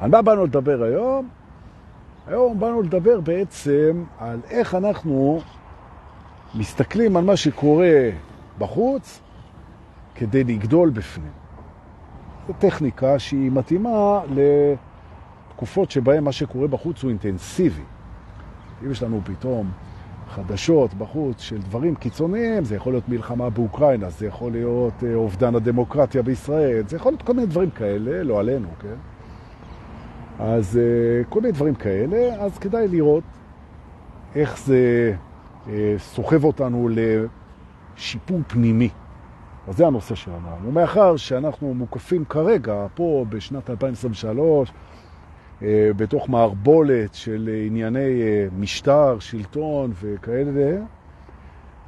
על 0.00 0.10
מה 0.10 0.22
באנו 0.22 0.44
לדבר 0.44 0.82
היום? 0.82 1.28
היום 2.26 2.60
באנו 2.60 2.82
לדבר 2.82 3.20
בעצם 3.20 4.04
על 4.18 4.40
איך 4.50 4.74
אנחנו 4.74 5.40
מסתכלים 6.54 7.16
על 7.16 7.24
מה 7.24 7.36
שקורה 7.36 8.10
בחוץ 8.58 9.20
כדי 10.14 10.44
לגדול 10.44 10.90
בפנים. 10.90 11.32
זו 12.46 12.52
טכניקה 12.58 13.18
שהיא 13.18 13.50
מתאימה 13.52 14.20
לתקופות 15.54 15.90
שבהן 15.90 16.24
מה 16.24 16.32
שקורה 16.32 16.68
בחוץ 16.68 17.02
הוא 17.02 17.08
אינטנסיבי. 17.08 17.82
אם 18.84 18.90
יש 18.90 19.02
לנו 19.02 19.20
פתאום 19.24 19.70
חדשות 20.28 20.94
בחוץ 20.94 21.40
של 21.40 21.58
דברים 21.58 21.94
קיצוניים, 21.94 22.64
זה 22.64 22.76
יכול 22.76 22.92
להיות 22.92 23.08
מלחמה 23.08 23.50
באוקראינה, 23.50 24.10
זה 24.10 24.26
יכול 24.26 24.52
להיות 24.52 25.04
אה, 25.04 25.14
אובדן 25.14 25.54
הדמוקרטיה 25.54 26.22
בישראל, 26.22 26.82
זה 26.88 26.96
יכול 26.96 27.12
להיות 27.12 27.22
כל 27.22 27.32
מיני 27.32 27.46
דברים 27.46 27.70
כאלה, 27.70 28.22
לא 28.22 28.40
עלינו, 28.40 28.68
כן? 28.80 28.96
אז 30.42 30.78
אה, 30.78 31.24
כל 31.28 31.40
מיני 31.40 31.52
דברים 31.52 31.74
כאלה, 31.74 32.34
אז 32.44 32.58
כדאי 32.58 32.88
לראות 32.88 33.24
איך 34.34 34.58
זה 34.58 35.14
אה, 35.68 35.94
סוחב 35.98 36.44
אותנו 36.44 36.88
לשיפור 37.96 38.40
פנימי. 38.46 38.88
אז 39.68 39.76
זה 39.76 39.86
הנושא 39.86 40.14
שלנו. 40.14 40.48
ומאחר 40.64 41.16
שאנחנו 41.16 41.74
מוקפים 41.74 42.24
כרגע, 42.24 42.86
פה 42.94 43.24
בשנת 43.28 43.70
2023, 43.70 44.72
אה, 45.62 45.90
בתוך 45.96 46.28
מערבולת 46.28 47.14
של 47.14 47.50
ענייני 47.66 48.22
משטר, 48.58 49.18
שלטון 49.18 49.92
וכאלה, 50.00 50.76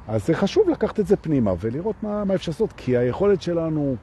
אז 0.07 0.25
זה 0.25 0.33
חשוב 0.33 0.69
לקחת 0.69 0.99
את 0.99 1.07
זה 1.07 1.15
פנימה 1.15 1.53
ולראות 1.59 1.95
מה, 2.03 2.23
מה 2.25 2.35
אפשר 2.35 2.51
לעשות, 2.51 2.73
כי 2.77 2.97
היכולת 2.97 3.41
שלנו 3.41 3.95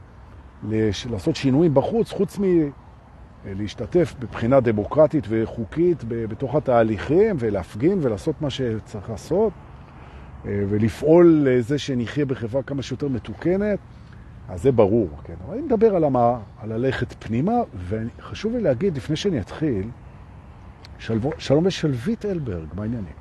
לעשות 1.10 1.36
שינויים 1.36 1.74
בחוץ, 1.74 2.12
חוץ 2.12 2.38
מ... 2.38 2.44
להשתתף 3.46 4.14
בבחינה 4.18 4.60
דמוקרטית 4.60 5.24
וחוקית 5.28 6.04
בתוך 6.08 6.54
התהליכים 6.54 7.36
ולהפגין 7.38 7.98
ולעשות 8.02 8.42
מה 8.42 8.50
שצריך 8.50 9.10
לעשות 9.10 9.52
אה, 10.47 10.62
ולפעול 10.69 11.47
לזה 11.48 11.78
שנחיה 11.78 12.24
בחברה 12.24 12.62
כמה 12.62 12.82
שיותר 12.82 13.08
מתוקנת, 13.08 13.78
אז 14.48 14.62
זה 14.62 14.72
ברור, 14.72 15.08
כן. 15.24 15.34
אבל 15.47 15.55
אני 15.55 15.62
מדבר 15.62 15.97
על, 15.97 16.05
המה, 16.05 16.38
על 16.60 16.72
ללכת 16.72 17.14
פנימה, 17.19 17.55
וחשוב 17.88 18.52
לי 18.52 18.60
להגיד, 18.60 18.97
לפני 18.97 19.16
שאני 19.16 19.41
אתחיל, 19.41 19.88
שלו, 20.98 21.30
שלום 21.38 21.66
ושלווית 21.66 22.25
אלברג, 22.25 22.66
מה 22.75 22.82
העניינים? 22.82 23.12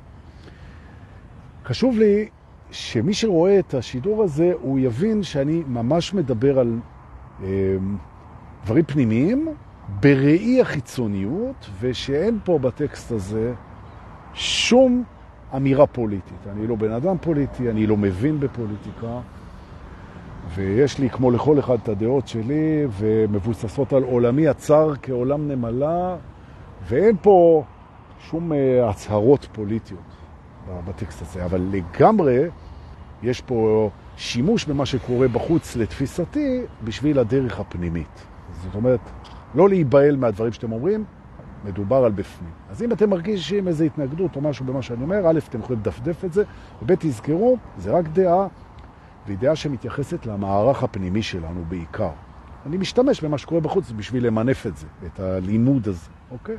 חשוב 1.66 1.98
לי 1.98 2.30
שמי 2.72 3.14
שרואה 3.14 3.60
את 3.60 3.74
השידור 3.74 4.24
הזה, 4.24 4.52
הוא 4.62 4.80
יבין 4.80 5.24
שאני 5.24 5.64
ממש 5.68 6.14
מדבר 6.14 6.60
על 6.60 6.80
אה, 7.44 7.48
דברים 8.66 8.84
פנימיים, 8.84 9.48
בראי 10.00 10.62
החיצוניות, 10.62 11.70
ושאין 11.80 12.40
פה 12.44 12.60
בטקסט 12.60 13.12
הזה 13.12 13.54
שום 14.34 15.04
אמירה 15.56 15.88
פוליטית. 15.88 16.48
אני 16.52 16.68
לא 16.68 16.76
בן 16.76 16.92
אדם 16.92 17.18
פוליטי, 17.22 17.70
אני 17.70 17.88
לא 17.88 17.98
מבין 17.98 18.40
בפוליטיקה, 18.40 19.20
ויש 20.56 21.00
לי, 21.00 21.10
כמו 21.10 21.32
לכל 21.32 21.60
אחד, 21.60 21.78
את 21.84 21.90
הדעות 21.90 22.28
שלי, 22.28 22.86
ומבוססות 22.98 23.94
על 23.94 24.04
עולמי 24.04 24.48
הצר 24.48 24.94
כעולם 25.02 25.48
נמלה, 25.48 26.16
ואין 26.88 27.16
פה 27.22 27.64
שום 28.20 28.52
uh, 28.52 28.56
הצהרות 28.90 29.48
פוליטיות 29.52 30.00
בטקסט 30.88 31.22
הזה. 31.22 31.46
אבל 31.46 31.62
לגמרי 31.72 32.48
יש 33.24 33.42
פה 33.42 33.90
שימוש 34.18 34.66
במה 34.66 34.86
שקורה 34.86 35.28
בחוץ 35.28 35.76
לתפיסתי 35.76 36.62
בשביל 36.84 37.20
הדרך 37.20 37.60
הפנימית. 37.60 38.26
זאת 38.64 38.76
אומרת, 38.76 39.00
לא 39.56 39.70
להיבהל 39.70 40.16
מהדברים 40.16 40.54
שאתם 40.54 40.72
אומרים, 40.72 41.04
מדובר 41.64 41.96
על 41.96 42.12
בפנים. 42.12 42.52
אז 42.70 42.84
אם 42.84 42.92
אתם 42.92 43.10
מרגישים 43.10 43.68
איזו 43.68 43.84
התנגדות 43.84 44.36
או 44.36 44.42
משהו 44.42 44.66
במה 44.66 44.82
שאני 44.82 45.04
אומר, 45.04 45.30
א', 45.30 45.40
אתם 45.50 45.60
יכולים 45.60 45.82
לדפדף 45.82 46.26
את 46.26 46.34
זה, 46.34 46.44
וב', 46.82 46.96
תזכרו, 47.00 47.58
זה 47.78 47.92
רק 47.92 48.08
דעה, 48.08 48.48
והיא 49.26 49.38
דעה 49.38 49.56
שמתייחסת 49.56 50.26
למערך 50.26 50.84
הפנימי 50.84 51.22
שלנו 51.22 51.64
בעיקר. 51.70 52.12
אני 52.66 52.78
משתמש 52.78 53.24
במה 53.24 53.38
שקורה 53.38 53.62
בחוץ 53.62 53.92
בשביל 53.92 54.28
למנף 54.28 54.68
את 54.68 54.78
זה, 54.78 54.88
את 55.06 55.20
הלימוד 55.20 55.88
הזה, 55.88 56.10
אוקיי? 56.32 56.58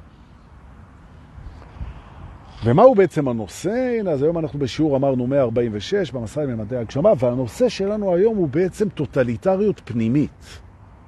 ומהו 2.65 2.95
בעצם 2.95 3.29
הנושא? 3.29 3.97
הנה, 4.01 4.11
אז 4.11 4.23
היום 4.23 4.39
אנחנו 4.39 4.59
בשיעור 4.59 4.97
אמרנו 4.97 5.27
146 5.27 6.11
במסע 6.11 6.43
לממדי 6.43 6.77
הגשמה, 6.77 7.13
והנושא 7.19 7.69
שלנו 7.69 8.15
היום 8.15 8.37
הוא 8.37 8.49
בעצם 8.49 8.89
טוטליטריות 8.89 9.81
פנימית. 9.85 10.61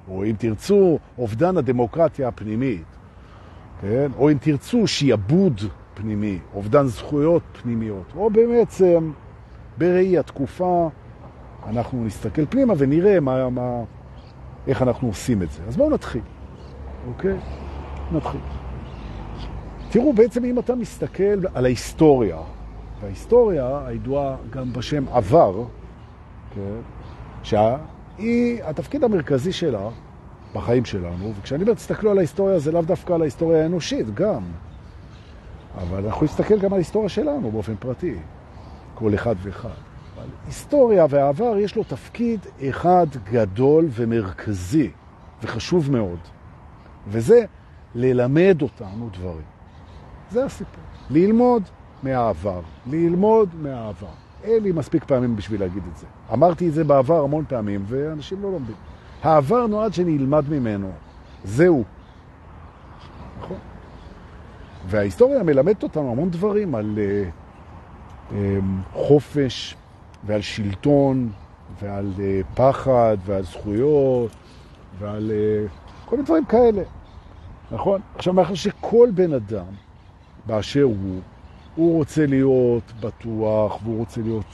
או 0.09 0.25
אם 0.25 0.35
תרצו, 0.37 0.99
אובדן 1.17 1.57
הדמוקרטיה 1.57 2.27
הפנימית, 2.27 2.83
כן? 3.81 4.11
או 4.17 4.31
אם 4.31 4.37
תרצו, 4.41 4.87
שיעבוד 4.87 5.61
פנימי, 5.93 6.39
אובדן 6.53 6.85
זכויות 6.85 7.43
פנימיות, 7.61 8.05
או 8.15 8.29
בעצם 8.29 9.11
בראי 9.77 10.17
התקופה 10.17 10.89
אנחנו 11.67 12.05
נסתכל 12.05 12.45
פנימה 12.45 12.73
ונראה 12.77 13.19
מה, 13.19 13.49
מה, 13.49 13.83
איך 14.67 14.81
אנחנו 14.81 15.07
עושים 15.07 15.41
את 15.41 15.51
זה. 15.51 15.61
אז 15.67 15.77
בואו 15.77 15.89
נתחיל, 15.89 16.21
אוקיי? 17.07 17.37
נתחיל. 18.11 18.41
תראו, 19.89 20.13
בעצם 20.13 20.45
אם 20.45 20.59
אתה 20.59 20.75
מסתכל 20.75 21.47
על 21.53 21.65
ההיסטוריה, 21.65 22.37
וההיסטוריה 23.01 23.81
הידועה 23.85 24.35
גם 24.49 24.73
בשם 24.73 25.05
עבר, 25.11 25.63
כן? 26.55 26.79
שה... 27.43 27.77
היא 28.17 28.63
התפקיד 28.63 29.03
המרכזי 29.03 29.51
שלה 29.51 29.89
בחיים 30.53 30.85
שלנו, 30.85 31.33
וכשאני 31.39 31.63
אומר 31.63 31.73
תסתכלו 31.73 32.11
על 32.11 32.17
ההיסטוריה 32.17 32.59
זה 32.59 32.71
לאו 32.71 32.81
דווקא 32.81 33.13
על 33.13 33.21
ההיסטוריה 33.21 33.63
האנושית, 33.63 34.13
גם. 34.13 34.43
אבל 35.77 36.05
אנחנו 36.05 36.25
נסתכל 36.25 36.59
גם 36.59 36.73
על 36.73 36.73
ההיסטוריה 36.73 37.09
שלנו 37.09 37.51
באופן 37.51 37.75
פרטי, 37.75 38.15
כל 38.95 39.13
אחד 39.13 39.35
ואחד. 39.41 39.69
אבל 40.15 40.25
היסטוריה 40.45 41.05
והעבר 41.09 41.57
יש 41.57 41.75
לו 41.75 41.83
תפקיד 41.83 42.39
אחד 42.69 43.07
גדול 43.31 43.87
ומרכזי 43.91 44.91
וחשוב 45.43 45.91
מאוד, 45.91 46.19
וזה 47.07 47.45
ללמד 47.95 48.61
אותנו 48.61 49.09
דברים. 49.13 49.45
זה 50.31 50.45
הסיפור. 50.45 50.83
ללמוד 51.09 51.63
מהעבר, 52.03 52.61
ללמוד 52.87 53.49
מהעבר. 53.55 54.22
אין 54.43 54.63
לי 54.63 54.71
מספיק 54.71 55.03
פעמים 55.03 55.35
בשביל 55.35 55.59
להגיד 55.59 55.83
את 55.91 55.97
זה. 55.97 56.05
אמרתי 56.33 56.67
את 56.67 56.73
זה 56.73 56.83
בעבר 56.83 57.23
המון 57.23 57.45
פעמים, 57.47 57.83
ואנשים 57.87 58.41
לא 58.41 58.51
לומדים. 58.51 58.75
העבר 59.23 59.67
נועד 59.67 59.93
שנלמד 59.93 60.49
ממנו. 60.49 60.91
זהו. 61.43 61.83
נכון. 63.39 63.57
וההיסטוריה 64.87 65.43
מלמדת 65.43 65.83
אותנו 65.83 66.11
המון 66.11 66.29
דברים 66.29 66.75
על 66.75 66.97
uh, 66.97 68.31
um, 68.31 68.33
חופש 68.93 69.75
ועל 70.25 70.41
שלטון 70.41 71.29
ועל 71.81 72.11
uh, 72.17 72.55
פחד 72.55 73.17
ועל 73.25 73.43
זכויות 73.43 74.31
ועל 74.99 75.31
uh, 75.31 76.09
כל 76.09 76.15
מיני 76.15 76.25
דברים 76.25 76.45
כאלה. 76.45 76.83
נכון? 77.71 78.01
עכשיו, 78.15 78.33
מאחר 78.33 78.53
שכל 78.53 79.09
בן 79.13 79.33
אדם 79.33 79.65
באשר 80.45 80.81
הוא, 80.81 81.19
הוא 81.75 81.97
רוצה 81.97 82.25
להיות 82.25 82.93
בטוח, 82.99 83.79
והוא 83.83 83.97
רוצה 83.97 84.21
להיות 84.21 84.45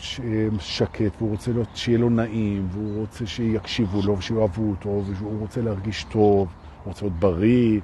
שקט, 0.59 1.11
והוא 1.17 1.31
רוצה 1.31 1.51
להיות 1.51 1.67
שיהיה 1.73 1.97
לו 1.97 2.09
נעים, 2.09 2.67
והוא 2.71 2.99
רוצה 2.99 3.25
שיקשיבו 3.25 4.01
לו 4.01 4.17
ושיאהבו 4.17 4.69
אותו, 4.69 5.01
והוא 5.05 5.39
רוצה 5.39 5.61
להרגיש 5.61 6.03
טוב, 6.03 6.47
הוא 6.47 6.47
רוצה 6.85 7.05
להיות 7.05 7.19
בריא, 7.19 7.79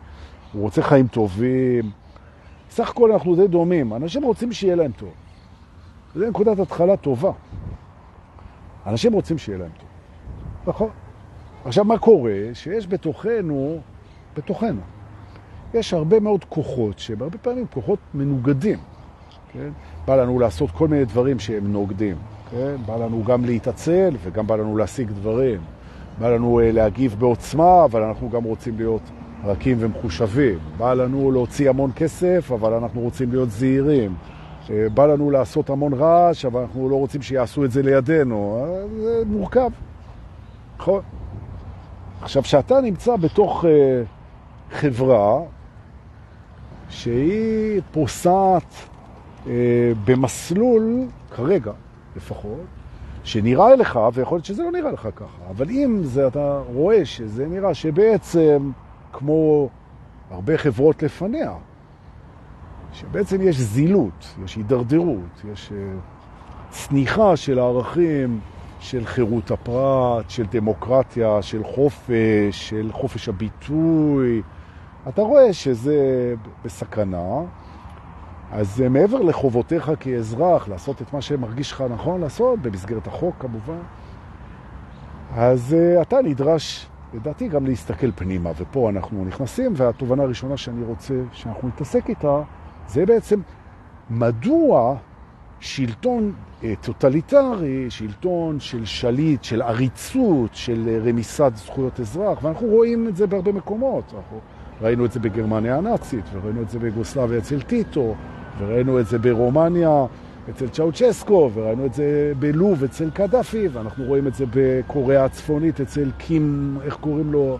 הוא 0.54 0.62
רוצה 0.62 0.82
חיים 0.82 1.08
טובים. 1.08 1.92
סך 2.70 2.90
הכל 2.90 3.12
אנחנו 3.12 3.36
די 3.36 3.48
דומים, 3.48 3.94
אנשים 3.94 4.24
רוצים 4.24 4.52
שיהיה 4.52 4.76
להם 4.76 4.92
טוב. 4.92 5.14
זו 6.16 6.30
נקודת 6.30 6.60
התחלה 6.60 6.98
טובה. 6.98 7.32
אנשים 8.86 9.14
רוצים 9.14 9.38
שיהיה 9.38 9.58
להם 9.58 9.72
טוב. 9.80 9.90
נכון. 10.68 10.90
עכשיו, 11.66 11.86
מה 11.86 11.98
קורה? 11.98 12.34
שיש 12.54 12.88
בתוכנו, 12.88 13.80
בתוכנו, 14.38 14.82
יש 15.74 15.94
הרבה 15.94 16.20
מאוד 16.20 16.44
כוחות, 16.44 17.00
שבהרבה 17.00 17.38
פעמים 17.38 17.66
כוחות 17.68 18.00
מנוגדים. 18.14 18.80
כן? 19.56 19.70
בא 20.06 20.16
לנו 20.16 20.40
לעשות 20.40 20.72
כל 20.72 20.88
מיני 20.88 21.06
דברים 21.06 21.40
שהם 21.40 21.72
נוגדים, 21.72 22.16
כן? 22.52 22.76
בא 22.86 22.96
לנו 22.96 23.24
גם 23.24 23.46
להתעצל 23.46 24.16
וגם 24.24 24.48
בא 24.48 24.56
לנו 24.56 24.78
להשיג 24.78 25.12
דברים. 25.12 25.62
בא 26.20 26.30
לנו 26.30 26.60
uh, 26.60 26.64
להגיב 26.74 27.16
בעוצמה, 27.20 27.86
אבל 27.86 28.04
אנחנו 28.04 28.30
גם 28.30 28.44
רוצים 28.44 28.78
להיות 28.78 29.02
רכים 29.44 29.78
ומחושבים. 29.80 30.60
בא 30.78 30.94
לנו 30.94 31.32
להוציא 31.32 31.70
המון 31.70 31.92
כסף, 31.96 32.52
אבל 32.52 32.74
אנחנו 32.74 33.02
רוצים 33.02 33.32
להיות 33.32 33.50
זהירים. 33.50 34.16
Uh, 34.66 34.70
בא 34.94 35.06
לנו 35.06 35.32
לעשות 35.32 35.70
המון 35.70 35.94
רעש, 35.94 36.46
אבל 36.46 36.62
אנחנו 36.62 36.90
לא 36.90 36.96
רוצים 36.96 37.22
שיעשו 37.22 37.66
את 37.66 37.72
זה 37.72 37.82
לידינו. 37.82 38.66
Uh, 38.66 39.02
זה 39.02 39.24
מורכב. 39.26 39.70
נכון. 40.78 41.02
עכשיו, 42.22 42.44
כשאתה 42.44 42.82
נמצא 42.82 43.16
בתוך 43.16 43.66
חברה 44.72 45.40
שהיא 46.90 47.82
פוסעת 47.92 48.64
אה, 48.64 48.95
במסלול, 50.06 51.06
כרגע 51.36 51.72
לפחות, 52.16 52.66
שנראה 53.24 53.76
לך, 53.76 54.00
ויכול 54.14 54.36
להיות 54.36 54.46
שזה 54.46 54.64
לא 54.64 54.72
נראה 54.72 54.92
לך 54.92 55.08
ככה, 55.16 55.50
אבל 55.50 55.70
אם 55.70 56.00
זה, 56.04 56.28
אתה 56.28 56.62
רואה 56.74 57.06
שזה 57.06 57.48
נראה 57.48 57.74
שבעצם 57.74 58.72
כמו 59.14 59.70
הרבה 60.32 60.58
חברות 60.58 61.04
לפניה, 61.04 61.54
שבעצם 62.94 63.42
יש 63.42 63.58
זילות, 63.58 64.36
יש 64.46 64.56
הידרדרות, 64.56 65.44
יש 65.52 65.72
צניחה 66.70 67.30
אה, 67.30 67.38
של 67.38 67.60
הערכים 67.60 68.40
של 68.80 69.06
חירות 69.06 69.52
הפרט, 69.52 70.30
של 70.30 70.46
דמוקרטיה, 70.52 71.42
של 71.42 71.64
חופש, 71.64 72.12
של 72.52 72.90
חופש 72.94 73.30
הביטוי. 73.30 74.42
אתה 75.10 75.22
רואה 75.22 75.54
שזה 75.54 76.34
בסכנה, 76.66 77.42
אז 78.52 78.82
אה, 78.82 78.90
מעבר 78.90 79.22
לחובותיך 79.22 79.92
כאזרח, 80.00 80.68
לעשות 80.68 81.02
את 81.02 81.14
מה 81.14 81.22
שמרגיש 81.22 81.72
לך 81.72 81.84
נכון 81.90 82.22
לעשות, 82.22 82.60
במסגרת 82.60 83.08
החוק 83.08 83.36
כמובן, 83.40 83.80
אז 85.36 85.76
אה, 85.76 86.02
אתה 86.02 86.22
נדרש, 86.22 86.88
לדעתי, 87.14 87.48
גם 87.48 87.66
להסתכל 87.66 88.12
פנימה. 88.12 88.52
ופה 88.58 88.90
אנחנו 88.90 89.26
נכנסים, 89.26 89.74
והתובנה 89.76 90.24
הראשונה 90.24 90.58
שאני 90.58 90.84
רוצה 90.84 91.14
שאנחנו 91.32 91.68
נתעסק 91.68 92.10
איתה, 92.10 92.42
זה 92.88 93.06
בעצם 93.06 93.42
מדוע 94.10 94.96
שלטון 95.60 96.34
אה, 96.62 96.66
טוטליטרי, 96.82 97.86
שלטון 97.90 98.60
של 98.60 98.86
שליט, 98.86 99.44
של 99.44 99.62
עריצות, 99.62 100.50
של 100.54 101.02
רמיסת 101.06 101.52
זכויות 101.56 102.00
אזרח, 102.00 102.44
ואנחנו 102.44 102.68
רואים 102.68 103.08
את 103.08 103.16
זה 103.16 103.28
בהרבה 103.28 103.52
מקומות. 103.52 104.14
אנחנו 104.18 104.40
ראינו 104.82 105.06
את 105.06 105.12
זה 105.12 105.20
בגרמניה 105.20 105.78
הנאצית, 105.78 106.26
וראינו 106.34 106.62
את 106.62 106.70
זה 106.70 106.80
ביוגוסלביה 106.80 107.38
אצל 107.38 107.62
טיטו, 107.62 108.16
וראינו 108.60 109.00
את 109.00 109.08
זה 109.08 109.20
ברומניה 109.20 110.06
אצל 110.50 110.68
צ'אוצ'סקו, 110.68 111.52
וראינו 111.54 111.86
את 111.86 111.94
זה 111.94 112.34
בלוב 112.40 112.84
אצל 112.84 113.10
קדאפי, 113.10 113.68
ואנחנו 113.68 114.04
רואים 114.04 114.28
את 114.28 114.36
זה 114.36 114.46
בקוריאה 114.54 115.26
הצפונית 115.26 115.82
אצל 115.82 116.12
קים, 116.18 116.78
איך 116.86 116.96
קוראים 116.96 117.32
לו, 117.32 117.58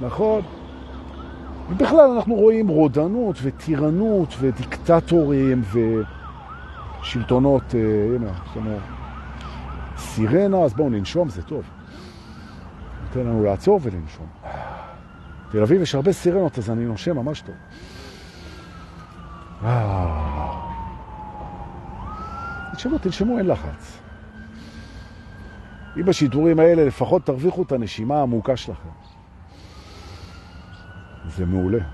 נכון? 0.00 0.42
ובכלל 1.70 2.10
אנחנו 2.16 2.34
רואים 2.34 2.68
רודנות 2.68 3.36
וטירנות 3.42 4.36
ודיקטטורים 4.40 5.62
ושלטונות, 7.02 7.74
אה, 7.74 7.80
הנה, 8.16 8.30
אומרת, 8.56 8.80
סירנה, 9.98 10.58
אז 10.58 10.74
בואו 10.74 10.88
ננשום, 10.88 11.28
זה 11.28 11.42
טוב. 11.42 11.62
נותן 13.02 13.20
לנו 13.20 13.44
לעצור 13.44 13.80
ולנשום. 13.82 14.26
תל 15.50 15.62
אביב 15.62 15.82
יש 15.82 15.94
הרבה 15.94 16.12
סירנות, 16.12 16.58
אז 16.58 16.70
אני 16.70 16.84
נושם 16.84 17.16
ממש 17.16 17.40
טוב. 17.40 17.54
תנשמו, 22.72 22.98
תנשמו, 22.98 23.38
אין 23.38 23.46
לחץ. 23.46 23.98
אם 25.96 26.04
בשידורים 26.04 26.58
האלה 26.60 26.84
לפחות 26.84 27.26
תרוויחו 27.26 27.62
את 27.62 27.72
הנשימה 27.72 28.18
העמוקה 28.18 28.56
שלכם. 28.56 28.88
זה 31.28 31.46
מעולה. 31.46 31.84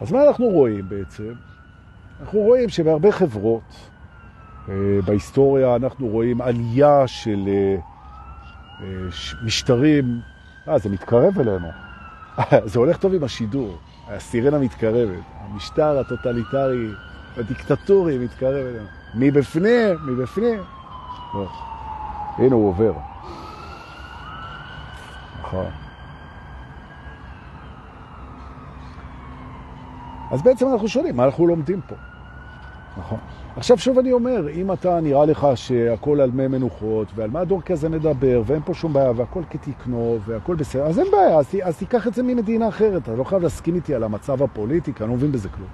אז 0.00 0.12
מה 0.12 0.26
אנחנו 0.26 0.46
רואים 0.46 0.88
בעצם? 0.88 1.32
אנחנו 2.20 2.38
רואים 2.38 2.68
שבהרבה 2.68 3.12
חברות 3.12 3.90
אה, 4.68 4.74
בהיסטוריה 5.04 5.76
אנחנו 5.76 6.08
רואים 6.08 6.40
עלייה 6.40 7.06
של 7.06 7.44
אה, 7.48 7.52
אה, 7.52 7.91
משטרים, 9.42 10.20
אה, 10.68 10.78
זה 10.78 10.88
מתקרב 10.88 11.40
אלינו. 11.40 11.68
זה 12.70 12.78
הולך 12.78 12.96
טוב 12.96 13.14
עם 13.14 13.24
השידור, 13.24 13.78
הסירנה 14.08 14.58
מתקרבת, 14.58 15.24
המשטר 15.40 15.98
הטוטליטרי, 15.98 16.88
הדיקטטורי 17.36 18.18
מתקרב 18.18 18.66
אלינו. 18.66 18.86
מבפנים, 19.14 19.96
מבפנים. 20.06 20.60
לא. 21.34 21.48
הנה 22.38 22.54
הוא 22.54 22.68
עובר. 22.68 22.92
נכון. 25.40 25.70
אז 30.30 30.42
בעצם 30.42 30.66
אנחנו 30.72 30.88
שואלים, 30.88 31.16
מה 31.16 31.24
אנחנו 31.24 31.46
לומדים 31.46 31.80
פה? 31.80 31.94
נכון. 32.96 33.18
עכשיו 33.56 33.78
שוב 33.78 33.98
אני 33.98 34.12
אומר, 34.12 34.48
אם 34.48 34.72
אתה 34.72 35.00
נראה 35.00 35.24
לך 35.24 35.46
שהכל 35.54 36.20
על 36.20 36.30
מי 36.30 36.48
מנוחות, 36.48 37.08
ועל 37.14 37.30
מה 37.30 37.40
הדור 37.40 37.62
כזה 37.62 37.88
מדבר, 37.88 38.42
ואין 38.46 38.62
פה 38.64 38.74
שום 38.74 38.92
בעיה, 38.92 39.12
והכל 39.16 39.42
כתקנו, 39.50 40.18
והכל 40.24 40.56
בסדר, 40.56 40.86
אז 40.86 40.98
אין 40.98 41.06
בעיה, 41.12 41.38
אז, 41.38 41.54
אז 41.62 41.76
תיקח 41.76 42.06
את 42.06 42.14
זה 42.14 42.22
ממדינה 42.22 42.68
אחרת. 42.68 43.02
אתה 43.02 43.16
לא 43.16 43.24
חייב 43.24 43.42
להסכים 43.42 43.74
איתי 43.74 43.94
על 43.94 44.02
המצב 44.02 44.42
הפוליטי, 44.42 44.94
כי 44.94 45.02
אני 45.02 45.10
לא 45.10 45.16
מבין 45.16 45.32
בזה 45.32 45.48
כלום. 45.48 45.68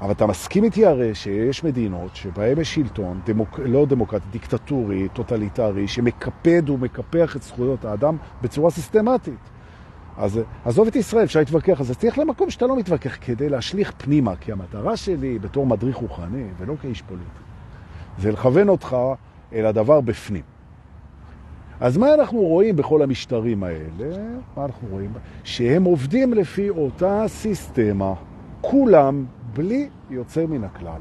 אבל 0.00 0.12
אתה 0.12 0.26
מסכים 0.26 0.64
איתי 0.64 0.86
הרי 0.86 1.14
שיש 1.14 1.64
מדינות 1.64 2.16
שבהן 2.16 2.60
יש 2.60 2.74
שלטון, 2.74 3.20
דמוק... 3.26 3.60
לא 3.64 3.86
דמוקרטי, 3.86 4.24
דיקטטורי, 4.30 5.08
טוטליטרי, 5.12 5.88
שמקפד 5.88 6.70
ומקפח 6.70 7.36
את 7.36 7.42
זכויות 7.42 7.84
האדם 7.84 8.16
בצורה 8.42 8.70
סיסטמטית. 8.70 9.57
אז 10.18 10.40
עזוב 10.64 10.86
את 10.86 10.96
ישראל, 10.96 11.24
אפשר 11.24 11.38
להתווכח, 11.38 11.80
אז 11.80 11.90
תלך 11.90 12.18
למקום 12.18 12.50
שאתה 12.50 12.66
לא 12.66 12.76
מתווכח 12.76 13.16
כדי 13.20 13.48
להשליך 13.48 13.92
פנימה, 13.98 14.36
כי 14.36 14.52
המטרה 14.52 14.96
שלי 14.96 15.38
בתור 15.38 15.66
מדריך 15.66 15.96
רוחני, 15.96 16.44
ולא 16.58 16.74
כאיש 16.82 17.02
פוליטי, 17.02 17.28
זה 18.18 18.32
לכוון 18.32 18.68
אותך 18.68 18.96
אל 19.52 19.66
הדבר 19.66 20.00
בפנים. 20.00 20.42
אז 21.80 21.96
מה 21.96 22.14
אנחנו 22.14 22.40
רואים 22.40 22.76
בכל 22.76 23.02
המשטרים 23.02 23.62
האלה? 23.62 24.16
מה 24.56 24.64
אנחנו 24.64 24.88
רואים? 24.90 25.12
שהם 25.44 25.84
עובדים 25.84 26.34
לפי 26.34 26.70
אותה 26.70 27.24
סיסטמה, 27.26 28.14
כולם 28.60 29.24
בלי 29.52 29.88
יוצא 30.10 30.46
מן 30.46 30.64
הכלל, 30.64 31.00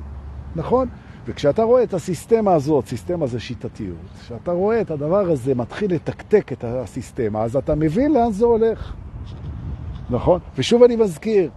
נכון? 0.56 0.88
וכשאתה 1.26 1.64
רואה 1.64 1.84
את 1.84 1.94
הסיסטמה 1.94 2.54
הזאת, 2.54 2.88
סיסטמה 2.88 3.28
זה 3.28 3.40
שיטתיות, 3.40 3.98
כשאתה 4.22 4.52
רואה 4.52 4.82
את 4.82 4.92
הדבר 4.92 5.32
הזה 5.32 5.56
מתחיל 5.56 5.94
לתקתק 5.94 6.52
את 6.52 6.64
הסיסטמה, 6.64 7.44
אז 7.44 7.56
אתה 7.56 7.76
מבין 7.76 8.14
לאן 8.14 8.32
זה 8.32 8.46
הולך. 8.46 8.94
נכון? 10.10 10.40
ושוב 10.58 10.84
אני 10.84 10.96
מזכיר, 10.96 11.50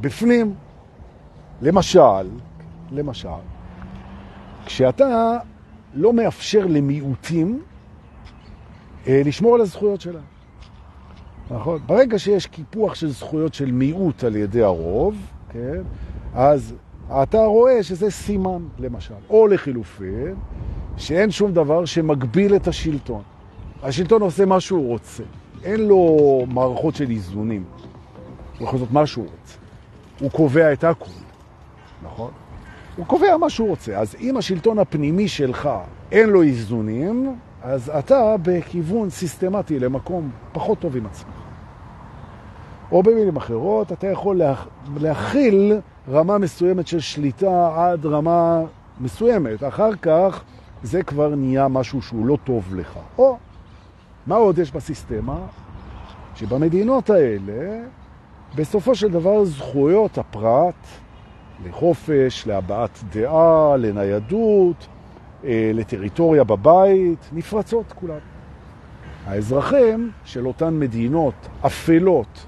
בפנים, 0.00 0.54
למשל, 1.62 2.28
למשל, 2.92 3.28
כשאתה 4.66 5.38
לא 5.94 6.12
מאפשר 6.12 6.66
למיעוטים 6.66 7.62
אה, 9.06 9.22
לשמור 9.24 9.54
על 9.54 9.60
הזכויות 9.60 10.00
שלהם. 10.00 10.24
נכון? 11.50 11.80
ברגע 11.86 12.18
שיש 12.18 12.46
קיפוח 12.46 12.94
של 12.94 13.08
זכויות 13.10 13.54
של 13.54 13.72
מיעוט 13.72 14.24
על 14.24 14.36
ידי 14.36 14.62
הרוב, 14.62 15.16
כן? 15.48 15.82
אז 16.34 16.74
אתה 17.22 17.44
רואה 17.44 17.82
שזה 17.82 18.10
סימן, 18.10 18.62
למשל. 18.78 19.14
או 19.30 19.46
לחילופין, 19.46 20.34
שאין 20.96 21.30
שום 21.30 21.52
דבר 21.52 21.84
שמגביל 21.84 22.56
את 22.56 22.68
השלטון. 22.68 23.22
השלטון 23.82 24.22
עושה 24.22 24.44
מה 24.44 24.60
שהוא 24.60 24.88
רוצה. 24.88 25.22
אין 25.64 25.80
לו 25.80 26.44
מערכות 26.48 26.94
של 26.94 27.10
איזונים. 27.10 27.64
הוא 28.58 28.66
יכול 28.66 28.78
לעשות 28.78 28.92
מה 28.92 29.06
שהוא 29.06 29.24
רוצה. 29.24 29.58
הוא 30.20 30.30
קובע 30.30 30.72
את 30.72 30.84
הכל, 30.84 31.10
נכון? 32.02 32.30
הוא 32.96 33.06
קובע 33.06 33.36
מה 33.36 33.50
שהוא 33.50 33.68
רוצה. 33.68 33.98
אז 33.98 34.16
אם 34.20 34.36
השלטון 34.36 34.78
הפנימי 34.78 35.28
שלך 35.28 35.68
אין 36.12 36.28
לו 36.28 36.42
איזונים, 36.42 37.36
אז 37.62 37.92
אתה 37.98 38.34
בכיוון 38.42 39.10
סיסטמטי 39.10 39.78
למקום 39.78 40.30
פחות 40.52 40.78
טוב 40.78 40.96
עם 40.96 41.06
עצמך. 41.06 41.34
או 42.92 43.02
במילים 43.02 43.36
אחרות, 43.36 43.92
אתה 43.92 44.06
יכול 44.06 44.40
להכיל 44.96 45.80
רמה 46.08 46.38
מסוימת 46.38 46.86
של 46.86 47.00
שליטה 47.00 47.70
עד 47.76 48.06
רמה 48.06 48.60
מסוימת. 49.00 49.64
אחר 49.64 49.94
כך 50.02 50.42
זה 50.82 51.02
כבר 51.02 51.34
נהיה 51.34 51.68
משהו 51.68 52.02
שהוא 52.02 52.26
לא 52.26 52.38
טוב 52.44 52.74
לך. 52.74 52.98
או 53.18 53.36
מה 54.26 54.34
עוד 54.34 54.58
יש 54.58 54.72
בסיסטמה? 54.72 55.38
שבמדינות 56.34 57.10
האלה, 57.10 57.82
בסופו 58.54 58.94
של 58.94 59.10
דבר 59.10 59.44
זכויות 59.44 60.18
הפרט 60.18 60.74
לחופש, 61.66 62.46
להבעת 62.46 62.98
דעה, 63.12 63.76
לניידות, 63.76 64.86
אה, 65.44 65.70
לטריטוריה 65.74 66.44
בבית, 66.44 67.18
נפרצות 67.32 67.92
כולן. 67.92 68.18
האזרחים 69.26 70.10
של 70.24 70.46
אותן 70.46 70.78
מדינות 70.78 71.34
אפלות 71.66 72.46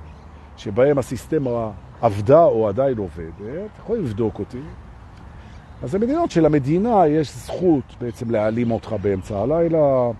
שבהם 0.56 0.98
הסיסטמה 0.98 1.70
עבדה 2.02 2.44
או 2.44 2.68
עדיין 2.68 2.98
עובדת, 2.98 3.70
יכולים 3.78 4.04
לבדוק 4.04 4.38
אותי, 4.38 4.60
אז 5.82 5.94
המדינות 5.94 6.30
של 6.30 6.46
המדינה 6.46 7.06
יש 7.06 7.36
זכות 7.36 7.96
בעצם 8.00 8.30
להעלים 8.30 8.70
אותך 8.70 8.94
באמצע 9.02 9.38
הלילה, 9.38 10.10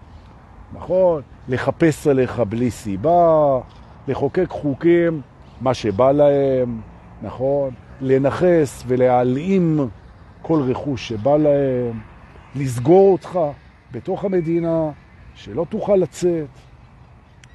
נכון? 0.73 1.23
לחפש 1.49 2.07
עליך 2.07 2.41
בלי 2.41 2.71
סיבה, 2.71 3.61
לחוקק 4.09 4.51
חוקים, 4.51 5.21
מה 5.61 5.75
שבא 5.75 6.13
להם, 6.13 6.81
נכון? 7.23 7.71
לנחס 8.01 8.85
ולהעלים 8.87 9.89
כל 10.43 10.63
רכוש 10.63 11.09
שבא 11.09 11.37
להם, 11.37 12.01
לסגור 12.55 13.13
אותך 13.13 13.39
בתוך 13.93 14.25
המדינה, 14.25 14.91
שלא 15.35 15.67
תוכל 15.69 15.97
לצאת, 15.97 16.47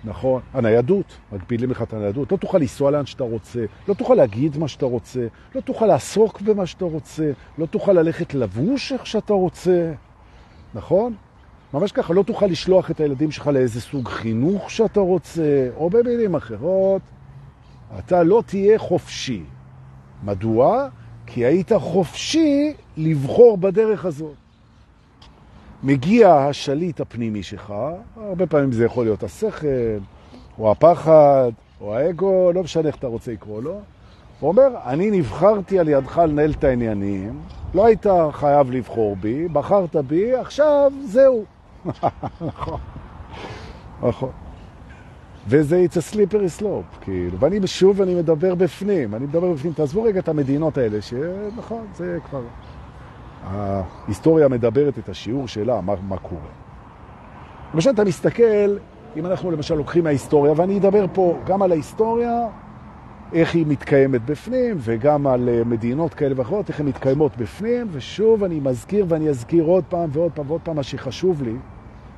נכון? 0.03 0.41
הניידות, 0.53 1.17
מגבילים 1.31 1.71
לך 1.71 1.81
את 1.81 1.93
הניידות, 1.93 2.31
לא 2.31 2.37
תוכל 2.37 2.57
לנסוע 2.57 2.91
לאן 2.91 3.05
שאתה 3.05 3.23
רוצה, 3.23 3.59
לא 3.87 3.93
תוכל 3.93 4.13
להגיד 4.13 4.57
מה 4.57 4.67
שאתה 4.67 4.85
רוצה, 4.85 5.27
לא 5.55 5.61
תוכל 5.61 5.85
לעסוק 5.85 6.41
במה 6.41 6.65
שאתה 6.65 6.85
רוצה, 6.85 7.31
לא 7.57 7.65
תוכל 7.65 7.93
ללכת 7.93 8.33
לבוש 8.33 8.91
איך 8.91 9.05
שאתה 9.07 9.33
רוצה, 9.33 9.93
נכון? 10.73 11.13
ממש 11.73 11.91
ככה, 11.91 12.13
לא 12.13 12.23
תוכל 12.23 12.45
לשלוח 12.45 12.91
את 12.91 12.99
הילדים 12.99 13.31
שלך 13.31 13.47
לאיזה 13.47 13.81
סוג 13.81 14.07
חינוך 14.07 14.71
שאתה 14.71 14.99
רוצה, 14.99 15.69
או 15.75 15.89
במילים 15.89 16.35
אחרות, 16.35 17.01
אתה 17.99 18.23
לא 18.23 18.43
תהיה 18.45 18.79
חופשי. 18.79 19.43
מדוע? 20.23 20.87
כי 21.25 21.45
היית 21.45 21.71
חופשי 21.73 22.73
לבחור 22.97 23.57
בדרך 23.57 24.05
הזאת. 24.05 24.33
מגיע 25.83 26.35
השליט 26.35 27.01
הפנימי 27.01 27.43
שלך, 27.43 27.73
הרבה 28.17 28.47
פעמים 28.47 28.71
זה 28.71 28.85
יכול 28.85 29.05
להיות 29.05 29.23
השכל, 29.23 29.67
או 30.59 30.71
הפחד, 30.71 31.51
או 31.81 31.95
האגו, 31.95 32.51
לא 32.53 32.63
משנה 32.63 32.87
איך 32.87 32.95
אתה 32.95 33.07
רוצה 33.07 33.31
לקרוא 33.31 33.61
לו. 33.61 33.79
הוא 34.39 34.47
אומר, 34.47 34.67
אני 34.85 35.11
נבחרתי 35.11 35.79
על 35.79 35.89
ידך 35.89 36.17
לנהל 36.17 36.51
את 36.51 36.63
העניינים, 36.63 37.39
לא 37.73 37.85
היית 37.85 38.05
חייב 38.31 38.71
לבחור 38.71 39.15
בי, 39.15 39.47
בחרת 39.47 39.95
בי, 39.95 40.35
עכשיו 40.35 40.91
זהו. 41.05 41.45
נכון, 42.41 42.79
נכון. 44.01 44.29
וזה 45.47 45.85
it's 45.85 45.93
a 45.95 46.13
slippery 46.13 46.61
slope, 46.61 47.01
כאילו. 47.01 47.39
ואני 47.39 47.67
שוב, 47.67 48.01
אני 48.01 48.15
מדבר 48.15 48.55
בפנים, 48.55 49.15
אני 49.15 49.25
מדבר 49.25 49.53
בפנים. 49.53 49.73
תעזבו 49.73 50.03
רגע 50.03 50.19
את 50.19 50.29
המדינות 50.29 50.77
האלה, 50.77 51.01
שנכון, 51.01 51.87
זה 51.95 52.17
כבר... 52.29 52.41
ההיסטוריה 53.43 54.47
מדברת 54.47 54.99
את 54.99 55.09
השיעור 55.09 55.47
שלה, 55.47 55.81
מה, 55.81 55.93
מה 56.07 56.17
קורה. 56.17 56.41
למשל, 57.73 57.89
אתה 57.89 58.03
מסתכל, 58.03 58.77
אם 59.17 59.25
אנחנו 59.25 59.51
למשל 59.51 59.75
לוקחים 59.75 60.03
מההיסטוריה, 60.03 60.53
ואני 60.55 60.77
אדבר 60.77 61.05
פה 61.13 61.37
גם 61.45 61.61
על 61.61 61.71
ההיסטוריה, 61.71 62.47
איך 63.33 63.55
היא 63.55 63.65
מתקיימת 63.67 64.25
בפנים, 64.25 64.77
וגם 64.79 65.27
על 65.27 65.49
אה, 65.49 65.63
מדינות 65.63 66.13
כאלה 66.13 66.33
ואחרות, 66.37 66.69
איך 66.69 66.79
הן 66.79 66.85
מתקיימות 66.85 67.37
בפנים, 67.37 67.87
ושוב 67.91 68.43
אני 68.43 68.59
מזכיר 68.59 69.05
ואני 69.07 69.29
אזכיר 69.29 69.63
עוד 69.63 69.83
פעם 69.89 70.09
ועוד 70.13 70.31
פעם 70.31 70.45
ועוד 70.49 70.61
פעם, 70.61 70.75
מה 70.75 70.83
שחשוב 70.83 71.43
לי, 71.43 71.55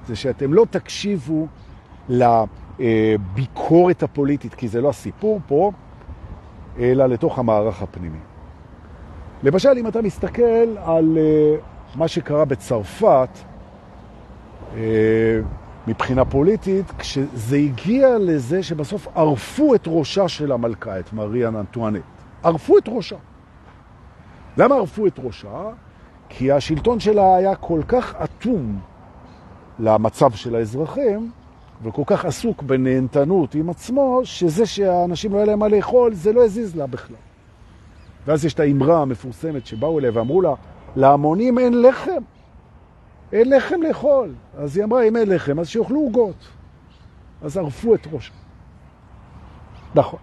זה 0.08 0.16
שאתם 0.16 0.54
לא 0.54 0.66
תקשיבו 0.70 1.48
לביקורת 2.10 4.04
הפוליטית, 4.04 4.54
כי 4.54 4.68
זה 4.68 4.82
לא 4.82 4.90
הסיפור 4.90 5.40
פה, 5.48 5.72
אלא 6.80 7.06
לתוך 7.06 7.40
המערך 7.40 7.82
הפנימי. 7.82 8.18
למשל, 9.44 9.70
אם 9.78 9.88
אתה 9.88 10.02
מסתכל 10.02 10.78
על 10.84 11.18
uh, 11.18 11.98
מה 11.98 12.08
שקרה 12.08 12.46
בצרפת, 12.46 13.30
uh, 14.74 14.78
מבחינה 15.88 16.26
פוליטית, 16.26 16.86
כשזה 16.98 17.56
הגיע 17.56 18.18
לזה 18.20 18.64
שבסוף 18.64 19.08
ערפו 19.16 19.76
את 19.76 19.84
ראשה 19.88 20.28
של 20.28 20.52
המלכה, 20.52 21.00
את 21.00 21.14
מריאן 21.14 21.56
אנטואנט. 21.56 22.02
ערפו 22.44 22.78
את 22.78 22.84
ראשה. 22.88 23.16
למה 24.58 24.76
ערפו 24.76 25.08
את 25.08 25.20
ראשה? 25.24 25.70
כי 26.30 26.52
השלטון 26.52 27.00
שלה 27.00 27.36
היה 27.36 27.56
כל 27.56 27.82
כך 27.88 28.16
אטום 28.16 28.80
למצב 29.80 30.32
של 30.32 30.56
האזרחים, 30.56 31.32
וכל 31.84 32.04
כך 32.06 32.26
עסוק 32.26 32.64
בנהנתנות 32.64 33.56
עם 33.56 33.70
עצמו, 33.70 34.22
שזה 34.24 34.66
שהאנשים 34.66 35.32
לא 35.34 35.38
היה 35.38 35.46
להם 35.46 35.60
מה 35.60 35.68
לאכול, 35.68 36.14
זה 36.14 36.34
לא 36.34 36.46
הזיז 36.46 36.76
לה 36.76 36.88
בכלל. 36.88 37.16
ואז 38.26 38.46
יש 38.46 38.54
את 38.54 38.60
האמרה 38.60 39.02
המפורסמת 39.02 39.66
שבאו 39.66 40.00
אליה 40.00 40.12
ואמרו 40.14 40.42
לה, 40.42 40.54
להמונים 40.96 41.60
אין 41.60 41.82
לחם, 41.82 42.22
אין 43.34 43.50
לחם 43.50 43.82
לאכול. 43.82 44.34
אז 44.58 44.78
היא 44.78 44.86
אמרה, 44.86 45.04
אם 45.04 45.18
אין 45.18 45.30
לחם, 45.30 45.60
אז 45.60 45.68
שיאכלו 45.68 46.00
עוגות. 46.00 46.48
אז 47.42 47.58
ערפו 47.58 47.96
את 47.96 48.08
ראש. 48.12 48.32
נכון. 49.96 50.20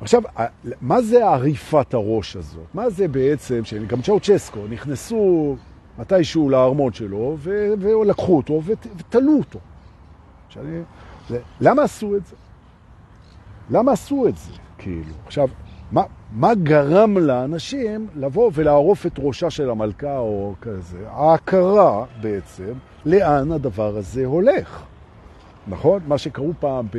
עכשיו, 0.00 0.22
מה 0.80 1.02
זה 1.02 1.26
עריפת 1.26 1.94
הראש 1.94 2.36
הזאת? 2.36 2.74
מה 2.74 2.90
זה 2.90 3.08
בעצם, 3.08 3.64
שגם 3.64 4.02
צ'אוצ'סקו 4.02 4.60
נכנסו 4.70 5.56
מתישהו 5.98 6.50
לארמון 6.50 6.92
שלו, 6.92 7.36
ולקחו 7.40 8.36
אותו 8.36 8.62
ותלו 8.64 9.32
אותו. 9.38 9.58
שאני, 10.48 10.82
למה 11.60 11.82
עשו 11.82 12.16
את 12.16 12.26
זה? 12.26 12.36
למה 13.70 13.92
עשו 13.92 14.28
את 14.28 14.36
זה, 14.36 14.52
כאילו? 14.78 15.14
עכשיו, 15.26 15.48
מה, 15.92 16.02
מה 16.32 16.54
גרם 16.54 17.18
לאנשים 17.18 18.06
לבוא 18.16 18.50
ולערוף 18.54 19.06
את 19.06 19.12
ראשה 19.18 19.50
של 19.50 19.70
המלכה 19.70 20.18
או 20.18 20.54
כזה? 20.60 20.98
ההכרה 21.08 22.04
בעצם 22.20 22.72
לאן 23.06 23.52
הדבר 23.52 23.96
הזה 23.96 24.26
הולך. 24.26 24.82
נכון? 25.68 26.02
מה 26.06 26.18
שקראו 26.18 26.52
פעם 26.60 26.86
ב... 26.92 26.98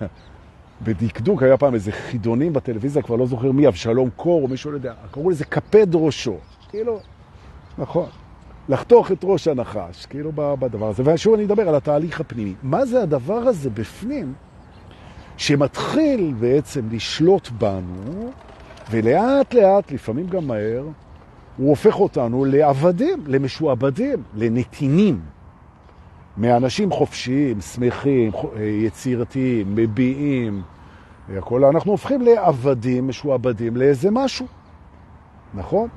בדקדוק, 0.84 1.42
היה 1.42 1.56
פעם 1.56 1.74
איזה 1.74 1.92
חידונים 1.92 2.52
בטלוויזיה, 2.52 3.02
כבר 3.02 3.16
לא 3.16 3.26
זוכר 3.26 3.52
מי, 3.52 3.68
אבשלום 3.68 4.10
קור 4.16 4.42
או 4.42 4.48
מישהו 4.48 4.70
לא 4.70 4.76
יודע, 4.76 4.94
קראו 5.10 5.30
לזה 5.30 5.44
קפד 5.44 5.94
ראשו. 5.94 6.36
כאילו, 6.68 7.00
נכון. 7.78 8.06
לחתוך 8.68 9.12
את 9.12 9.18
ראש 9.24 9.48
הנחש, 9.48 10.06
כאילו 10.06 10.32
בדבר 10.34 10.88
הזה. 10.88 11.02
ושוב 11.06 11.34
אני 11.34 11.44
אדבר 11.44 11.68
על 11.68 11.74
התהליך 11.74 12.20
הפנימי. 12.20 12.54
מה 12.62 12.86
זה 12.86 13.02
הדבר 13.02 13.38
הזה 13.38 13.70
בפנים? 13.70 14.34
שמתחיל 15.40 16.34
בעצם 16.40 16.80
לשלוט 16.90 17.48
בנו, 17.50 18.30
ולאט 18.90 19.54
לאט, 19.54 19.92
לפעמים 19.92 20.26
גם 20.26 20.46
מהר, 20.46 20.84
הוא 21.56 21.68
הופך 21.68 22.00
אותנו 22.00 22.44
לעבדים, 22.44 23.24
למשועבדים, 23.26 24.22
לנתינים. 24.34 25.20
מאנשים 26.36 26.90
חופשיים, 26.90 27.60
שמחים, 27.60 28.30
יצירתיים, 28.60 29.74
מביעים, 29.74 30.62
הכל, 31.36 31.64
אנחנו 31.64 31.90
הופכים 31.90 32.22
לעבדים, 32.22 33.08
משועבדים 33.08 33.76
לאיזה 33.76 34.10
משהו, 34.10 34.46
נכון? 35.54 35.88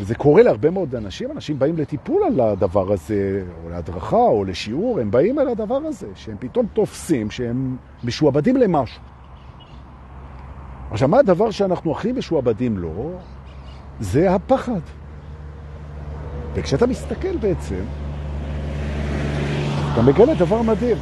וזה 0.00 0.14
קורה 0.14 0.42
להרבה 0.42 0.70
מאוד 0.70 0.94
אנשים, 0.94 1.30
אנשים 1.30 1.58
באים 1.58 1.76
לטיפול 1.76 2.22
על 2.22 2.40
הדבר 2.40 2.92
הזה, 2.92 3.44
או 3.64 3.70
להדרכה, 3.70 4.16
או 4.16 4.44
לשיעור, 4.44 5.00
הם 5.00 5.10
באים 5.10 5.38
על 5.38 5.48
הדבר 5.48 5.76
הזה, 5.84 6.06
שהם 6.14 6.36
פתאום 6.38 6.66
תופסים 6.72 7.30
שהם 7.30 7.76
משועבדים 8.04 8.56
למשהו. 8.56 9.02
עכשיו, 10.90 11.08
מה 11.08 11.18
הדבר 11.18 11.50
שאנחנו 11.50 11.92
הכי 11.92 12.12
משועבדים 12.12 12.78
לו? 12.78 13.10
זה 14.00 14.34
הפחד. 14.34 14.80
וכשאתה 16.54 16.86
מסתכל 16.86 17.36
בעצם, 17.36 17.84
אתה 19.92 20.02
מגלה 20.02 20.34
דבר 20.34 20.62
מדהים, 20.62 20.96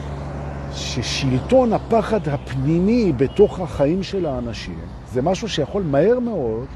ששלטון 0.72 1.72
הפחד 1.72 2.28
הפנימי 2.28 3.12
בתוך 3.16 3.60
החיים 3.60 4.02
של 4.02 4.26
האנשים, 4.26 4.78
זה 5.12 5.22
משהו 5.22 5.48
שיכול 5.48 5.82
מהר 5.82 6.18
מאוד 6.20 6.66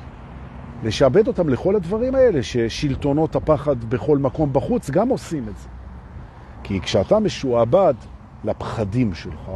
לשעבד 0.82 1.28
אותם 1.28 1.48
לכל 1.48 1.76
הדברים 1.76 2.14
האלה, 2.14 2.42
ששלטונות 2.42 3.36
הפחד 3.36 3.84
בכל 3.84 4.18
מקום 4.18 4.52
בחוץ 4.52 4.90
גם 4.90 5.08
עושים 5.08 5.48
את 5.48 5.56
זה. 5.56 5.68
כי 6.62 6.80
כשאתה 6.80 7.18
משועבד 7.18 7.94
לפחדים 8.44 9.14
שלך, 9.14 9.50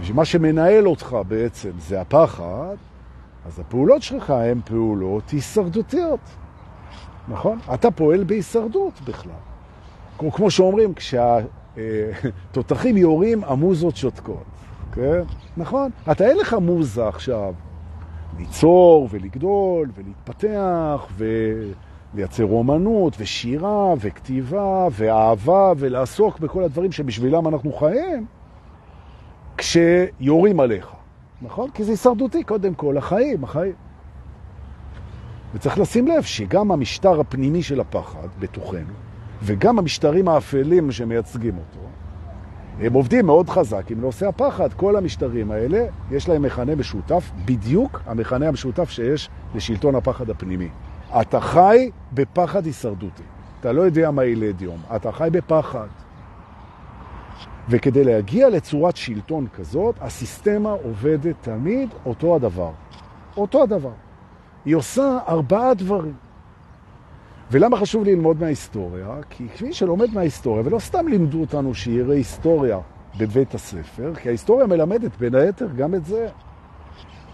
ומה 0.00 0.24
שמנהל 0.24 0.88
אותך 0.88 1.16
בעצם 1.28 1.70
זה 1.78 2.00
הפחד, 2.00 2.76
אז 3.46 3.60
הפעולות 3.60 4.02
שלך 4.02 4.30
הן 4.30 4.60
פעולות 4.64 5.30
הישרדותיות. 5.30 6.20
נכון? 7.28 7.58
אתה 7.74 7.90
פועל 7.90 8.24
בהישרדות 8.24 9.00
בכלל. 9.04 9.32
כמו, 10.18 10.32
כמו 10.32 10.50
שאומרים, 10.50 10.94
כשהתותחים 10.94 12.96
יורים, 12.96 13.44
המוזות 13.44 13.96
שותקות. 13.96 14.44
כן? 14.92 15.22
נכון? 15.56 15.90
אתה 16.10 16.24
אין 16.24 16.38
לך 16.38 16.54
מוזה 16.54 17.08
עכשיו 17.08 17.54
ליצור 18.38 19.08
ולגדול 19.10 19.90
ולהתפתח 19.94 21.06
ולייצר 22.14 22.44
אומנות 22.44 23.16
ושירה 23.18 23.94
וכתיבה 24.00 24.88
ואהבה 24.92 25.72
ולעסוק 25.76 26.38
בכל 26.38 26.64
הדברים 26.64 26.92
שבשבילם 26.92 27.48
אנחנו 27.48 27.72
חיים 27.72 28.26
כשיורים 29.56 30.60
עליך, 30.60 30.92
נכון? 31.42 31.70
כי 31.70 31.84
זה 31.84 31.90
הישרדותי 31.90 32.44
קודם 32.44 32.74
כל, 32.74 32.96
החיים, 32.96 33.44
החיים. 33.44 33.72
וצריך 35.54 35.78
לשים 35.78 36.08
לב 36.08 36.22
שגם 36.22 36.72
המשטר 36.72 37.20
הפנימי 37.20 37.62
של 37.62 37.80
הפחד 37.80 38.28
בתוכנו 38.38 38.94
וגם 39.42 39.78
המשטרים 39.78 40.28
האפלים 40.28 40.92
שמייצגים 40.92 41.58
אותו 41.58 41.86
הם 42.80 42.92
עובדים 42.92 43.26
מאוד 43.26 43.48
חזק 43.48 43.90
עם 43.90 44.00
נושא 44.00 44.28
הפחד. 44.28 44.72
כל 44.72 44.96
המשטרים 44.96 45.50
האלה, 45.50 45.86
יש 46.10 46.28
להם 46.28 46.42
מכנה 46.42 46.74
משותף, 46.74 47.30
בדיוק 47.44 48.02
המכנה 48.06 48.48
המשותף 48.48 48.90
שיש 48.90 49.30
לשלטון 49.54 49.94
הפחד 49.94 50.30
הפנימי. 50.30 50.68
אתה 51.20 51.40
חי 51.40 51.90
בפחד 52.12 52.66
הישרדותי. 52.66 53.22
אתה 53.60 53.72
לא 53.72 53.82
יודע 53.82 54.10
מה 54.10 54.24
ילד 54.24 54.62
יום, 54.62 54.78
אתה 54.96 55.12
חי 55.12 55.28
בפחד. 55.32 55.86
וכדי 57.68 58.04
להגיע 58.04 58.48
לצורת 58.48 58.96
שלטון 58.96 59.46
כזאת, 59.54 59.94
הסיסטמה 60.00 60.70
עובדת 60.70 61.34
תמיד 61.40 61.88
אותו 62.06 62.36
הדבר. 62.36 62.70
אותו 63.36 63.62
הדבר. 63.62 63.92
היא 64.64 64.76
עושה 64.76 65.18
ארבעה 65.28 65.74
דברים. 65.74 66.14
ולמה 67.50 67.76
חשוב 67.76 68.04
ללמוד 68.04 68.40
מההיסטוריה? 68.40 69.06
כי 69.30 69.48
כפי 69.48 69.72
שלומד 69.72 70.14
מההיסטוריה, 70.14 70.62
ולא 70.66 70.78
סתם 70.78 71.08
לימדו 71.08 71.40
אותנו 71.40 71.74
שיראה 71.74 72.14
היסטוריה 72.14 72.78
בבית 73.18 73.54
הספר, 73.54 74.12
כי 74.14 74.28
ההיסטוריה 74.28 74.66
מלמדת 74.66 75.16
בין 75.18 75.34
היתר 75.34 75.68
גם 75.76 75.94
את 75.94 76.04
זה. 76.04 76.28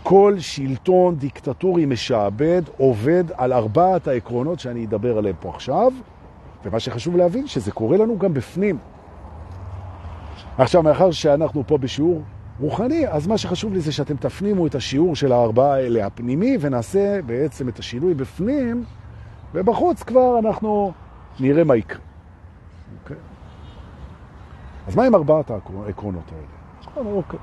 כל 0.03 0.35
שלטון 0.39 1.17
דיקטטורי 1.17 1.87
משעבד 1.87 2.63
עובד 2.77 3.25
על 3.35 3.53
ארבעת 3.53 4.09
העקרונות 4.09 4.61
שאני 4.61 4.85
אדבר 4.85 5.19
עליהם 5.19 5.37
פה 5.41 5.49
עכשיו, 5.49 5.93
ומה 6.65 6.81
שחשוב 6.81 7.17
להבין, 7.17 7.47
שזה 7.47 7.73
קורה 7.73 7.97
לנו 7.97 8.19
גם 8.19 8.35
בפנים. 8.35 8.79
עכשיו, 10.59 10.83
מאחר 10.83 11.11
שאנחנו 11.11 11.67
פה 11.67 11.79
בשיעור 11.79 12.23
רוחני, 12.61 13.09
אז 13.09 13.27
מה 13.27 13.39
שחשוב 13.39 13.73
לי 13.73 13.81
זה 13.81 13.93
שאתם 13.93 14.17
תפנימו 14.17 14.67
את 14.67 14.75
השיעור 14.75 15.17
של 15.17 15.33
הארבעה 15.33 15.75
האלה 15.75 16.07
הפנימי, 16.07 16.57
ונעשה 16.61 17.23
בעצם 17.23 17.69
את 17.69 17.79
השינוי 17.79 18.15
בפנים, 18.15 18.85
ובחוץ 19.57 20.03
כבר 20.03 20.39
אנחנו 20.39 20.93
נראה 21.41 21.65
מה 21.65 21.77
יקרה. 21.77 22.01
אוקיי? 23.03 23.17
אז 24.87 24.97
מה 24.97 25.05
עם 25.05 25.15
ארבעת 25.15 25.51
העקרונות 25.51 26.33
האלה? 26.33 27.11
אוקיי. 27.11 27.39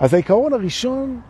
אז 0.00 0.14
העיקרון 0.14 0.52
הראשון 0.52 1.20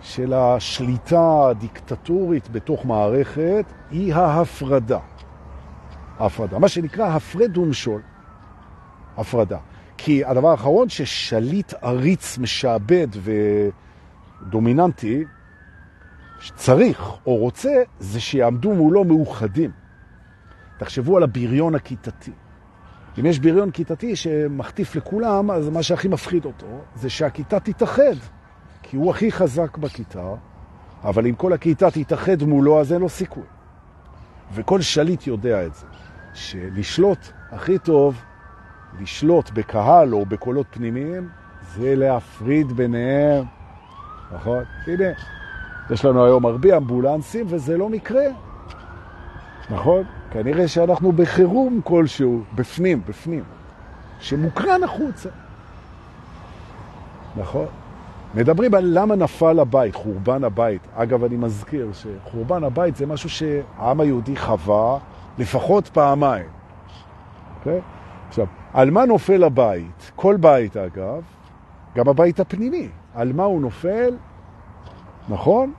של 0.00 0.32
השליטה 0.32 1.48
הדיקטטורית 1.48 2.48
בתוך 2.48 2.86
מערכת 2.86 3.64
היא 3.90 4.14
ההפרדה. 4.14 4.98
ההפרדה, 6.18 6.58
מה 6.58 6.68
שנקרא 6.68 7.06
הפרד 7.06 7.58
ומשול. 7.58 8.00
הפרדה. 9.16 9.58
כי 9.96 10.24
הדבר 10.24 10.48
האחרון 10.48 10.88
ששליט 10.88 11.74
עריץ, 11.82 12.38
משעבד 12.38 13.08
ודומיננטי, 14.42 15.24
שצריך 16.44 17.12
או 17.26 17.36
רוצה, 17.36 17.82
זה 17.98 18.20
שיעמדו 18.20 18.72
מולו 18.72 19.04
מאוחדים. 19.04 19.70
תחשבו 20.78 21.16
על 21.16 21.22
הבריון 21.22 21.74
הכיתתי. 21.74 22.32
אם 23.18 23.26
יש 23.26 23.38
בריון 23.38 23.70
כיתתי 23.70 24.16
שמחטיף 24.16 24.96
לכולם, 24.96 25.50
אז 25.50 25.68
מה 25.68 25.82
שהכי 25.82 26.08
מפחיד 26.08 26.44
אותו 26.44 26.66
זה 26.94 27.10
שהכיתה 27.10 27.60
תתאחד, 27.60 28.16
כי 28.82 28.96
הוא 28.96 29.10
הכי 29.10 29.32
חזק 29.32 29.78
בכיתה, 29.78 30.34
אבל 31.04 31.26
אם 31.26 31.34
כל 31.34 31.52
הכיתה 31.52 31.90
תתאחד 31.90 32.42
מולו, 32.42 32.80
אז 32.80 32.92
אין 32.92 33.00
לו 33.00 33.08
סיכוי. 33.08 33.46
וכל 34.54 34.80
שליט 34.80 35.26
יודע 35.26 35.66
את 35.66 35.74
זה, 35.74 35.86
שלשלוט 36.34 37.28
הכי 37.50 37.78
טוב, 37.78 38.22
לשלוט 39.00 39.50
בקהל 39.50 40.14
או 40.14 40.26
בקולות 40.26 40.66
פנימיים, 40.70 41.28
זה 41.74 41.94
להפריד 41.96 42.72
ביניהם, 42.72 43.44
נכון? 44.34 44.64
הנה, 44.86 45.04
יש 45.90 46.04
לנו 46.04 46.24
היום 46.24 46.46
הרבה 46.46 46.76
אמבולנסים 46.76 47.46
וזה 47.48 47.76
לא 47.76 47.88
מקרה, 47.88 48.24
נכון? 49.70 50.02
כנראה 50.30 50.68
שאנחנו 50.68 51.12
בחירום 51.12 51.80
כלשהו, 51.84 52.42
בפנים, 52.54 53.00
בפנים, 53.06 53.44
שמוקרן 54.20 54.82
החוצה. 54.82 55.28
נכון? 57.36 57.66
מדברים 58.34 58.74
על 58.74 58.84
למה 58.98 59.16
נפל 59.16 59.60
הבית, 59.60 59.94
חורבן 59.94 60.44
הבית. 60.44 60.80
אגב, 60.94 61.24
אני 61.24 61.36
מזכיר 61.36 61.90
שחורבן 61.92 62.64
הבית 62.64 62.96
זה 62.96 63.06
משהו 63.06 63.30
שהעם 63.30 64.00
היהודי 64.00 64.36
חווה 64.36 64.98
לפחות 65.38 65.88
פעמיים. 65.88 66.46
Okay? 66.46 67.58
אוקיי? 67.58 67.80
עכשיו, 68.28 68.46
על 68.72 68.90
מה 68.90 69.04
נופל 69.06 69.44
הבית? 69.44 70.12
כל 70.16 70.36
בית, 70.40 70.76
אגב, 70.76 71.22
גם 71.96 72.08
הבית 72.08 72.40
הפנימי. 72.40 72.88
על 73.14 73.32
מה 73.32 73.44
הוא 73.44 73.60
נופל? 73.60 74.14
נכון? 75.28 75.72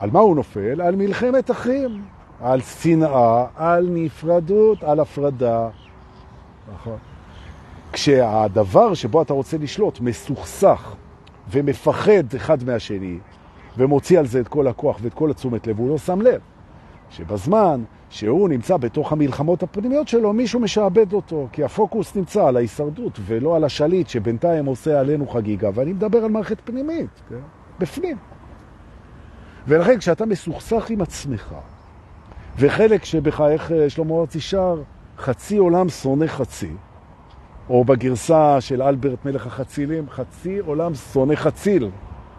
על 0.00 0.10
מה 0.10 0.20
הוא 0.20 0.36
נופל? 0.36 0.80
על 0.80 0.96
מלחמת 0.96 1.50
אחים. 1.50 2.02
על 2.40 2.60
שנאה, 2.60 3.46
על 3.56 3.88
נפרדות, 3.90 4.84
על 4.84 5.00
הפרדה. 5.00 5.68
נכון. 6.74 6.96
כשהדבר 7.92 8.94
שבו 8.94 9.22
אתה 9.22 9.32
רוצה 9.32 9.58
לשלוט 9.58 10.00
מסוכסך 10.00 10.94
ומפחד 11.50 12.34
אחד 12.36 12.64
מהשני, 12.64 13.18
ומוציא 13.78 14.18
על 14.18 14.26
זה 14.26 14.40
את 14.40 14.48
כל 14.48 14.66
הכוח 14.66 14.98
ואת 15.02 15.14
כל 15.14 15.30
התשומת 15.30 15.66
לב, 15.66 15.78
הוא 15.78 15.88
לא 15.88 15.98
שם 15.98 16.20
לב. 16.20 16.40
שבזמן 17.10 17.82
שהוא 18.10 18.48
נמצא 18.48 18.76
בתוך 18.76 19.12
המלחמות 19.12 19.62
הפנימיות 19.62 20.08
שלו, 20.08 20.32
מישהו 20.32 20.60
משעבד 20.60 21.12
אותו, 21.12 21.48
כי 21.52 21.64
הפוקוס 21.64 22.16
נמצא 22.16 22.46
על 22.46 22.56
ההישרדות 22.56 23.18
ולא 23.26 23.56
על 23.56 23.64
השליט 23.64 24.08
שבינתיים 24.08 24.66
עושה 24.66 25.00
עלינו 25.00 25.28
חגיגה, 25.28 25.70
ואני 25.74 25.92
מדבר 25.92 26.18
על 26.18 26.30
מערכת 26.30 26.60
פנימית, 26.64 27.10
כן? 27.28 27.36
בפנים. 27.78 28.16
ולכן 29.68 29.98
כשאתה 29.98 30.26
מסוכסך 30.26 30.90
עם 30.90 31.00
עצמך, 31.00 31.54
וחלק 32.58 33.04
שבך, 33.04 33.40
איך 33.40 33.72
אה, 33.72 33.90
שלמה 33.90 34.14
ארצי 34.20 34.40
שר, 34.40 34.82
חצי 35.18 35.56
עולם 35.56 35.88
שונא 35.88 36.26
חצי, 36.26 36.72
או 37.70 37.84
בגרסה 37.84 38.60
של 38.60 38.82
אלברט 38.82 39.24
מלך 39.24 39.46
החצילים, 39.46 40.10
חצי 40.10 40.58
עולם 40.58 40.94
שונא 40.94 41.34
חציל, 41.34 41.90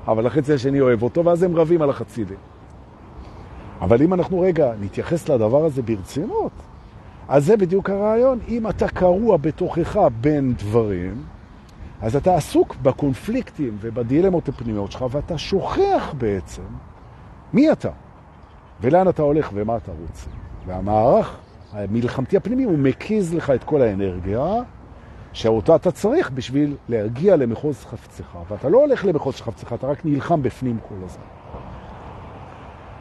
אבל 0.08 0.28
החצי 0.28 0.54
השני 0.54 0.82
אוהב 0.82 1.04
אותו, 1.04 1.26
ואז 1.26 1.44
הם 1.44 1.56
רבים 1.56 1.82
על 1.82 1.90
החצילים. 1.90 2.38
אבל 3.82 4.02
אם 4.02 4.14
אנחנו 4.14 4.40
רגע 4.40 4.74
נתייחס 4.82 5.30
לדבר 5.30 5.66
הזה 5.66 5.82
ברצינות, 5.82 6.52
אז 7.28 7.46
זה 7.46 7.58
בדיוק 7.58 7.90
הרעיון. 7.90 8.40
אם 8.48 8.68
אתה 8.70 8.88
קרוע 8.88 9.38
בתוכך 9.38 10.00
בין 10.22 10.54
דברים, 10.54 11.24
אז 12.02 12.16
אתה 12.16 12.36
עסוק 12.36 12.76
בקונפליקטים 12.82 13.78
ובדילמות 13.82 14.50
הפנימיות 14.50 14.92
שלך, 14.92 15.06
ואתה 15.12 15.38
שוכח 15.38 16.14
בעצם 16.18 16.64
מי 17.54 17.72
אתה. 17.72 17.90
ולאן 18.82 19.10
אתה 19.10 19.22
הולך 19.22 19.50
ומה 19.54 19.78
אתה 19.78 19.92
רוצה. 20.02 20.30
והמערך 20.66 21.38
המלחמתי 21.74 22.38
הפנימי 22.38 22.64
הוא 22.64 22.78
מקיז 22.78 23.34
לך 23.34 23.50
את 23.50 23.64
כל 23.64 23.82
האנרגיה 23.82 24.54
שאותה 25.34 25.76
אתה 25.76 25.92
צריך 25.92 26.32
בשביל 26.32 26.76
להגיע 26.90 27.36
למחוז 27.36 27.86
חפצך. 27.86 28.38
ואתה 28.48 28.70
לא 28.70 28.78
הולך 28.78 29.06
למחוז 29.06 29.42
חפצך, 29.42 29.74
אתה 29.74 29.88
רק 29.88 30.06
נלחם 30.06 30.42
בפנים 30.42 30.78
כל 30.90 30.96
הזמן. 31.06 31.24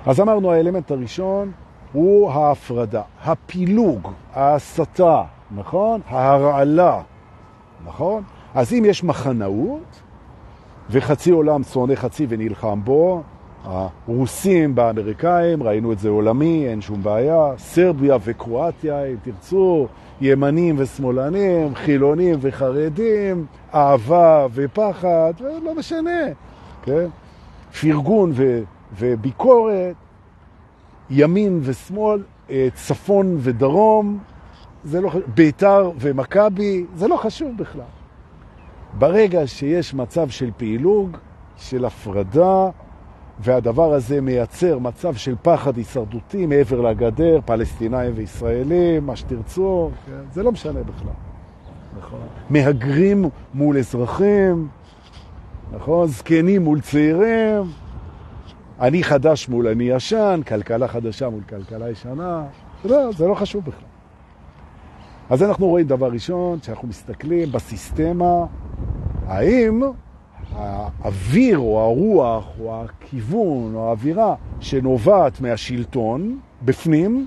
אז 0.06 0.20
אמרנו, 0.20 0.52
האלמנט 0.52 0.90
הראשון 0.90 1.52
הוא 1.92 2.30
ההפרדה, 2.30 3.02
הפילוג, 3.24 4.08
ההסתה, 4.34 5.22
נכון? 5.50 6.00
ההרעלה, 6.06 7.02
נכון? 7.84 8.22
אז 8.54 8.72
אם 8.72 8.84
יש 8.86 9.04
מחנאות, 9.04 10.00
וחצי 10.90 11.30
עולם 11.30 11.62
שונא 11.62 11.94
חצי 11.94 12.26
ונלחם 12.28 12.80
בו, 12.84 13.22
הרוסים 13.66 14.74
באמריקאים, 14.74 15.62
ראינו 15.62 15.92
את 15.92 15.98
זה 15.98 16.08
עולמי, 16.08 16.66
אין 16.68 16.80
שום 16.80 17.02
בעיה, 17.02 17.52
סרביה 17.58 18.16
וקרואטיה, 18.24 19.04
אם 19.04 19.16
תרצו, 19.22 19.86
ימנים 20.20 20.74
ושמאלנים, 20.78 21.74
חילונים 21.74 22.38
וחרדים, 22.40 23.46
אהבה 23.74 24.46
ופחד, 24.54 25.32
לא 25.40 25.74
משנה, 25.74 26.20
כן? 26.82 27.06
פרגון 27.80 28.32
ו, 28.34 28.62
וביקורת, 28.98 29.94
ימין 31.10 31.60
ושמאל, 31.62 32.22
אה, 32.50 32.68
צפון 32.74 33.36
ודרום, 33.38 34.18
זה 34.84 35.00
לא 35.00 35.08
חשוב, 35.08 35.22
ביתר 35.34 35.90
ומכבי, 36.00 36.84
זה 36.94 37.08
לא 37.08 37.16
חשוב 37.16 37.56
בכלל. 37.56 37.82
ברגע 38.98 39.46
שיש 39.46 39.94
מצב 39.94 40.28
של 40.28 40.50
פעילוג, 40.56 41.16
של 41.56 41.84
הפרדה, 41.84 42.70
והדבר 43.40 43.92
הזה 43.94 44.20
מייצר 44.20 44.78
מצב 44.78 45.14
של 45.14 45.34
פחד 45.42 45.76
הישרדותי 45.76 46.46
מעבר 46.46 46.80
לגדר, 46.80 47.38
פלסטינאים 47.44 48.12
וישראלים, 48.14 49.06
מה 49.06 49.16
שתרצו, 49.16 49.90
כן? 50.06 50.12
זה 50.32 50.42
לא 50.42 50.52
משנה 50.52 50.80
בכלל. 50.82 51.12
נכון. 51.98 52.20
מהגרים 52.50 53.24
מול 53.54 53.78
אזרחים, 53.78 54.68
נכון? 55.72 56.06
זקנים 56.06 56.64
מול 56.64 56.80
צעירים, 56.80 57.62
אני 58.80 59.04
חדש 59.04 59.48
מול 59.48 59.68
אני 59.68 59.84
ישן, 59.84 60.40
כלכלה 60.48 60.88
חדשה 60.88 61.28
מול 61.28 61.42
כלכלה 61.48 61.90
ישנה, 61.90 62.44
לא, 62.84 63.12
זה 63.12 63.26
לא 63.26 63.34
חשוב 63.34 63.64
בכלל. 63.64 63.88
אז 65.30 65.42
אנחנו 65.42 65.66
רואים 65.66 65.86
דבר 65.86 66.10
ראשון, 66.10 66.58
שאנחנו 66.62 66.88
מסתכלים 66.88 67.52
בסיסטמה, 67.52 68.44
האם 69.26 69.82
האוויר 70.54 71.58
או 71.58 71.80
הרוח 71.80 72.46
או 72.60 72.84
הכיוון 72.84 73.74
או 73.74 73.88
האווירה 73.88 74.34
שנובעת 74.60 75.40
מהשלטון 75.40 76.38
בפנים, 76.62 77.26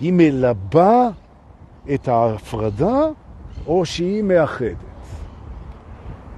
היא 0.00 0.12
מלבה 0.12 1.08
את 1.94 2.08
ההפרדה 2.08 3.00
או 3.66 3.86
שהיא 3.86 4.22
מאחדת. 4.22 4.76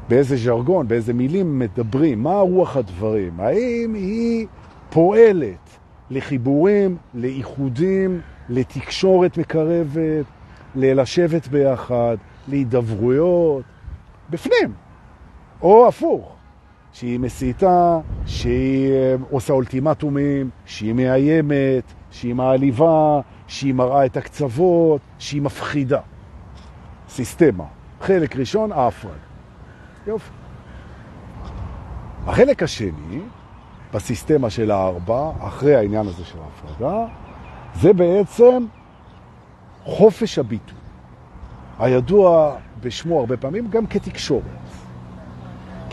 באיזה 0.08 0.36
ז'רגון, 0.36 0.88
באיזה 0.88 1.14
מילים 1.14 1.58
מדברים, 1.58 2.22
מה 2.22 2.40
רוח 2.40 2.76
הדברים? 2.76 3.40
האם 3.40 3.94
היא 3.94 4.46
פועלת 4.90 5.78
לחיבורים, 6.10 6.96
לאיחודים, 7.14 8.20
לתקשורת 8.48 9.38
מקרבת, 9.38 10.24
ללשבת 10.74 11.48
ביחד, 11.48 12.16
להידברויות, 12.48 13.62
בפנים. 14.30 14.87
או 15.62 15.88
הפוך, 15.88 16.36
שהיא 16.92 17.20
מסיתה, 17.20 17.98
שהיא 18.26 18.92
אה, 18.92 19.14
עושה 19.30 19.52
אולטימטומים, 19.52 20.50
שהיא 20.66 20.92
מאיימת, 20.92 21.92
שהיא 22.10 22.34
מעליבה, 22.34 23.20
שהיא 23.46 23.74
מראה 23.74 24.06
את 24.06 24.16
הקצוות, 24.16 25.00
שהיא 25.18 25.42
מפחידה. 25.42 26.00
סיסטמה. 27.08 27.64
חלק 28.00 28.36
ראשון, 28.36 28.72
ההפרד. 28.72 29.10
יופי. 30.06 30.30
החלק 32.26 32.62
השני, 32.62 33.20
בסיסטמה 33.94 34.50
של 34.50 34.70
הארבע, 34.70 35.30
אחרי 35.40 35.76
העניין 35.76 36.06
הזה 36.06 36.24
של 36.24 36.38
ההפרדה, 36.38 37.06
זה 37.74 37.92
בעצם 37.92 38.66
חופש 39.84 40.38
הביטוי, 40.38 40.78
הידוע 41.78 42.56
בשמו 42.80 43.20
הרבה 43.20 43.36
פעמים 43.36 43.70
גם 43.70 43.86
כתקשורת. 43.86 44.67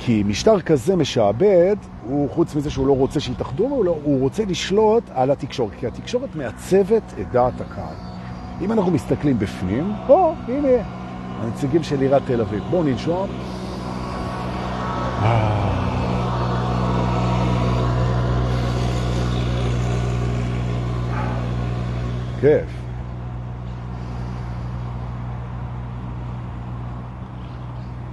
כי 0.06 0.24
משטר 0.26 0.62
כזה 0.62 0.96
משעבד, 0.96 1.76
הוא 2.08 2.30
חוץ 2.30 2.56
מזה 2.56 2.70
שהוא 2.70 2.88
לא 2.88 2.94
רוצה 2.94 3.20
שיתאחדו, 3.20 3.64
הוא, 3.64 3.86
לא, 3.86 3.98
הוא 4.04 4.20
רוצה 4.20 4.46
לשלוט 4.46 5.04
על 5.14 5.32
התקשורת, 5.32 5.72
כי 5.80 5.88
התקשורת 5.88 6.36
מעצבת 6.36 7.04
את 7.22 7.32
דעת 7.32 7.62
הקהל. 7.62 7.96
אם 8.62 8.72
אנחנו 8.72 8.92
מסתכלים 8.92 9.40
בפנים, 9.40 9.94
פה, 10.08 10.34
הנה, 10.48 10.84
הנציגים 11.40 11.84
של 11.84 12.02
עירת 12.02 12.22
תל 12.26 12.42
אביב. 12.42 12.64
בואו 12.70 12.84
ננשום. 12.84 13.28
כיף. 22.42 22.85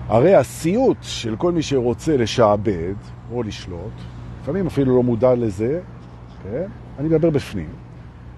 הרי 0.08 0.34
הסיוט 0.34 0.96
של 1.02 1.36
כל 1.36 1.52
מי 1.52 1.62
שרוצה 1.62 2.16
לשעבד 2.16 2.94
או 3.32 3.42
לשלוט, 3.42 3.92
לפעמים 4.42 4.66
אפילו 4.66 4.96
לא 4.96 5.02
מודע 5.02 5.34
לזה, 5.34 5.80
כן? 6.42 6.66
אני 6.98 7.08
מדבר 7.08 7.30
בפנים, 7.30 7.68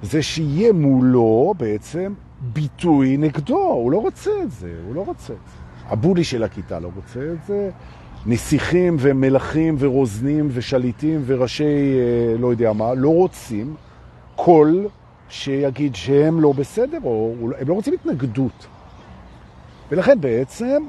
זה 0.02 0.22
שיהיה 0.22 0.72
מולו 0.72 1.54
בעצם 1.58 2.12
ביטוי 2.40 3.16
נגדו, 3.16 3.58
הוא 3.58 3.92
לא 3.92 3.98
רוצה 3.98 4.30
את 4.42 4.50
זה, 4.50 4.72
הוא 4.86 4.94
לא 4.94 5.04
רוצה 5.06 5.32
את 5.32 5.38
זה. 5.46 5.56
הבולי 5.88 6.24
של 6.24 6.42
הכיתה 6.42 6.80
לא 6.80 6.90
רוצה 6.96 7.20
את 7.32 7.46
זה, 7.46 7.70
נסיכים 8.26 8.96
ומלכים 8.98 9.76
ורוזנים 9.78 10.48
ושליטים 10.52 11.22
וראשי 11.26 11.64
אה, 11.64 12.38
לא 12.38 12.50
יודע 12.50 12.72
מה, 12.72 12.94
לא 12.94 13.08
רוצים 13.08 13.74
קול 14.36 14.88
שיגיד 15.28 15.94
שהם 15.94 16.40
לא 16.40 16.52
בסדר, 16.52 16.98
או 17.04 17.34
הם 17.60 17.68
לא 17.68 17.74
רוצים 17.74 17.94
התנגדות. 17.94 18.66
ולכן 19.90 20.20
בעצם 20.20 20.82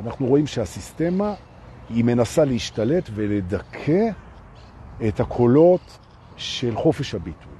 אנחנו 0.00 0.26
רואים 0.26 0.46
שהסיסטמה 0.46 1.34
היא 1.90 2.04
מנסה 2.04 2.44
להשתלט 2.44 3.10
ולדכא 3.14 4.08
את 5.08 5.20
הקולות 5.20 5.98
של 6.36 6.76
חופש 6.76 7.14
הביטוי. 7.14 7.52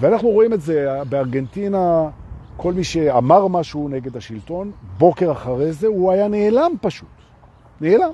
ואנחנו 0.00 0.28
רואים 0.28 0.52
את 0.52 0.60
זה 0.60 1.02
בארגנטינה, 1.08 2.08
כל 2.56 2.72
מי 2.72 2.84
שאמר 2.84 3.48
משהו 3.48 3.88
נגד 3.88 4.16
השלטון, 4.16 4.72
בוקר 4.98 5.32
אחרי 5.32 5.72
זה 5.72 5.86
הוא 5.86 6.12
היה 6.12 6.28
נעלם 6.28 6.72
פשוט. 6.80 7.08
נעלם. 7.80 8.10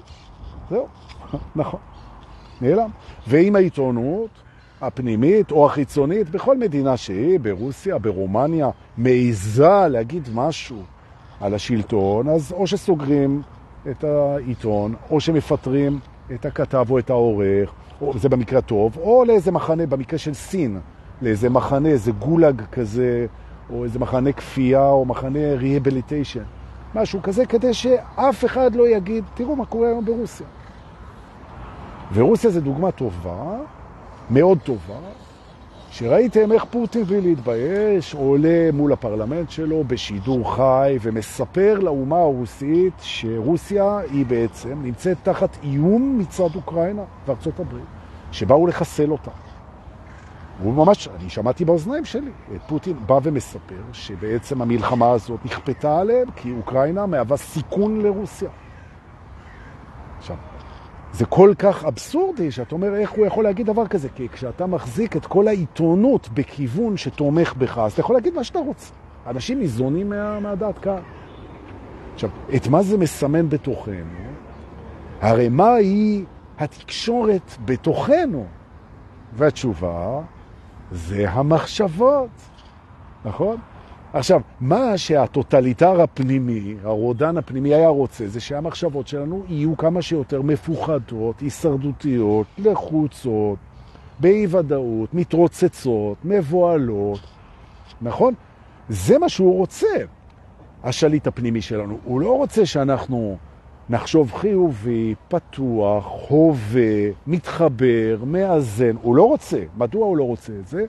זהו, 0.70 0.86
נכון. 1.56 1.80
נעלם. 2.60 2.90
ועם 3.26 3.56
העיתונות 3.56 4.30
הפנימית 4.80 5.52
או 5.52 5.66
החיצונית, 5.66 6.30
בכל 6.30 6.58
מדינה 6.58 6.96
שהיא, 6.96 7.40
ברוסיה, 7.40 7.98
ברומניה, 7.98 8.70
מעיזה 8.96 9.88
להגיד 9.88 10.28
משהו 10.34 10.82
על 11.42 11.55
השלטון, 11.55 12.28
אז 12.28 12.52
או 12.52 12.66
שסוגרים 12.66 13.42
את 13.90 14.05
העיתון, 14.05 14.94
או 15.11 15.20
שמפטרים 15.20 15.98
את 16.35 16.46
הכתב 16.46 16.87
או 16.90 16.98
את 16.98 17.11
העורך, 17.11 17.72
או, 18.00 18.18
זה 18.18 18.28
במקרה 18.28 18.61
טוב, 18.61 18.96
או 18.96 19.24
לאיזה 19.24 19.52
מחנה, 19.52 19.87
במקרה 19.87 20.18
של 20.18 20.35
סין, 20.35 20.81
לאיזה 21.22 21.50
מחנה, 21.50 21.88
איזה 21.88 22.12
גולג 22.12 22.62
כזה, 22.72 23.26
או 23.70 23.85
איזה 23.85 23.98
מחנה 23.98 24.33
כפייה, 24.33 24.87
או 24.87 25.05
מחנה 25.05 25.55
ריהביליטיישן. 25.57 26.42
משהו 26.94 27.22
כזה, 27.22 27.46
כדי 27.46 27.74
שאף 27.74 28.44
אחד 28.44 28.74
לא 28.74 28.88
יגיד, 28.88 29.24
תראו 29.35 29.57
מה 29.57 29.66
קורה 29.66 29.88
היום 29.88 30.05
ברוסיה. 30.05 30.46
ורוסיה 32.12 32.50
זה 32.50 32.61
דוגמה 32.61 32.90
טובה, 32.90 33.57
מאוד 34.31 34.59
טובה, 34.64 34.98
שראיתם 35.92 36.52
איך 36.52 36.64
פוטין 36.64 37.05
בלי 37.05 37.20
להתבייש 37.20 38.14
עולה 38.14 38.70
מול 38.72 38.92
הפרלמנט 38.92 39.50
שלו 39.50 39.85
בשידור 39.85 40.57
חי 40.57 40.98
ומספר 41.02 41.78
לאומה 41.78 42.18
הרוסית 42.18 42.92
שרוסיה 43.00 43.98
היא 43.98 44.26
בעצם 44.26 44.83
נמצאת 44.83 45.16
תחת 45.22 45.57
איום 45.62 46.18
מצד 46.18 46.55
אוקראינה 46.55 47.02
וארצות 47.26 47.61
הברית, 47.61 47.85
שבאו 48.33 48.66
לחסל 48.66 49.11
אותה. 49.11 49.31
הוא 50.62 50.72
ממש, 50.74 51.09
אני 51.09 51.31
שמעתי 51.31 51.64
באוזניים 51.64 52.05
שלי, 52.05 52.31
את 52.57 52.61
פוטין 52.68 52.96
בא 53.07 53.18
ומספר 53.22 53.83
שבעצם 53.92 54.62
המלחמה 54.62 55.11
הזאת 55.11 55.44
נכפתה 55.44 56.00
עליהם 56.00 56.31
כי 56.37 56.52
אוקראינה 56.52 57.07
מהווה 57.07 57.37
סיכון 57.37 58.00
לרוסיה. 58.00 58.50
עכשיו, 60.18 60.37
זה 61.12 61.25
כל 61.27 61.53
כך 61.59 61.85
אבסורדי, 61.85 62.51
שאת 62.51 62.72
אומר 62.72 62.94
איך 62.94 63.11
הוא 63.11 63.27
יכול 63.27 63.44
להגיד 63.44 63.66
דבר 63.66 63.87
כזה, 63.87 64.09
כי 64.09 64.29
כשאתה 64.29 64.66
מחזיק 64.66 65.16
את 65.16 65.27
כל 65.27 65.48
העיתונות 65.48 66.29
בכיוון 66.35 66.96
שתומך 66.96 67.55
בך, 67.55 67.79
אז 67.79 67.92
אתה 67.92 68.01
יכול 68.01 68.16
להגיד 68.16 68.35
מה 68.35 68.44
שאתה 68.44 68.59
רוצה. 68.59 68.92
אנשים 69.27 69.59
ניזונים 69.59 70.09
מה, 70.09 70.40
מהדעת 70.40 70.79
קהל. 70.79 71.03
עכשיו, 72.14 72.31
את 72.57 72.66
מה 72.66 72.83
זה 72.83 72.98
מסמן 72.98 73.48
בתוכנו? 73.48 73.94
הרי 75.20 75.48
מה 75.48 75.75
היא 75.75 76.25
התקשורת 76.59 77.57
בתוכנו? 77.64 78.46
והתשובה 79.33 80.20
זה 80.92 81.31
המחשבות, 81.31 82.31
נכון? 83.25 83.57
עכשיו, 84.12 84.40
מה 84.61 84.98
שהטוטליטר 84.98 86.03
הפנימי, 86.03 86.75
הרודן 86.85 87.37
הפנימי 87.37 87.75
היה 87.75 87.88
רוצה, 87.88 88.29
זה 88.29 88.40
שהמחשבות 88.40 89.09
שלנו 89.09 89.44
יהיו 89.48 89.77
כמה 89.77 90.03
שיותר 90.03 90.42
מפוחדות, 90.42 91.40
הישרדותיות, 91.40 92.46
לחוצות, 92.59 93.59
באי-ודאות, 94.18 95.14
מתרוצצות, 95.14 96.16
מבועלות, 96.25 97.20
נכון? 98.03 98.35
זה 98.88 99.18
מה 99.18 99.29
שהוא 99.29 99.59
רוצה, 99.59 99.96
השליט 100.85 101.27
הפנימי 101.27 101.61
שלנו. 101.61 101.98
הוא 102.05 102.20
לא 102.20 102.37
רוצה 102.37 102.66
שאנחנו 102.66 103.37
נחשוב 103.90 104.33
חיובי, 104.33 105.14
פתוח, 105.29 106.07
הווה, 106.29 107.11
מתחבר, 107.27 108.18
מאזן. 108.27 108.96
הוא 109.03 109.16
לא 109.16 109.22
רוצה. 109.22 109.59
מדוע 109.77 110.07
הוא 110.07 110.16
לא 110.16 110.25
רוצה 110.25 110.53
את 110.61 110.68
זה? 110.68 110.85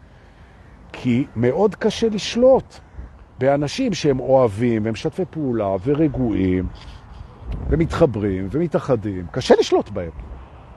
כי 0.91 1.25
מאוד 1.35 1.75
קשה 1.75 2.09
לשלוט. 2.09 2.79
באנשים 3.39 3.93
שהם 3.93 4.19
אוהבים 4.19 4.81
ומשתפי 4.85 5.23
פעולה 5.29 5.75
ורגועים 5.83 6.67
ומתחברים 7.69 8.47
ומתאחדים, 8.51 9.25
קשה 9.31 9.55
לשלוט 9.59 9.89
בהם. 9.89 10.11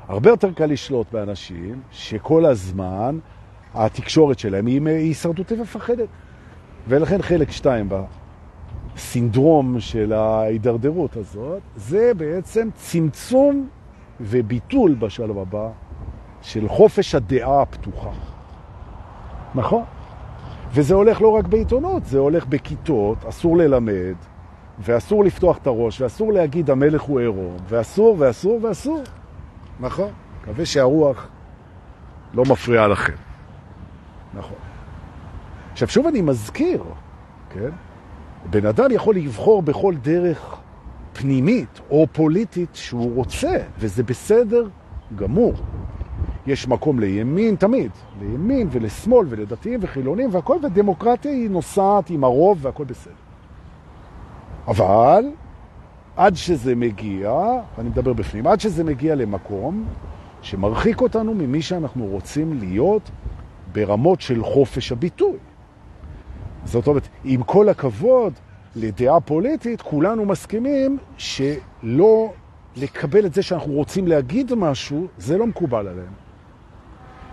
הרבה 0.09 0.31
יותר 0.31 0.53
קל 0.53 0.67
לשלוט 0.67 1.13
באנשים 1.13 1.81
שכל 1.91 2.45
הזמן 2.45 3.19
התקשורת 3.75 4.39
שלהם 4.39 4.67
היא 4.67 4.81
הישרדותית 4.87 5.59
ומפחדת. 5.59 6.09
ולכן 6.89 7.23
חלק 7.23 7.51
שתיים 7.51 7.89
בסינדרום 8.95 9.81
של 9.81 10.13
ההידרדרות 10.13 11.17
הזאת, 11.17 11.63
זה 11.77 12.13
בעצם 12.17 12.69
צמצום 12.75 13.69
וביטול 14.21 14.95
בשלב 14.95 15.39
הבא 15.39 15.69
של 16.43 16.69
חופש 16.69 17.15
הדעה 17.15 17.63
הפתוחה. 17.63 18.11
נכון? 19.55 19.85
וזה 20.73 20.95
הולך 20.95 21.21
לא 21.21 21.29
רק 21.29 21.45
בעיתונות, 21.45 22.05
זה 22.05 22.19
הולך 22.19 22.47
בכיתות, 22.47 23.25
אסור 23.29 23.57
ללמד, 23.57 24.15
ואסור 24.79 25.25
לפתוח 25.25 25.59
את 25.59 25.67
הראש, 25.67 26.01
ואסור 26.01 26.33
להגיד 26.33 26.71
המלך 26.71 27.03
הוא 27.03 27.21
עירום, 27.21 27.57
ואסור, 27.69 28.17
ואסור, 28.19 28.61
ואסור. 28.63 29.03
נכון. 29.81 30.11
מקווה 30.43 30.67
שהרוח 30.67 31.29
לא 32.35 32.43
מפריעה 32.43 32.89
לכם. 32.89 33.13
נכון. 34.35 34.57
עכשיו, 35.73 35.89
שוב 35.89 36.07
אני 36.07 36.21
מזכיר, 36.21 36.85
כן? 37.51 37.71
בן 38.51 38.67
אדם 38.67 38.91
יכול 38.91 39.17
לבחור 39.17 39.63
בכל 39.63 39.95
דרך 40.03 40.57
פנימית 41.13 41.81
או 41.91 42.07
פוליטית 42.13 42.71
שהוא 42.75 43.15
רוצה, 43.15 43.59
וזה 43.79 44.03
בסדר 44.03 44.69
גמור. 45.17 45.55
יש 46.47 46.69
מקום 46.69 47.01
לימין 47.01 47.57
תמיד, 47.57 47.91
לימין 48.21 48.69
ולשמאל 48.71 49.27
ולדתיים 49.31 49.81
וחילונים 49.83 50.29
והכל, 50.33 50.57
ודמוקרטיה 50.63 51.31
היא 51.33 51.51
נוסעת 51.51 52.11
עם 52.11 52.25
הרוב 52.25 52.59
והכל 52.61 52.85
בסדר. 52.85 53.13
אבל 54.69 55.25
עד 56.17 56.37
שזה 56.37 56.75
מגיע, 56.75 57.33
אני 57.79 57.89
מדבר 57.89 58.13
בפנים, 58.13 58.47
עד 58.47 58.61
שזה 58.61 58.85
מגיע 58.85 59.15
למקום 59.15 59.85
שמרחיק 60.43 61.01
אותנו 61.01 61.35
ממי 61.35 61.63
שאנחנו 61.63 62.07
רוצים 62.07 62.59
להיות 62.59 63.11
ברמות 63.73 64.21
של 64.21 64.45
חופש 64.45 64.93
הביטוי. 64.93 65.37
זאת 66.65 66.87
אומרת, 66.87 67.09
עם 67.25 67.43
כל 67.43 67.69
הכבוד 67.69 68.33
לדעה 68.77 69.21
פוליטית, 69.21 69.83
כולנו 69.83 70.25
מסכימים 70.25 70.99
שלא 71.19 72.33
לקבל 72.77 73.27
את 73.27 73.35
זה 73.35 73.43
שאנחנו 73.43 73.73
רוצים 73.73 74.07
להגיד 74.07 74.55
משהו, 74.55 75.07
זה 75.19 75.39
לא 75.39 75.47
מקובל 75.47 75.89
עליהם. 75.89 76.26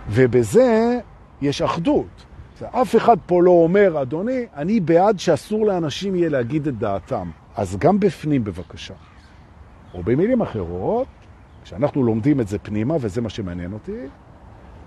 ובזה 0.08 0.98
יש 1.42 1.62
אחדות. 1.62 2.24
אף 2.62 2.96
אחד 2.96 3.16
פה 3.26 3.42
לא 3.42 3.50
אומר, 3.50 4.02
אדוני, 4.02 4.46
אני 4.56 4.80
בעד 4.80 5.18
שאסור 5.18 5.66
לאנשים 5.66 6.14
יהיה 6.14 6.28
להגיד 6.28 6.68
את 6.68 6.78
דעתם. 6.78 7.30
אז 7.56 7.76
גם 7.76 8.00
בפנים 8.00 8.44
בבקשה. 8.44 8.94
או 9.94 10.02
במילים 10.02 10.42
אחרות, 10.42 11.06
כשאנחנו 11.64 12.02
לומדים 12.02 12.40
את 12.40 12.48
זה 12.48 12.58
פנימה, 12.58 12.96
וזה 13.00 13.20
מה 13.20 13.28
שמעניין 13.28 13.72
אותי, 13.72 14.06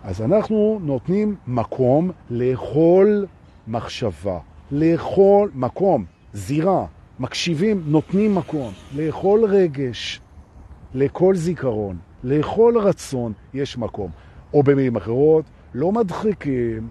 אז 0.04 0.22
אנחנו 0.22 0.80
נותנים 0.84 1.36
מקום 1.48 2.12
לכל 2.30 3.24
מחשבה, 3.68 4.40
לאכול 4.72 5.52
מקום, 5.56 6.06
זירה, 6.34 6.86
מקשיבים, 7.20 7.84
נותנים 7.86 8.36
מקום, 8.36 8.74
לאכול 8.96 9.46
רגש, 9.46 10.22
לכל 10.94 11.36
זיכרון, 11.36 11.98
לכל 12.24 12.74
רצון 12.78 13.34
יש 13.54 13.78
מקום. 13.78 14.12
או 14.58 14.64
במילים 14.64 14.96
אחרות, 14.96 15.46
לא 15.74 15.92
מדחיקים, 15.92 16.88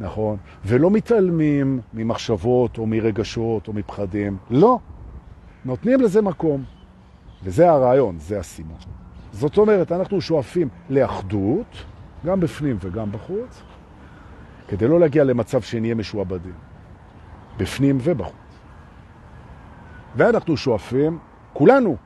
נכון? 0.00 0.36
ולא 0.64 0.90
מתעלמים 0.90 1.80
ממחשבות 1.94 2.78
או 2.78 2.86
מרגשות 2.86 3.68
או 3.68 3.72
מפחדים. 3.72 4.36
לא. 4.50 4.78
נותנים 5.64 6.00
לזה 6.00 6.22
מקום. 6.22 6.64
וזה 7.44 7.70
הרעיון, 7.70 8.18
זה 8.18 8.38
הסימן. 8.38 8.74
זאת 9.32 9.58
אומרת, 9.58 9.92
אנחנו 9.92 10.20
שואפים 10.20 10.68
לאחדות, 10.90 11.84
גם 12.26 12.40
בפנים 12.40 12.76
וגם 12.80 13.12
בחוץ, 13.12 13.62
כדי 14.68 14.88
לא 14.88 15.00
להגיע 15.00 15.24
למצב 15.24 15.62
שנהיה 15.62 15.94
משועבדים, 15.94 16.54
בפנים 17.56 17.98
ובחוץ. 18.02 18.34
ואנחנו 20.16 20.56
שואפים, 20.56 21.18
כולנו, 21.52 21.96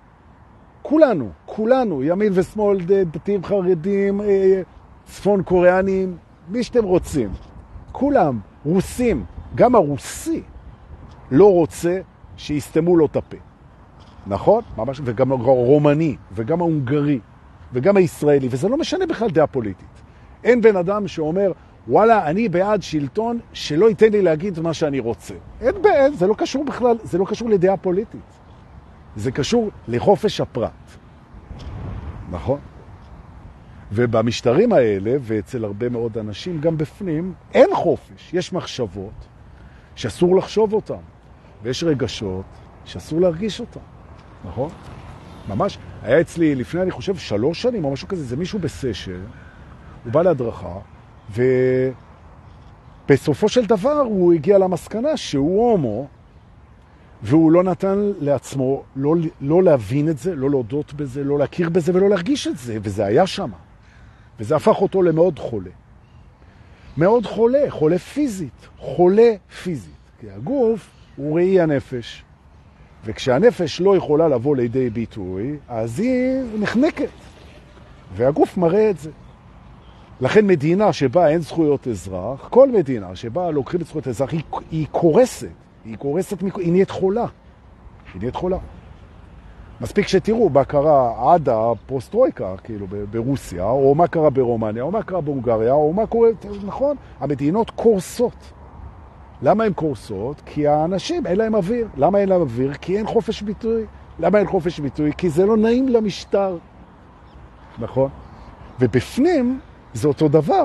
כולנו, 0.82 1.30
כולנו, 1.46 2.02
ימין 2.02 2.32
ושמאל, 2.34 2.78
דתיים 3.10 3.44
חרדים, 3.44 4.20
אה, 4.20 4.62
צפון 5.04 5.42
קוריאנים, 5.42 6.16
מי 6.48 6.62
שאתם 6.62 6.84
רוצים, 6.84 7.30
כולם, 7.92 8.40
רוסים, 8.64 9.24
גם 9.54 9.74
הרוסי 9.74 10.42
לא 11.30 11.52
רוצה 11.52 12.00
שיסתמו 12.36 12.96
לו 12.96 13.06
את 13.06 13.16
הפה. 13.16 13.36
נכון? 14.26 14.62
ממש, 14.76 15.00
וגם 15.04 15.32
הרומני, 15.32 16.16
וגם 16.32 16.60
ההונגרי, 16.60 17.20
וגם 17.72 17.96
הישראלי, 17.96 18.48
וזה 18.50 18.68
לא 18.68 18.76
משנה 18.76 19.06
בכלל 19.06 19.30
דעה 19.30 19.46
פוליטית. 19.46 19.88
אין 20.44 20.60
בן 20.60 20.76
אדם 20.76 21.08
שאומר, 21.08 21.52
וואלה, 21.88 22.26
אני 22.26 22.48
בעד 22.48 22.82
שלטון 22.82 23.38
שלא 23.52 23.88
ייתן 23.88 24.12
לי 24.12 24.22
להגיד 24.22 24.60
מה 24.60 24.74
שאני 24.74 25.00
רוצה. 25.00 25.34
אין 25.60 25.74
בעד, 25.82 26.12
זה 26.14 26.26
לא 26.26 26.34
קשור 26.34 26.64
בכלל, 26.64 26.96
זה 27.02 27.18
לא 27.18 27.24
קשור 27.24 27.50
לדעה 27.50 27.76
פוליטית. 27.76 28.20
זה 29.16 29.32
קשור 29.32 29.70
לחופש 29.88 30.40
הפרט. 30.40 30.70
נכון? 32.30 32.58
ובמשטרים 33.94 34.72
האלה, 34.72 35.16
ואצל 35.20 35.64
הרבה 35.64 35.88
מאוד 35.88 36.18
אנשים, 36.18 36.60
גם 36.60 36.78
בפנים, 36.78 37.34
אין 37.54 37.70
חופש. 37.74 38.30
יש 38.32 38.52
מחשבות 38.52 39.26
שאסור 39.94 40.36
לחשוב 40.36 40.72
אותן, 40.72 41.02
ויש 41.62 41.84
רגשות 41.84 42.44
שאסור 42.84 43.20
להרגיש 43.20 43.60
אותן. 43.60 43.80
נכון? 44.44 44.70
ממש. 45.48 45.78
היה 46.02 46.20
אצלי 46.20 46.54
לפני, 46.54 46.82
אני 46.82 46.90
חושב, 46.90 47.16
שלוש 47.16 47.62
שנים 47.62 47.84
או 47.84 47.90
משהו 47.90 48.08
כזה, 48.08 48.24
זה 48.24 48.36
מישהו 48.36 48.58
בסשן, 48.58 49.20
הוא 50.04 50.12
בא 50.12 50.22
להדרכה, 50.22 50.78
ובסופו 53.08 53.48
של 53.48 53.66
דבר 53.66 54.00
הוא 54.00 54.32
הגיע 54.32 54.58
למסקנה 54.58 55.16
שהוא 55.16 55.70
הומו, 55.70 56.06
והוא 57.22 57.52
לא 57.52 57.62
נתן 57.62 58.12
לעצמו 58.20 58.82
לא, 58.96 59.14
לא 59.40 59.62
להבין 59.62 60.08
את 60.08 60.18
זה, 60.18 60.34
לא 60.34 60.50
להודות 60.50 60.94
בזה, 60.94 61.24
לא 61.24 61.38
להכיר 61.38 61.68
בזה 61.68 61.92
ולא 61.94 62.08
להרגיש 62.08 62.46
את 62.46 62.58
זה, 62.58 62.78
וזה 62.82 63.04
היה 63.04 63.26
שם. 63.26 63.50
וזה 64.40 64.56
הפך 64.56 64.82
אותו 64.82 65.02
למאוד 65.02 65.38
חולה. 65.38 65.70
מאוד 66.96 67.26
חולה, 67.26 67.64
חולה 67.68 67.98
פיזית, 67.98 68.68
חולה 68.78 69.32
פיזית. 69.62 69.94
כי 70.20 70.30
הגוף 70.30 70.90
הוא 71.16 71.36
ראי 71.36 71.60
הנפש. 71.60 72.24
וכשהנפש 73.04 73.80
לא 73.80 73.96
יכולה 73.96 74.28
לבוא 74.28 74.56
לידי 74.56 74.90
ביטוי, 74.90 75.56
אז 75.68 76.00
היא 76.00 76.42
נחנקת. 76.58 77.08
והגוף 78.16 78.56
מראה 78.56 78.90
את 78.90 78.98
זה. 78.98 79.10
לכן 80.20 80.46
מדינה 80.46 80.92
שבה 80.92 81.28
אין 81.28 81.40
זכויות 81.40 81.88
אזרח, 81.88 82.48
כל 82.48 82.70
מדינה 82.70 83.16
שבה 83.16 83.50
לוקחים 83.50 83.80
את 83.80 83.86
זכויות 83.86 84.08
אזרח, 84.08 84.32
היא, 84.32 84.42
היא 84.70 84.86
קורסת. 84.90 85.48
היא 85.84 85.96
קורסת, 85.96 86.40
היא 86.40 86.72
נהיית 86.72 86.90
חולה. 86.90 87.26
היא 88.14 88.20
נהיית 88.20 88.34
חולה. 88.36 88.58
מספיק 89.80 90.08
שתראו 90.08 90.50
מה 90.50 90.64
קרה 90.64 91.32
עד 91.34 91.48
הפוסט-טרויקה, 91.48 92.54
כאילו, 92.64 92.86
ברוסיה, 93.10 93.64
או 93.64 93.94
מה 93.94 94.06
קרה 94.06 94.30
ברומניה, 94.30 94.82
או 94.82 94.90
מה 94.90 95.02
קרה 95.02 95.20
בהונגריה, 95.20 95.72
או 95.72 95.92
מה 95.92 96.06
קורה, 96.06 96.28
נכון? 96.64 96.96
המדינות 97.20 97.70
קורסות. 97.70 98.52
למה 99.42 99.64
הן 99.64 99.72
קורסות? 99.72 100.42
כי 100.46 100.66
האנשים, 100.66 101.26
אין 101.26 101.38
להם 101.38 101.54
אוויר. 101.54 101.88
למה 101.96 102.18
אין 102.18 102.28
להם 102.28 102.40
אוויר? 102.40 102.74
כי 102.74 102.96
אין 102.96 103.06
חופש 103.06 103.42
ביטוי. 103.42 103.84
למה 104.18 104.38
אין 104.38 104.46
חופש 104.46 104.80
ביטוי? 104.80 105.12
כי 105.18 105.30
זה 105.30 105.46
לא 105.46 105.56
נעים 105.56 105.88
למשטר. 105.88 106.56
נכון? 107.78 108.10
ובפנים 108.80 109.60
זה 109.94 110.08
אותו 110.08 110.28
דבר. 110.28 110.64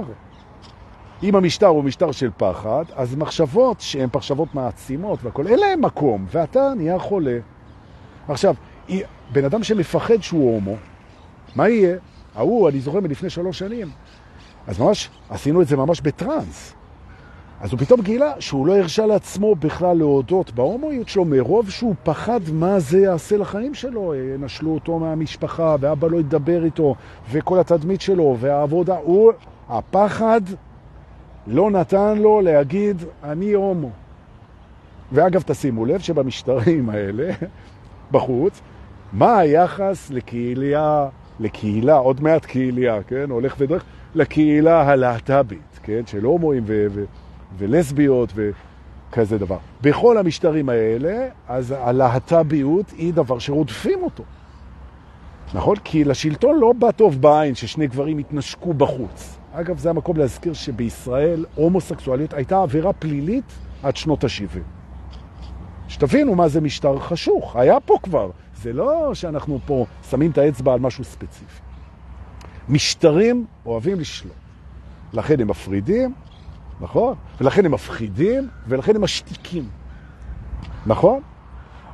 אם 1.24 1.36
המשטר 1.36 1.68
הוא 1.68 1.84
משטר 1.84 2.12
של 2.12 2.30
פחד, 2.38 2.84
אז 2.96 3.16
מחשבות 3.16 3.82
שהן 3.82 4.10
מחשבות 4.16 4.56
מעצימות 4.56 5.20
והכל, 5.24 5.48
אין 5.48 5.60
להם 5.60 5.82
מקום, 5.82 6.26
ואתה 6.32 6.74
נהיה 6.76 7.00
חולה. 7.00 7.38
עכשיו, 8.28 8.56
בן 9.32 9.46
אדם 9.46 9.64
שמפחד 9.64 10.22
שהוא 10.22 10.54
הומו, 10.54 10.76
מה 11.56 11.70
יהיה? 11.70 11.98
ההוא, 12.36 12.70
אני 12.70 12.80
זוכר 12.80 13.00
מלפני 13.00 13.30
שלוש 13.30 13.60
שנים, 13.60 13.88
אז 14.68 14.80
ממש, 14.80 15.10
עשינו 15.30 15.62
את 15.62 15.68
זה 15.68 15.78
ממש 15.78 16.02
בטרנס. 16.02 16.74
אז 17.62 17.72
הוא 17.72 17.80
פתאום 17.80 18.02
גילה 18.02 18.34
שהוא 18.40 18.68
לא 18.68 18.78
הרשה 18.78 19.06
לעצמו 19.06 19.56
בכלל 19.56 19.98
להודות 19.98 20.52
בהומואיות 20.52 21.10
שלו 21.10 21.26
מרוב 21.26 21.70
שהוא 21.70 21.96
פחד 22.04 22.40
מה 22.54 22.80
זה 22.80 23.00
יעשה 23.00 23.38
לחיים 23.38 23.74
שלו. 23.74 24.14
נשלו 24.40 24.74
אותו 24.74 25.00
מהמשפחה, 25.00 25.76
ואבא 25.80 26.08
לא 26.08 26.20
ידבר 26.20 26.66
איתו, 26.66 26.96
וכל 27.32 27.60
התדמית 27.60 28.02
שלו, 28.02 28.38
והעבודה. 28.40 28.98
הוא, 28.98 29.32
הפחד 29.70 30.42
לא 31.48 31.72
נתן 31.72 32.18
לו 32.18 32.42
להגיד, 32.42 33.04
אני 33.24 33.54
הומו. 33.54 33.90
ואגב, 35.12 35.42
תשימו 35.42 35.86
לב 35.86 36.00
שבמשטרים 36.00 36.90
האלה, 36.90 37.32
בחוץ, 38.12 38.62
מה 39.14 39.38
היחס 39.38 40.10
לקהילה, 40.10 41.08
לקהילה, 41.40 41.96
עוד 41.96 42.24
מעט 42.24 42.46
קהילה, 42.46 43.04
כן, 43.04 43.30
הולך 43.30 43.56
ודרך, 43.60 43.84
לקהילה 44.16 44.82
הלהט"בית, 44.82 45.80
כן, 45.84 46.02
של 46.06 46.24
הומואים 46.24 46.64
ו... 46.66 46.88
ו 46.92 47.04
ולסביות 47.58 48.34
וכזה 48.36 49.38
דבר. 49.38 49.58
בכל 49.82 50.18
המשטרים 50.18 50.70
האלה, 50.70 51.28
אז 51.48 51.76
הלהט"ביות 51.78 52.90
היא 52.98 53.14
דבר 53.14 53.40
שרודפים 53.40 54.04
אותו. 54.04 54.24
נכון? 55.54 55.76
כי 55.84 56.04
לשלטון 56.04 56.60
לא 56.60 56.74
בא 56.74 56.92
טוב 56.92 57.22
בעין 57.22 57.56
ששני 57.56 57.88
גברים 57.88 58.18
התנשקו 58.18 58.74
בחוץ. 58.74 59.38
אגב, 59.54 59.78
זה 59.78 59.90
המקום 59.90 60.18
להזכיר 60.18 60.54
שבישראל 60.54 61.46
הומוסקסואליות 61.56 62.34
הייתה 62.34 62.62
עבירה 62.62 62.94
פלילית 62.94 63.54
עד 63.84 63.96
שנות 63.96 64.24
ה-70. 64.24 64.60
שתבינו 65.88 66.36
מה 66.36 66.48
זה 66.48 66.62
משטר 66.62 67.00
חשוך, 67.00 67.56
היה 67.56 67.80
פה 67.80 67.98
כבר. 68.04 68.30
זה 68.62 68.74
לא 68.74 69.14
שאנחנו 69.14 69.60
פה 69.66 69.86
שמים 70.10 70.32
את 70.32 70.38
האצבע 70.38 70.74
על 70.74 70.80
משהו 70.80 71.04
ספציפי. 71.04 71.62
משטרים 72.70 73.46
אוהבים 73.66 74.00
לשלוט. 74.00 74.34
לכן 75.14 75.42
הם 75.42 75.48
מפרידים, 75.48 76.14
נכון? 76.82 77.16
ולכן 77.42 77.66
הם 77.66 77.72
מפחידים, 77.72 78.48
ולכן 78.68 78.96
הם 78.96 79.02
משתיקים. 79.02 79.70
נכון? 80.86 81.22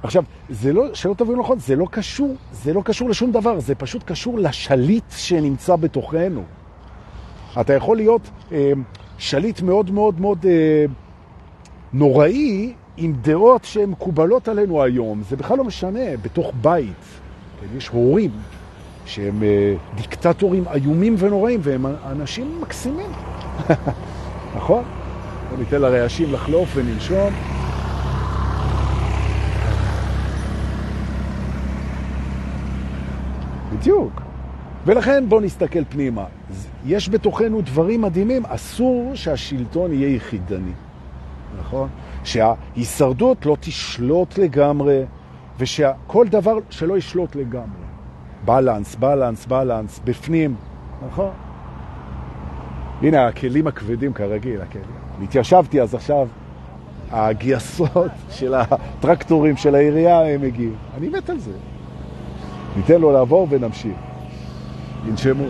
עכשיו, 0.04 0.24
זה 0.50 0.74
לא, 0.74 0.94
שלא 0.94 1.14
תבינו 1.14 1.42
נכון, 1.42 1.60
זה 1.60 1.76
לא 1.76 1.86
קשור, 1.92 2.36
זה 2.52 2.74
לא 2.74 2.82
קשור 2.82 3.10
לשום 3.10 3.32
דבר, 3.32 3.60
זה 3.60 3.76
פשוט 3.76 4.04
קשור 4.04 4.40
לשליט 4.40 5.12
שנמצא 5.12 5.76
בתוכנו. 5.76 6.44
אתה 7.62 7.74
יכול 7.74 7.98
להיות 7.98 8.30
אה, 8.52 8.72
שליט 9.18 9.62
מאוד 9.62 9.92
מאוד 9.92 10.22
מאוד 10.22 10.46
אה, 10.46 10.86
נוראי 11.94 12.74
עם 12.98 13.14
דעות 13.22 13.66
שהן 13.66 13.90
מקובלות 13.90 14.48
עלינו 14.48 14.84
היום. 14.84 15.22
זה 15.30 15.36
בכלל 15.36 15.58
לא 15.58 15.64
משנה, 15.64 16.18
בתוך 16.22 16.52
בית. 16.62 17.04
כן, 17.62 17.78
יש 17.78 17.88
הורים 17.88 18.32
שהם 19.06 19.44
אה, 19.44 19.76
דיקטטורים 19.96 20.64
איומים 20.74 21.16
ונוראים, 21.18 21.60
והם 21.64 21.86
אנשים 22.06 22.62
מקסימים. 22.62 23.10
נכון? 24.58 24.84
בוא 25.50 25.58
ניתן 25.58 25.82
לרעשים 25.82 26.34
לחלוף 26.34 26.70
וננשום. 26.76 27.34
בדיוק. 33.74 34.22
ולכן 34.86 35.30
בואו 35.30 35.42
נסתכל 35.42 35.84
פנימה. 35.90 36.26
יש 36.86 37.10
בתוכנו 37.10 37.62
דברים 37.62 38.02
מדהימים, 38.02 38.46
אסור 38.46 39.12
שהשלטון 39.16 39.94
יהיה 39.94 40.16
יחידני, 40.16 40.72
נכון? 41.60 41.90
שההישרדות 42.26 43.46
לא 43.46 43.58
תשלוט 43.60 44.38
לגמרי, 44.38 45.04
ושכל 45.60 46.28
דבר 46.28 46.58
שלא 46.70 46.98
ישלוט 46.98 47.36
לגמרי. 47.36 47.86
בלנס, 48.46 48.96
בלנס, 48.96 49.46
בלנס, 49.46 50.00
בפנים, 50.04 50.56
נכון? 51.08 51.32
הנה, 53.02 53.28
הכלים 53.28 53.68
הכבדים 53.68 54.14
כרגיל, 54.14 54.62
הכלים. 54.62 54.86
התיישבתי 55.24 55.82
אז 55.82 55.96
עכשיו, 55.96 56.28
הגייסות 57.12 58.12
של 58.38 58.54
הטרקטורים 58.54 59.58
של 59.58 59.76
העירייה 59.76 60.34
הם 60.34 60.44
הגיעו. 60.44 60.74
אני 60.98 61.10
מת 61.10 61.30
על 61.30 61.40
זה. 61.40 61.52
ניתן 62.78 63.02
לו 63.02 63.12
לעבור 63.12 63.48
ונמשיך. 63.50 63.98
ינשמו. 65.08 65.46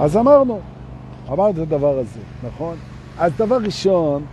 אז 0.00 0.16
אמרנו, 0.16 0.60
אמרנו 1.28 1.50
את 1.50 1.58
הדבר 1.58 1.98
הזה, 1.98 2.20
נכון? 2.46 2.76
אז 3.18 3.32
דבר 3.36 3.56
ראשון, 3.56 4.24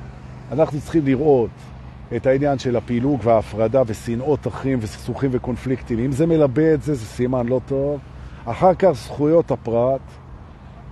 אנחנו 0.52 0.82
צריכים 0.82 1.06
לראות 1.06 1.49
את 2.15 2.26
העניין 2.26 2.60
של 2.60 2.76
הפילוג 2.76 3.19
וההפרדה 3.23 3.82
ושנאות 3.88 4.47
אחים 4.47 4.80
וסכסוכים 4.82 5.30
וקונפליקטים. 5.34 5.99
אם 5.99 6.12
זה 6.12 6.26
מלבה 6.26 6.73
את 6.73 6.82
זה, 6.82 6.93
זה 6.93 7.06
סימן 7.06 7.47
לא 7.47 7.62
טוב. 7.65 7.99
אחר 8.45 8.73
כך 8.73 8.91
זכויות 8.91 9.52
הפרט, 9.52 10.02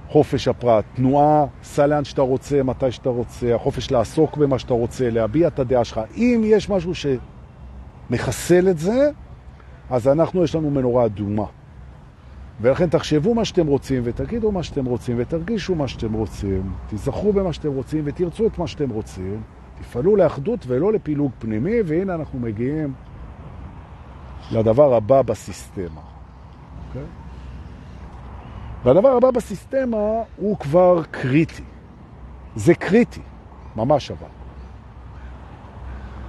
חופש 0.10 0.47
הפרט, 0.47 0.86
תנועה, 0.95 1.45
סע 1.63 1.88
לאן 1.88 2.03
שאתה 2.03 2.21
רוצה, 2.21 2.63
מתי 2.63 2.91
שאתה 2.91 3.10
רוצה, 3.10 3.55
החופש 3.55 3.91
לעסוק 3.91 4.38
במה 4.38 4.60
שאתה 4.60 4.73
רוצה, 4.73 5.10
להביע 5.10 5.47
את 5.47 5.60
הדעה 5.60 5.84
שלך. 5.84 6.01
אם 6.15 6.41
יש 6.45 6.69
משהו 6.69 6.91
שמחסל 8.10 8.69
את 8.69 8.77
זה, 8.77 9.10
אז 9.89 10.07
אנחנו, 10.07 10.43
יש 10.43 10.55
לנו 10.55 10.69
מנורה 10.71 11.05
אדומה. 11.05 11.45
ולכן 12.61 12.89
תחשבו 12.89 13.35
מה 13.35 13.45
שאתם 13.45 13.67
רוצים, 13.67 14.01
ותגידו 14.05 14.51
מה 14.51 14.63
שאתם 14.63 14.85
רוצים, 14.85 15.15
ותרגישו 15.19 15.75
מה 15.75 15.87
שאתם 15.87 16.13
רוצים, 16.13 16.73
תזכרו 16.89 17.33
במה 17.33 17.53
שאתם 17.53 17.71
רוצים, 17.71 18.03
ותרצו 18.05 18.47
את 18.47 18.57
מה 18.57 18.67
שאתם 18.67 18.89
רוצים, 18.89 19.41
תפעלו 19.79 20.15
לאחדות 20.15 20.59
ולא 20.67 20.93
לפילוג 20.93 21.31
פנימי, 21.39 21.81
והנה 21.85 22.15
אנחנו 22.15 22.39
מגיעים 22.39 22.93
לדבר 24.51 24.93
הבא 24.93 25.21
בסיסטמה. 25.21 26.01
Okay? 26.01 26.87
אוקיי? 26.87 27.03
והדבר 28.83 29.09
הבא 29.09 29.31
בסיסטמה 29.31 29.97
הוא 30.37 30.57
כבר 30.57 31.03
קריטי. 31.11 31.63
זה 32.55 32.75
קריטי, 32.75 33.21
ממש 33.75 34.11
אבל. 34.11 34.27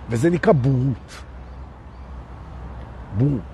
וזה 0.08 0.30
נקרא 0.30 0.52
בורות. 0.52 1.22
בורות. 3.18 3.51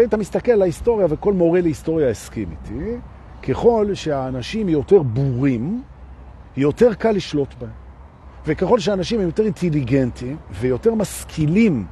כשאתה 0.00 0.16
מסתכל 0.16 0.52
על 0.52 0.62
ההיסטוריה, 0.62 1.06
וכל 1.10 1.32
מורה 1.32 1.60
להיסטוריה 1.60 2.10
הסכים 2.10 2.48
איתי, 2.50 2.96
ככל 3.42 3.94
שהאנשים 3.94 4.68
יותר 4.68 5.02
בורים, 5.02 5.82
יותר 6.56 6.94
קל 6.94 7.10
לשלוט 7.10 7.54
בהם. 7.60 7.70
וככל 8.46 8.78
שאנשים 8.78 9.20
הם 9.20 9.26
יותר 9.26 9.44
אינטליגנטים 9.44 10.36
ויותר 10.50 10.94
משכילים 10.94 11.86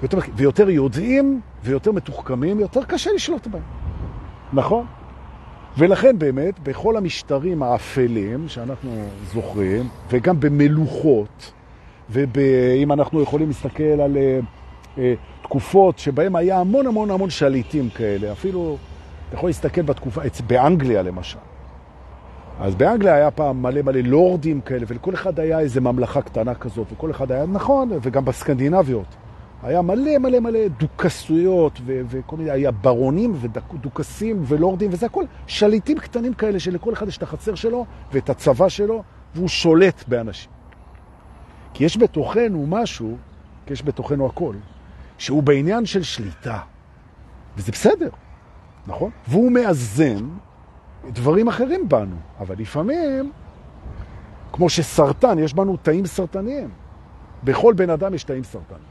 ויותר, 0.00 0.18
ויותר 0.34 0.70
יודעים 0.70 1.40
ויותר 1.64 1.92
מתוחכמים, 1.92 2.60
יותר 2.60 2.84
קשה 2.84 3.10
לשלוט 3.14 3.46
בהם. 3.46 3.62
נכון? 4.52 4.86
ולכן 5.78 6.18
באמת, 6.18 6.60
בכל 6.60 6.96
המשטרים 6.96 7.62
האפלים 7.62 8.48
שאנחנו 8.48 9.04
זוכרים, 9.32 9.88
וגם 10.10 10.40
במלוכות, 10.40 11.52
ואם 12.10 12.92
אנחנו 12.92 13.22
יכולים 13.22 13.48
להסתכל 13.48 13.82
על 13.82 14.16
uh, 14.16 14.59
תקופות 15.42 15.98
שבהן 15.98 16.36
היה 16.36 16.60
המון 16.60 16.86
המון 16.86 17.10
המון 17.10 17.30
שליטים 17.30 17.90
כאלה, 17.90 18.32
אפילו, 18.32 18.76
אתה 19.28 19.36
יכול 19.36 19.48
להסתכל 19.48 19.82
בתקופה, 19.82 20.20
באנגליה 20.46 21.02
למשל. 21.02 21.38
אז 22.60 22.74
באנגליה 22.74 23.14
היה 23.14 23.30
פעם 23.30 23.62
מלא 23.62 23.82
מלא 23.82 24.00
לורדים 24.00 24.60
כאלה, 24.60 24.84
ולכל 24.88 25.14
אחד 25.14 25.40
היה 25.40 25.60
איזו 25.60 25.80
ממלכה 25.80 26.22
קטנה 26.22 26.54
כזאת, 26.54 26.86
וכל 26.92 27.10
אחד 27.10 27.32
היה, 27.32 27.46
נכון, 27.46 27.90
וגם 28.02 28.24
בסקנדינביות. 28.24 29.16
היה 29.62 29.82
מלא 29.82 30.18
מלא 30.18 30.40
מלא 30.40 30.68
דוכסויות, 30.68 31.80
וכל 31.86 32.36
מיני, 32.36 32.50
היה 32.50 32.70
ברונים 32.70 33.34
ודוכסים 33.40 34.42
ולורדים, 34.46 34.90
וזה 34.92 35.06
הכל 35.06 35.24
שליטים 35.46 35.98
קטנים 35.98 36.34
כאלה 36.34 36.60
שלכל 36.60 36.92
אחד 36.92 37.08
יש 37.08 37.16
את 37.16 37.22
החצר 37.22 37.54
שלו 37.54 37.86
ואת 38.12 38.30
הצבא 38.30 38.68
שלו, 38.68 39.02
והוא 39.34 39.48
שולט 39.48 40.04
באנשים. 40.08 40.50
כי 41.74 41.84
יש 41.84 41.96
בתוכנו 41.96 42.66
משהו, 42.68 43.16
כי 43.66 43.72
יש 43.72 43.84
בתוכנו 43.84 44.26
הכל, 44.26 44.54
שהוא 45.20 45.42
בעניין 45.42 45.86
של 45.86 46.02
שליטה. 46.02 46.58
וזה 47.56 47.72
בסדר, 47.72 48.08
נכון? 48.86 49.10
והוא 49.28 49.52
מאזן 49.52 50.28
דברים 51.08 51.48
אחרים 51.48 51.88
בנו, 51.88 52.16
אבל 52.40 52.54
לפעמים, 52.58 53.32
כמו 54.52 54.68
שסרטן, 54.68 55.38
יש 55.38 55.54
בנו 55.54 55.76
תאים 55.76 56.06
סרטניים. 56.06 56.68
בכל 57.44 57.74
בן 57.76 57.90
אדם 57.90 58.14
יש 58.14 58.24
תאים 58.24 58.44
סרטניים. 58.44 58.84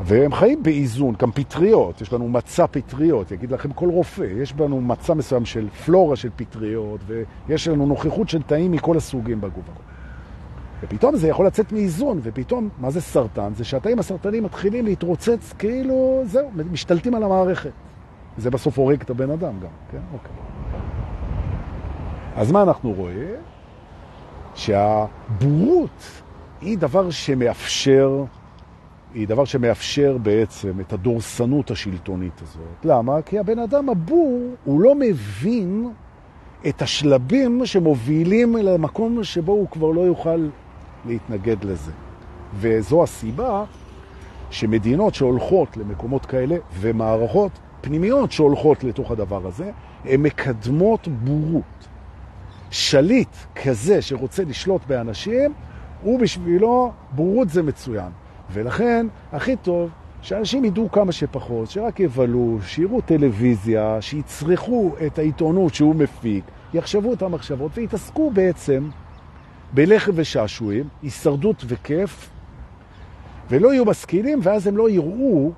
והם 0.00 0.34
חיים 0.34 0.62
באיזון, 0.62 1.14
גם 1.18 1.32
פטריות, 1.32 2.00
יש 2.00 2.12
לנו 2.12 2.28
מצע 2.28 2.66
פטריות, 2.66 3.30
יגיד 3.30 3.50
לכם 3.50 3.72
כל 3.72 3.88
רופא, 3.88 4.22
יש 4.22 4.54
לנו 4.58 4.80
מצע 4.80 5.14
מסוים 5.14 5.44
של 5.44 5.68
פלורה 5.68 6.16
של 6.16 6.30
פטריות, 6.36 7.00
ויש 7.06 7.68
לנו 7.68 7.86
נוכחות 7.86 8.28
של 8.28 8.42
תאים 8.42 8.72
מכל 8.72 8.96
הסוגים 8.96 9.40
בגוף. 9.40 9.64
ופתאום 10.82 11.16
זה 11.16 11.28
יכול 11.28 11.46
לצאת 11.46 11.72
מאיזון, 11.72 12.20
ופתאום, 12.22 12.68
מה 12.78 12.90
זה 12.90 13.00
סרטן? 13.00 13.52
זה 13.54 13.64
שהתאים 13.64 13.98
הסרטניים 13.98 14.44
מתחילים 14.44 14.84
להתרוצץ 14.84 15.52
כאילו, 15.58 16.22
זהו, 16.24 16.50
משתלטים 16.72 17.14
על 17.14 17.22
המערכת. 17.22 17.72
זה 18.38 18.50
בסוף 18.50 18.78
הורג 18.78 19.00
את 19.00 19.10
הבן 19.10 19.30
אדם 19.30 19.60
גם, 19.60 19.68
כן? 19.90 20.00
אוקיי. 20.12 20.32
אז 22.36 22.52
מה 22.52 22.62
אנחנו 22.62 22.92
רואים? 22.92 23.34
שהבורות 24.54 26.22
היא 26.60 26.78
דבר 26.78 27.10
שמאפשר 27.10 28.24
היא 29.14 29.28
דבר 29.28 29.44
שמאפשר 29.44 30.18
בעצם 30.22 30.80
את 30.80 30.92
הדורסנות 30.92 31.70
השלטונית 31.70 32.42
הזאת. 32.42 32.84
למה? 32.84 33.22
כי 33.22 33.38
הבן 33.38 33.58
אדם 33.58 33.88
הבור, 33.88 34.54
הוא 34.64 34.80
לא 34.80 34.94
מבין 34.94 35.90
את 36.68 36.82
השלבים 36.82 37.66
שמובילים 37.66 38.56
למקום 38.56 39.24
שבו 39.24 39.52
הוא 39.52 39.68
כבר 39.68 39.90
לא 39.90 40.00
יוכל 40.00 40.48
להתנגד 41.06 41.64
לזה. 41.64 41.92
וזו 42.54 43.02
הסיבה 43.02 43.64
שמדינות 44.50 45.14
שהולכות 45.14 45.76
למקומות 45.76 46.26
כאלה 46.26 46.56
ומערכות 46.80 47.52
פנימיות 47.80 48.32
שהולכות 48.32 48.84
לתוך 48.84 49.10
הדבר 49.10 49.46
הזה, 49.46 49.70
הן 50.04 50.22
מקדמות 50.22 51.08
בורות. 51.08 51.88
שליט 52.70 53.36
כזה 53.54 54.02
שרוצה 54.02 54.44
לשלוט 54.44 54.82
באנשים, 54.86 55.52
הוא 56.02 56.20
בשבילו, 56.20 56.92
בורות 57.10 57.48
זה 57.48 57.62
מצוין. 57.62 58.10
ולכן, 58.52 59.06
הכי 59.32 59.56
טוב 59.56 59.90
שאנשים 60.22 60.64
ידעו 60.64 60.90
כמה 60.90 61.12
שפחות, 61.12 61.70
שרק 61.70 62.00
יבלו, 62.00 62.58
שיראו 62.62 63.00
טלוויזיה, 63.00 63.96
שיצרכו 64.00 64.92
את 65.06 65.18
העיתונות 65.18 65.74
שהוא 65.74 65.94
מפיק, 65.94 66.44
יחשבו 66.74 67.12
את 67.12 67.22
המחשבות 67.22 67.70
ויתעסקו 67.74 68.30
בעצם 68.30 68.88
בלחם 69.74 70.12
ושעשועים, 70.14 70.88
הישרדות 71.02 71.64
וכיף, 71.66 72.30
ולא 73.50 73.72
יהיו 73.72 73.84
משכילים, 73.84 74.40
ואז 74.42 74.66
הם 74.66 74.76
לא 74.76 74.90
יראו, 74.90 75.52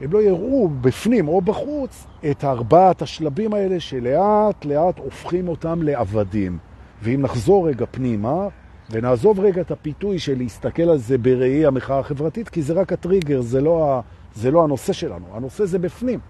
הם 0.00 0.12
לא 0.12 0.22
יראו 0.22 0.68
בפנים 0.68 1.28
או 1.28 1.40
בחוץ 1.40 2.06
את 2.30 2.44
ארבעת 2.44 3.02
השלבים 3.02 3.54
האלה 3.54 3.80
שלאט 3.80 4.64
לאט 4.64 4.98
הופכים 4.98 5.48
אותם 5.48 5.82
לעבדים. 5.82 6.58
ואם 7.02 7.22
נחזור 7.22 7.68
רגע 7.68 7.86
פנימה, 7.90 8.48
ונעזוב 8.90 9.40
רגע 9.40 9.60
את 9.60 9.70
הפיתוי 9.70 10.18
של 10.18 10.38
להסתכל 10.38 10.82
על 10.82 10.98
זה 10.98 11.18
בראי 11.18 11.66
המחאה 11.66 11.98
החברתית, 11.98 12.48
כי 12.48 12.62
זה 12.62 12.72
רק 12.72 12.92
הטריגר, 12.92 13.40
זה 13.40 13.60
לא, 13.60 13.92
ה, 13.92 14.00
זה 14.34 14.50
לא 14.50 14.64
הנושא 14.64 14.92
שלנו, 14.92 15.26
הנושא 15.32 15.64
זה 15.64 15.78
בפנים. 15.78 16.20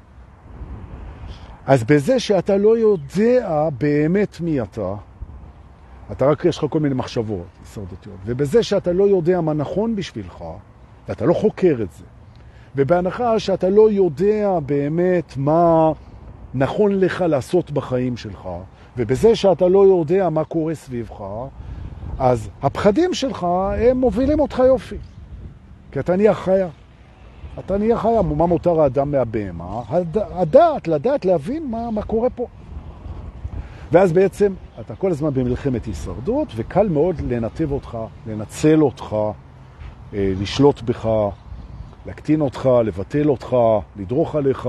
אז 1.66 1.84
בזה 1.84 2.20
שאתה 2.20 2.56
לא 2.56 2.78
יודע 2.78 3.68
באמת 3.78 4.40
מי 4.40 4.62
אתה, 4.62 4.94
אתה 6.12 6.26
רק 6.26 6.44
יש 6.44 6.58
לך 6.58 6.66
כל 6.70 6.80
מיני 6.80 6.94
מחשבות 6.94 7.46
הישרדותיות, 7.60 8.16
ובזה 8.24 8.62
שאתה 8.62 8.92
לא 8.92 9.04
יודע 9.04 9.40
מה 9.40 9.52
נכון 9.52 9.96
בשבילך, 9.96 10.44
ואתה 11.08 11.26
לא 11.26 11.34
חוקר 11.34 11.76
את 11.82 11.92
זה, 11.92 12.04
ובהנחה 12.76 13.38
שאתה 13.38 13.68
לא 13.68 13.90
יודע 13.90 14.58
באמת 14.66 15.36
מה 15.36 15.92
נכון 16.54 17.00
לך 17.00 17.24
לעשות 17.28 17.70
בחיים 17.70 18.16
שלך, 18.16 18.48
ובזה 18.96 19.36
שאתה 19.36 19.68
לא 19.68 19.86
יודע 19.86 20.28
מה 20.28 20.44
קורה 20.44 20.74
סביבך, 20.74 21.24
אז 22.18 22.48
הפחדים 22.62 23.14
שלך, 23.14 23.46
הם 23.78 23.96
מובילים 23.96 24.40
אותך 24.40 24.62
יופי. 24.66 24.96
כי 25.92 26.00
אתה 26.00 26.16
נהיה 26.16 26.34
חיה. 26.34 26.68
אתה 27.58 27.78
נהיה 27.78 27.98
חיה. 27.98 28.22
מה 28.22 28.46
מותר 28.46 28.80
האדם 28.80 29.10
מהבהמה? 29.10 29.82
הד... 29.88 30.18
הדעת, 30.18 30.88
לדעת, 30.88 31.24
להבין 31.24 31.70
מה, 31.70 31.90
מה 31.90 32.02
קורה 32.02 32.30
פה. 32.30 32.46
ואז 33.92 34.12
בעצם 34.12 34.52
אתה 34.80 34.94
כל 34.94 35.10
הזמן 35.10 35.34
במלחמת 35.34 35.84
הישרדות, 35.84 36.48
וקל 36.56 36.88
מאוד 36.88 37.20
לנתב 37.28 37.72
אותך, 37.72 37.98
לנצל 38.26 38.82
אותך, 38.82 39.16
אה, 40.14 40.32
לשלוט 40.40 40.82
בך, 40.82 41.08
להקטין 42.06 42.40
אותך, 42.40 42.68
לבטל 42.84 43.28
אותך, 43.28 43.56
לדרוך 43.96 44.34
עליך. 44.34 44.68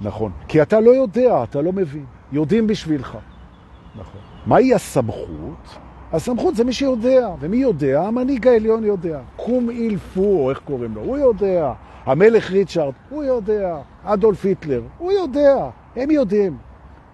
נכון. 0.00 0.32
כי 0.48 0.62
אתה 0.62 0.80
לא 0.80 0.90
יודע, 0.90 1.42
אתה 1.42 1.62
לא 1.62 1.72
מבין. 1.72 2.04
יודעים 2.32 2.66
בשבילך. 2.66 3.18
נכון. 3.94 4.20
מהי 4.46 4.74
הסמכות? 4.74 5.78
הסמכות 6.12 6.56
זה 6.56 6.64
מי 6.64 6.72
שיודע, 6.72 7.28
ומי 7.40 7.56
יודע? 7.56 8.02
המנהיג 8.02 8.48
העליון 8.48 8.84
יודע. 8.84 9.20
קום 9.36 9.70
אילפו, 9.70 10.50
איך 10.50 10.60
קוראים 10.64 10.94
לו? 10.94 11.00
הוא 11.00 11.18
יודע. 11.18 11.72
המלך 12.04 12.50
ריצ'ארד, 12.50 12.92
הוא 13.10 13.24
יודע. 13.24 13.78
אדולף 14.04 14.44
היטלר, 14.44 14.82
הוא 14.98 15.12
יודע. 15.12 15.68
הם 15.96 16.10
יודעים 16.10 16.56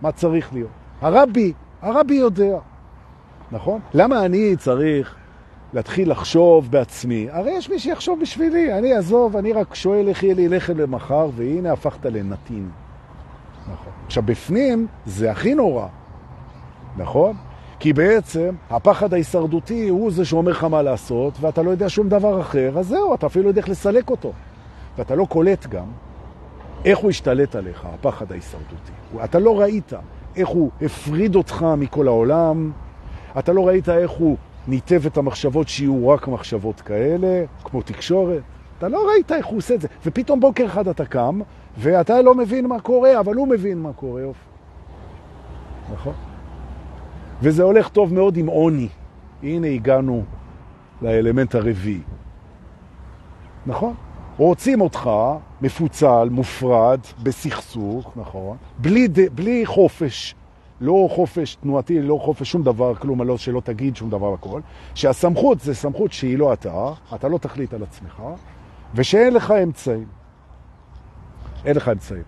מה 0.00 0.12
צריך 0.12 0.52
להיות. 0.52 0.77
הרבי, 1.00 1.52
הרבי 1.82 2.14
יודע. 2.14 2.58
נכון? 3.52 3.80
למה 3.94 4.24
אני 4.24 4.56
צריך 4.56 5.14
להתחיל 5.72 6.10
לחשוב 6.10 6.70
בעצמי? 6.70 7.28
הרי 7.30 7.50
יש 7.50 7.70
מי 7.70 7.78
שיחשוב 7.78 8.20
בשבילי. 8.20 8.78
אני 8.78 8.96
אעזוב, 8.96 9.36
אני 9.36 9.52
רק 9.52 9.74
שואל 9.74 10.08
איך 10.08 10.22
יהיה 10.22 10.34
לי 10.34 10.48
לחם 10.48 10.78
למחר, 10.78 11.28
והנה 11.36 11.72
הפכת 11.72 12.06
לנתין. 12.06 12.70
נכון. 13.62 13.92
עכשיו, 14.06 14.22
בפנים 14.22 14.86
זה 15.06 15.30
הכי 15.30 15.54
נורא, 15.54 15.86
נכון? 16.96 17.36
כי 17.80 17.92
בעצם 17.92 18.54
הפחד 18.70 19.12
ההישרדותי 19.12 19.88
הוא 19.88 20.10
זה 20.10 20.24
שאומר 20.24 20.50
לך 20.50 20.64
מה 20.64 20.82
לעשות, 20.82 21.34
ואתה 21.40 21.62
לא 21.62 21.70
יודע 21.70 21.88
שום 21.88 22.08
דבר 22.08 22.40
אחר, 22.40 22.78
אז 22.78 22.86
זהו, 22.86 23.14
אתה 23.14 23.26
אפילו 23.26 23.44
לא 23.44 23.48
יודע 23.48 23.60
איך 23.60 23.68
לסלק 23.68 24.10
אותו. 24.10 24.32
ואתה 24.98 25.14
לא 25.14 25.24
קולט 25.24 25.66
גם 25.66 25.86
איך 26.84 26.98
הוא 26.98 27.10
השתלט 27.10 27.56
עליך, 27.56 27.84
הפחד 27.84 28.32
ההישרדותי. 28.32 28.92
אתה 29.24 29.38
לא 29.38 29.60
ראית 29.60 29.92
איך 30.36 30.48
הוא 30.48 30.70
הפריד 30.82 31.34
אותך 31.34 31.66
מכל 31.78 32.08
העולם, 32.08 32.72
אתה 33.38 33.52
לא 33.52 33.68
ראית 33.68 33.88
איך 33.88 34.10
הוא 34.10 34.36
ניתב 34.68 35.02
את 35.06 35.16
המחשבות 35.16 35.68
שיהיו 35.68 36.08
רק 36.08 36.28
מחשבות 36.28 36.80
כאלה, 36.80 37.44
כמו 37.64 37.82
תקשורת. 37.82 38.42
אתה 38.78 38.88
לא 38.88 39.08
ראית 39.10 39.32
איך 39.32 39.46
הוא 39.46 39.58
עושה 39.58 39.74
את 39.74 39.80
זה. 39.80 39.88
ופתאום 40.06 40.40
בוקר 40.40 40.66
אחד 40.66 40.88
אתה 40.88 41.04
קם, 41.04 41.40
ואתה 41.78 42.22
לא 42.22 42.34
מבין 42.34 42.66
מה 42.66 42.80
קורה, 42.80 43.20
אבל 43.20 43.34
הוא 43.34 43.48
מבין 43.48 43.78
מה 43.78 43.92
קורה. 43.92 44.24
אוף. 44.24 44.36
נכון? 45.92 46.14
וזה 47.42 47.62
הולך 47.62 47.88
טוב 47.88 48.14
מאוד 48.14 48.36
עם 48.36 48.46
עוני. 48.46 48.88
הנה 49.42 49.66
הגענו 49.66 50.22
לאלמנט 51.02 51.54
הרביעי. 51.54 52.00
נכון? 53.66 53.94
רוצים 54.36 54.80
אותך 54.80 55.10
מפוצל, 55.60 56.28
מופרד, 56.30 57.00
בסכסוך, 57.22 58.12
נכון? 58.16 58.56
בלי, 58.78 59.08
בלי 59.34 59.66
חופש, 59.66 60.34
לא 60.80 61.08
חופש 61.10 61.54
תנועתי, 61.54 62.02
לא 62.02 62.18
חופש 62.22 62.50
שום 62.50 62.62
דבר, 62.62 62.94
כלום, 62.94 63.22
לא, 63.22 63.38
שלא 63.38 63.60
תגיד 63.64 63.96
שום 63.96 64.10
דבר 64.10 64.34
הכל, 64.34 64.60
שהסמכות 64.94 65.60
זה 65.60 65.74
סמכות 65.74 66.12
שהיא 66.12 66.38
לא 66.38 66.52
אתה, 66.52 66.92
אתה 67.14 67.28
לא 67.28 67.38
תחליט 67.38 67.74
על 67.74 67.82
עצמך, 67.82 68.22
ושאין 68.94 69.34
לך 69.34 69.50
אמצעים. 69.50 70.06
אין 71.64 71.76
לך 71.76 71.88
אמצעים. 71.88 72.22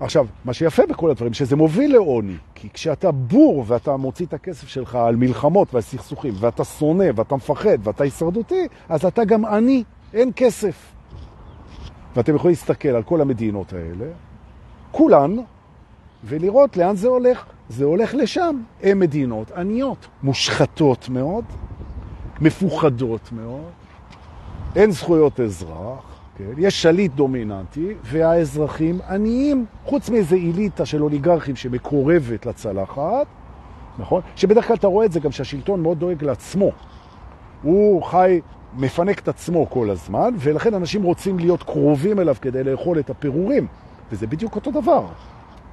עכשיו, 0.00 0.26
מה 0.44 0.52
שיפה 0.52 0.82
בכל 0.86 1.10
הדברים, 1.10 1.32
שזה 1.32 1.56
מוביל 1.56 1.92
לעוני, 1.92 2.36
כי 2.54 2.68
כשאתה 2.70 3.10
בור 3.12 3.64
ואתה 3.66 3.96
מוציא 3.96 4.26
את 4.26 4.34
הכסף 4.34 4.68
שלך 4.68 4.94
על 4.94 5.16
מלחמות 5.16 5.74
ועל 5.74 5.82
סכסוכים, 5.82 6.34
ואתה 6.40 6.64
שונא 6.64 7.04
ואתה 7.16 7.36
מפחד 7.36 7.78
ואתה 7.82 8.04
הישרדותי, 8.04 8.66
אז 8.88 9.04
אתה 9.04 9.24
גם 9.24 9.44
עני, 9.44 9.84
אין 10.14 10.30
כסף. 10.36 10.95
ואתם 12.16 12.34
יכולים 12.34 12.52
להסתכל 12.52 12.88
על 12.88 13.02
כל 13.02 13.20
המדינות 13.20 13.72
האלה, 13.72 14.06
כולן, 14.90 15.36
ולראות 16.24 16.76
לאן 16.76 16.96
זה 16.96 17.08
הולך. 17.08 17.44
זה 17.68 17.84
הולך 17.84 18.14
לשם. 18.14 18.60
הן 18.82 18.98
מדינות 18.98 19.50
עניות, 19.50 20.06
מושחתות 20.22 21.08
מאוד, 21.08 21.44
מפוחדות 22.40 23.32
מאוד, 23.32 23.70
אין 24.76 24.90
זכויות 24.90 25.40
אזרח, 25.40 26.20
כן? 26.38 26.44
יש 26.58 26.82
שליט 26.82 27.12
דומיננטי, 27.12 27.94
והאזרחים 28.04 28.98
עניים, 29.08 29.66
חוץ 29.84 30.10
מאיזה 30.10 30.36
איליטה 30.36 30.86
של 30.86 31.02
אוליגרכים 31.02 31.56
שמקורבת 31.56 32.46
לצלחת, 32.46 33.26
נכון? 33.98 34.20
שבדרך 34.36 34.66
כלל 34.66 34.76
אתה 34.76 34.86
רואה 34.86 35.06
את 35.06 35.12
זה 35.12 35.20
גם 35.20 35.32
שהשלטון 35.32 35.82
מאוד 35.82 35.98
דואג 35.98 36.24
לעצמו. 36.24 36.70
הוא 37.62 38.02
חי, 38.02 38.40
מפנק 38.76 39.18
את 39.18 39.28
עצמו 39.28 39.70
כל 39.70 39.90
הזמן, 39.90 40.34
ולכן 40.38 40.74
אנשים 40.74 41.02
רוצים 41.02 41.38
להיות 41.38 41.62
קרובים 41.62 42.20
אליו 42.20 42.36
כדי 42.40 42.64
לאכול 42.64 42.98
את 42.98 43.10
הפירורים. 43.10 43.66
וזה 44.12 44.26
בדיוק 44.26 44.56
אותו 44.56 44.70
דבר, 44.70 45.06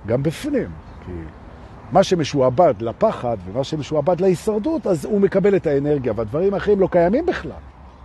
גם 0.08 0.24
בפנים. 0.24 0.70
כי 1.06 1.12
מה 1.92 2.04
שמשועבד 2.04 2.74
לפחד 2.80 3.38
ומה 3.46 3.64
שמשועבד 3.64 4.22
להישרדות, 4.22 4.88
אז 4.88 5.06
הוא 5.06 5.22
מקבל 5.22 5.56
את 5.56 5.68
האנרגיה, 5.68 6.14
והדברים 6.16 6.54
האחרים 6.54 6.80
לא 6.80 6.88
קיימים 6.92 7.26
בכלל. 7.26 7.52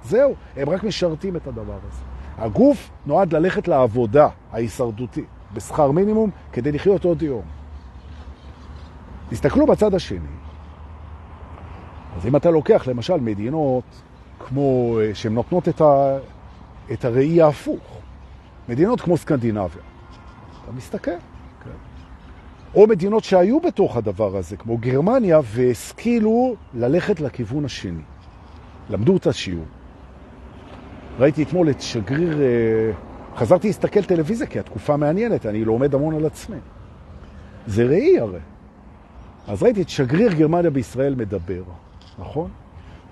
זהו, 0.05 0.35
הם 0.57 0.71
רק 0.71 0.85
משרתים 0.85 1.37
את 1.37 1.47
הדבר 1.47 1.79
הזה. 1.89 2.03
הגוף 2.39 2.91
נועד 3.07 3.33
ללכת 3.33 3.69
לעבודה 3.69 4.29
ההישרדותי 4.53 5.25
בשכר 5.55 5.91
מינימום 5.91 6.31
כדי 6.53 6.73
לחיות 6.73 7.05
עוד 7.05 7.23
יום. 7.23 7.43
תסתכלו 9.29 9.67
בצד 9.67 9.95
השני. 9.95 10.19
אז 12.17 12.27
אם 12.27 12.37
אתה 12.37 12.51
לוקח 12.51 12.89
למשל 12.89 13.17
מדינות 13.17 13.85
כמו, 14.39 14.99
אה, 15.01 15.15
שהן 15.15 15.35
נותנות 15.35 15.69
את, 15.69 15.81
ה, 15.81 16.19
את 16.93 17.05
הראי 17.05 17.43
ההפוך, 17.43 18.01
מדינות 18.69 19.01
כמו 19.01 19.17
סקנדינביה, 19.17 19.83
אתה 20.65 20.73
מסתכל. 20.73 21.11
כן. 21.65 21.71
או 22.75 22.87
מדינות 22.87 23.25
שהיו 23.25 23.61
בתוך 23.61 23.97
הדבר 23.97 24.37
הזה, 24.37 24.57
כמו 24.57 24.79
גרמניה, 24.79 25.41
והשכילו 25.45 26.55
ללכת 26.75 27.21
לכיוון 27.21 27.65
השני. 27.65 28.03
למדו 28.91 29.17
את 29.17 29.27
השיעור. 29.27 29.65
ראיתי 31.19 31.43
אתמול 31.43 31.71
את 31.71 31.81
שגריר, 31.81 32.41
אה, 32.41 32.91
חזרתי 33.37 33.67
להסתכל 33.67 34.03
טלוויזיה, 34.03 34.47
כי 34.47 34.59
התקופה 34.59 34.97
מעניינת, 34.97 35.47
אני 35.47 35.65
לומד 35.65 35.95
המון 35.95 36.15
על 36.15 36.27
עצמי. 36.27 36.57
זה 37.67 37.85
ראי 37.85 38.19
הרי. 38.19 38.41
אז 39.49 39.63
ראיתי 39.63 39.83
את 39.83 39.89
שגריר 39.89 40.33
גרמניה 40.33 40.71
בישראל 40.71 41.15
מדבר, 41.15 41.63
נכון? 42.19 42.51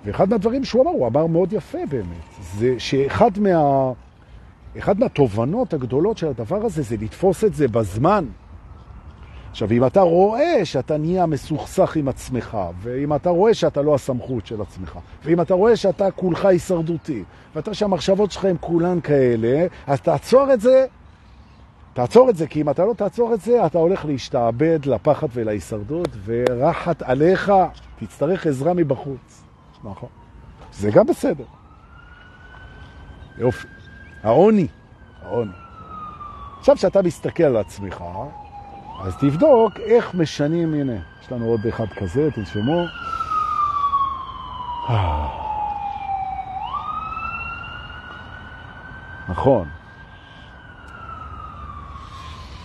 ואחד 0.05 0.29
מהדברים 0.29 0.63
שהוא 0.63 0.81
אמר, 0.81 0.91
הוא 0.91 1.07
אמר 1.07 1.25
מאוד 1.25 1.53
יפה 1.53 1.77
באמת, 1.89 2.43
זה 2.57 2.75
שאחד 2.77 3.39
מה... 3.39 3.91
אחד 4.77 4.99
מהתובנות 4.99 5.73
הגדולות 5.73 6.17
של 6.17 6.27
הדבר 6.27 6.65
הזה 6.65 6.81
זה 6.81 6.95
לתפוס 7.01 7.43
את 7.43 7.53
זה 7.53 7.67
בזמן. 7.67 8.25
עכשיו, 9.51 9.71
אם 9.71 9.85
אתה 9.85 10.01
רואה 10.01 10.65
שאתה 10.65 10.97
נהיה 10.97 11.25
מסוכסך 11.25 11.95
עם 11.95 12.07
עצמך, 12.07 12.57
ואם 12.81 13.15
אתה 13.15 13.29
רואה 13.29 13.53
שאתה 13.53 13.81
לא 13.81 13.95
הסמכות 13.95 14.47
של 14.47 14.61
עצמך, 14.61 14.99
ואם 15.23 15.41
אתה 15.41 15.53
רואה 15.53 15.75
שאתה 15.75 16.11
כולך 16.11 16.45
הישרדותי, 16.45 17.23
ואתה 17.55 17.73
שהמחשבות 17.73 18.31
שלך 18.31 18.45
הן 18.45 18.55
כולן 18.59 19.01
כאלה, 19.01 19.67
אז 19.87 20.01
תעצור 20.01 20.53
את 20.53 20.61
זה, 20.61 20.85
תעצור 21.93 22.29
את 22.29 22.37
זה, 22.37 22.47
כי 22.47 22.61
אם 22.61 22.69
אתה 22.69 22.85
לא 22.85 22.93
תעצור 22.93 23.33
את 23.33 23.41
זה, 23.41 23.65
אתה 23.65 23.77
הולך 23.77 24.05
להשתעבד 24.05 24.85
לפחד 24.85 25.27
ולהישרדות, 25.33 26.09
ורחת 26.25 27.01
עליך, 27.01 27.51
תצטרך 27.99 28.47
עזרה 28.47 28.73
מבחוץ. 28.73 29.46
נכון. 29.83 30.09
זה 30.71 30.91
גם 30.91 31.07
בסדר. 31.07 31.45
יופי. 33.37 33.67
העוני, 34.23 34.67
העוני. 35.21 35.51
עכשיו, 36.59 36.75
כשאתה 36.75 37.01
מסתכל 37.01 37.43
על 37.43 37.57
עצמך, 37.57 38.03
אז 38.99 39.17
תבדוק 39.17 39.79
איך 39.79 40.15
משנים, 40.15 40.73
הנה, 40.73 40.93
יש 41.21 41.31
לנו 41.31 41.45
עוד 41.45 41.67
אחד 41.67 41.85
כזה, 41.85 42.29
תנשמו. 42.35 42.85
נכון. 49.29 49.67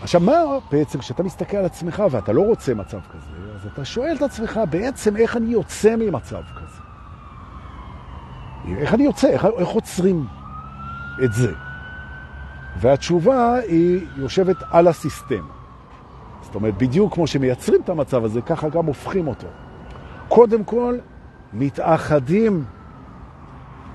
עכשיו, 0.02 0.20
מה 0.20 0.32
בעצם, 0.70 0.98
כשאתה 0.98 1.22
מסתכל 1.22 1.56
על 1.56 1.64
עצמך 1.64 2.02
ואתה 2.10 2.32
לא 2.32 2.40
רוצה 2.40 2.74
מצב 2.74 2.98
כזה, 3.12 3.54
אז 3.54 3.66
אתה 3.72 3.84
שואל 3.84 4.16
את 4.16 4.22
עצמך 4.22 4.60
בעצם 4.70 5.16
איך 5.16 5.36
אני 5.36 5.52
יוצא 5.52 5.96
ממצב 5.96 6.42
כזה. 6.56 6.61
איך 8.68 8.94
אני 8.94 9.04
יוצא, 9.04 9.28
איך, 9.28 9.46
איך 9.58 9.68
עוצרים 9.68 10.26
את 11.24 11.32
זה? 11.32 11.52
והתשובה 12.80 13.54
היא 13.54 14.00
יושבת 14.16 14.56
על 14.70 14.88
הסיסטם. 14.88 15.44
זאת 16.42 16.54
אומרת, 16.54 16.78
בדיוק 16.78 17.14
כמו 17.14 17.26
שמייצרים 17.26 17.80
את 17.84 17.88
המצב 17.88 18.24
הזה, 18.24 18.42
ככה 18.42 18.68
גם 18.68 18.86
הופכים 18.86 19.26
אותו. 19.26 19.46
קודם 20.28 20.64
כל, 20.64 20.98
מתאחדים. 21.52 22.64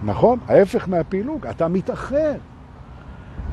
נכון? 0.03 0.39
ההפך 0.47 0.89
מהפילוג, 0.89 1.47
אתה 1.47 1.67
מתאחד. 1.67 2.37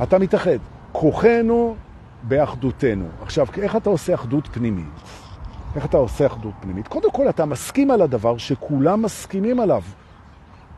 אתה 0.03 0.19
מתאחד. 0.19 0.59
כוחנו 0.93 1.77
באחדותנו. 2.23 3.07
עכשיו, 3.23 3.47
איך 3.59 3.77
אתה 3.77 3.91
עושה 3.91 4.15
אחדות 4.15 4.49
פנימית? 4.53 4.85
איך 5.77 5.85
אתה 5.85 5.97
עושה 5.97 6.27
אחדות 6.27 6.53
פנימית? 6.61 6.89
קודם 6.89 7.11
כל, 7.11 7.29
אתה 7.29 7.45
מסכים 7.45 7.91
על 7.91 8.03
הדבר 8.03 8.37
שכולם 8.37 9.03
מסכימים 9.03 9.61
עליו. 9.61 9.83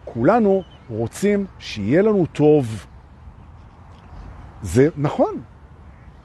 כולנו 0.07 0.63
רוצים 0.91 1.47
שיהיה 1.59 2.03
לנו 2.03 2.27
טוב. 2.27 2.87
זה 4.63 4.89
נכון. 4.97 5.41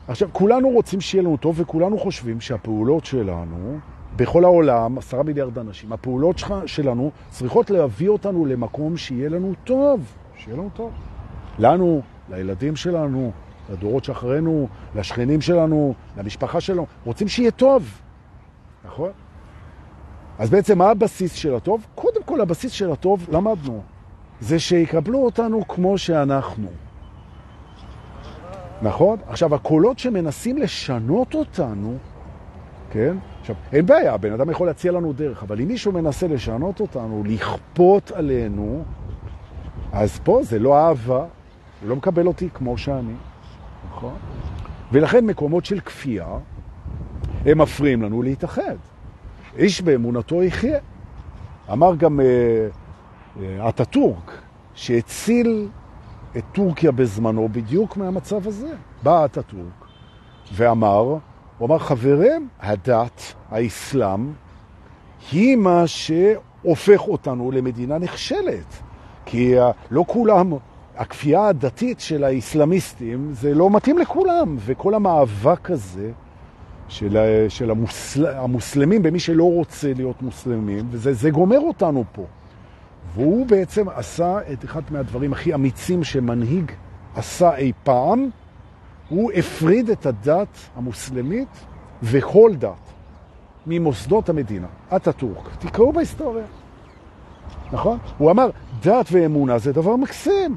עכשיו, 0.08 0.30
כולנו 0.32 0.70
רוצים 0.70 1.02
שיהיה 1.02 1.24
לנו 1.24 1.38
טוב, 1.38 1.60
וכולנו 1.60 2.00
חושבים 2.00 2.42
שהפעולות 2.42 3.06
שלנו, 3.06 3.80
בכל 4.16 4.44
העולם, 4.44 4.98
עשרה 4.98 5.24
מיליארד 5.24 5.58
אנשים, 5.58 5.94
הפעולות 5.94 6.42
שלנו 6.66 7.12
צריכות 7.30 7.70
להביא 7.70 8.10
אותנו 8.10 8.46
למקום 8.46 8.98
שיהיה 8.98 9.30
לנו 9.30 9.54
טוב. 9.64 10.02
שיהיה 10.38 10.58
לנו 10.58 10.70
טוב. 10.74 10.92
לנו, 11.60 12.02
לילדים 12.30 12.76
שלנו, 12.76 13.32
לדורות 13.70 14.04
שאחרינו, 14.04 14.68
לשכנים 14.96 15.42
שלנו, 15.42 15.94
למשפחה 16.18 16.62
שלנו, 16.62 16.86
רוצים 17.06 17.28
שיהיה 17.28 17.52
טוב. 17.52 18.02
נכון? 18.86 19.12
אז 20.40 20.50
בעצם 20.50 20.78
מה 20.78 20.90
הבסיס 20.90 21.34
של 21.34 21.56
הטוב? 21.56 21.86
קודם 21.96 22.24
כל 22.26 22.42
הבסיס 22.42 22.72
של 22.72 22.92
הטוב, 22.92 23.28
למדנו, 23.32 23.82
זה 24.40 24.60
שיקבלו 24.60 25.26
אותנו 25.26 25.68
כמו 25.68 25.98
שאנחנו. 25.98 26.68
נכון? 28.82 29.20
עכשיו, 29.28 29.56
הקולות 29.56 30.00
שמנסים 30.00 30.58
לשנות 30.58 31.36
אותנו, 31.36 31.98
כן? 32.92 33.18
עכשיו, 33.42 33.56
אין 33.74 33.86
בעיה, 33.86 34.18
בן 34.18 34.34
אדם 34.34 34.50
יכול 34.50 34.68
להציע 34.68 34.92
לנו 34.92 35.14
דרך, 35.14 35.44
אבל 35.44 35.62
אם 35.62 35.68
מישהו 35.68 35.92
מנסה 35.92 36.28
לשנות 36.28 36.80
אותנו, 36.80 37.24
לכפות 37.26 38.12
עלינו, 38.12 38.84
אז 39.94 40.20
פה 40.24 40.40
זה 40.44 40.60
לא 40.60 40.78
אהבה, 40.78 41.26
הוא 41.82 41.90
לא 41.90 41.96
מקבל 41.96 42.28
אותי 42.28 42.50
כמו 42.54 42.78
שאני, 42.78 43.14
נכון? 43.90 44.16
ולכן 44.92 45.26
מקומות 45.26 45.66
של 45.66 45.80
כפייה, 45.80 46.28
הם 47.46 47.62
מפריעים 47.62 48.02
לנו 48.02 48.22
להתאחד. 48.22 48.76
איש 49.58 49.82
באמונתו 49.82 50.44
יחיה. 50.44 50.80
אמר 51.72 51.96
גם 51.96 52.20
אטאטורק, 53.70 54.32
שהציל 54.74 55.68
את 56.38 56.44
טורקיה 56.52 56.92
בזמנו 56.92 57.50
בדיוק 57.52 57.98
מהמצב 57.98 58.48
הזה. 58.48 58.70
בא 59.04 59.26
אטאטורק 59.26 59.86
ואמר, 60.54 61.18
הוא 61.58 61.68
אמר, 61.68 61.78
חברים, 61.78 62.48
הדת, 62.60 63.34
האסלאם, 63.52 64.34
היא 65.32 65.56
מה 65.56 65.84
שהופך 65.88 67.08
אותנו 67.08 67.52
למדינה 67.52 67.98
נכשלת. 67.98 68.80
כי 69.26 69.56
לא 69.92 70.06
כולם, 70.08 70.54
הכפייה 70.98 71.48
הדתית 71.48 72.00
של 72.00 72.24
האסלאמיסטים, 72.24 73.30
זה 73.34 73.54
לא 73.54 73.70
מתאים 73.70 73.98
לכולם, 73.98 74.56
וכל 74.60 74.94
המאבק 74.94 75.72
הזה 75.72 76.12
של, 76.92 77.46
של 77.50 77.72
המוסל, 77.72 78.26
המוסלמים 78.28 79.04
במי 79.04 79.20
שלא 79.20 79.44
רוצה 79.44 79.94
להיות 79.94 80.22
מוסלמים, 80.22 80.88
וזה 80.92 81.30
גומר 81.30 81.60
אותנו 81.60 82.04
פה. 82.12 82.26
והוא 83.16 83.46
בעצם 83.46 83.90
עשה 83.90 84.40
את 84.54 84.66
אחד 84.66 84.82
מהדברים 84.92 85.34
הכי 85.34 85.54
אמיצים 85.54 86.04
שמנהיג 86.04 86.72
עשה 87.16 87.56
אי 87.56 87.72
פעם, 87.84 88.30
הוא 89.10 89.32
הפריד 89.32 89.90
את 89.90 90.06
הדת 90.06 90.58
המוסלמית 90.76 91.66
וכל 92.04 92.52
דת 92.58 92.92
ממוסדות 93.68 94.30
המדינה. 94.30 94.68
אטאטורק, 94.96 95.50
תקראו 95.60 95.94
בהיסטוריה. 95.94 96.46
נכון? 97.72 97.98
הוא 98.18 98.32
אמר, 98.32 98.50
דת 98.84 99.06
ואמונה 99.12 99.58
זה 99.58 99.74
דבר 99.74 99.96
מקסים, 99.96 100.56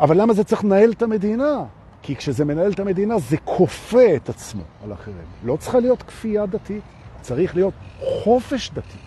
אבל 0.00 0.20
למה 0.20 0.32
זה 0.32 0.44
צריך 0.44 0.64
לנהל 0.64 0.90
את 0.92 1.02
המדינה? 1.02 1.64
כי 2.02 2.16
כשזה 2.16 2.44
מנהל 2.44 2.72
את 2.72 2.80
המדינה 2.80 3.18
זה 3.18 3.36
כופה 3.36 4.16
את 4.16 4.28
עצמו 4.28 4.62
על 4.84 4.92
אחרים. 4.92 5.16
לא 5.44 5.56
צריכה 5.56 5.80
להיות 5.80 6.02
כפייה 6.02 6.46
דתית, 6.46 6.82
צריך 7.20 7.54
להיות 7.54 7.74
חופש 8.00 8.70
דתי. 8.74 8.98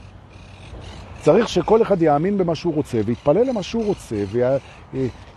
צריך 1.22 1.50
שכל 1.50 1.82
אחד 1.82 2.02
יאמין 2.02 2.38
במה 2.38 2.56
שהוא 2.56 2.74
רוצה 2.74 3.02
ויתפלל 3.06 3.50
למה 3.50 3.64
שהוא 3.64 3.86
רוצה 3.86 4.16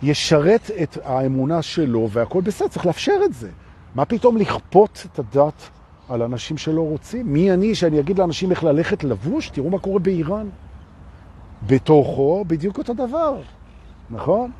וישרת 0.03 0.71
את 0.83 0.97
האמונה 1.03 1.61
שלו 1.61 2.09
והכל 2.11 2.41
בסדר, 2.41 2.67
צריך 2.67 2.85
לאפשר 2.85 3.19
את 3.25 3.33
זה. 3.33 3.49
מה 3.95 4.05
פתאום 4.05 4.37
לכפות 4.37 5.05
את 5.13 5.19
הדת 5.19 5.69
על 6.09 6.21
אנשים 6.21 6.57
שלא 6.57 6.81
רוצים? 6.81 7.33
מי 7.33 7.51
אני 7.51 7.75
שאני 7.75 7.99
אגיד 7.99 8.19
לאנשים 8.19 8.51
איך 8.51 8.63
ללכת 8.63 9.03
לבוש? 9.03 9.49
תראו 9.49 9.69
מה 9.69 9.79
קורה 9.79 9.99
באיראן. 9.99 10.49
בתוכו 11.67 12.45
בדיוק 12.47 12.77
אותו 12.77 12.93
דבר, 12.93 13.41
נכון? 14.09 14.51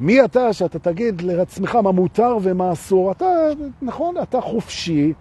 מי 0.00 0.24
אתה 0.24 0.52
שאתה 0.52 0.78
תגיד 0.78 1.20
לעצמך 1.20 1.74
מה 1.74 1.92
מותר 1.92 2.36
ומה 2.42 2.72
אסור? 2.72 3.12
אתה, 3.12 3.26
נכון, 3.82 4.14
אתה 4.22 4.40
חופשי 4.40 5.12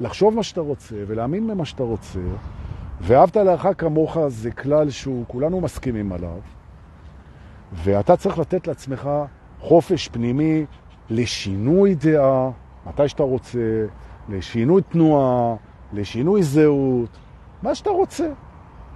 לחשוב 0.00 0.34
מה 0.34 0.42
שאתה 0.42 0.60
רוצה 0.60 0.94
ולהאמין 1.06 1.46
במה 1.46 1.64
שאתה 1.64 1.82
רוצה, 1.82 2.18
ואהבת 3.00 3.36
לאחר 3.36 3.74
כמוך 3.74 4.18
זה 4.28 4.50
כלל 4.50 4.90
שהוא, 4.90 5.24
כולנו 5.28 5.60
מסכימים 5.60 6.12
עליו, 6.12 6.38
ואתה 7.72 8.16
צריך 8.16 8.38
לתת 8.38 8.66
לעצמך 8.66 9.10
חופש 9.60 10.08
פנימי 10.08 10.66
לשינוי 11.10 11.94
דעה, 11.94 12.50
מתי 12.86 13.08
שאתה 13.08 13.22
רוצה, 13.22 13.86
לשינוי 14.28 14.82
תנועה, 14.82 15.54
לשינוי 15.92 16.42
זהות, 16.42 17.18
מה 17.62 17.74
שאתה 17.74 17.90
רוצה. 17.90 18.28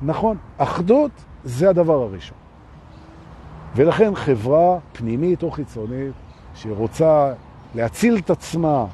נכון, 0.03 0.37
אחדות 0.59 1.11
זה 1.45 1.71
הדבר 1.71 2.03
הראשון. 2.03 2.46
ולכן 3.77 4.15
חברה 4.15 4.79
פנימית 4.93 5.43
או 5.43 5.51
חיצונית 5.51 6.13
שרוצה 6.55 7.33
להציל 7.75 8.17
את 8.17 8.31
עצמה 8.31 8.87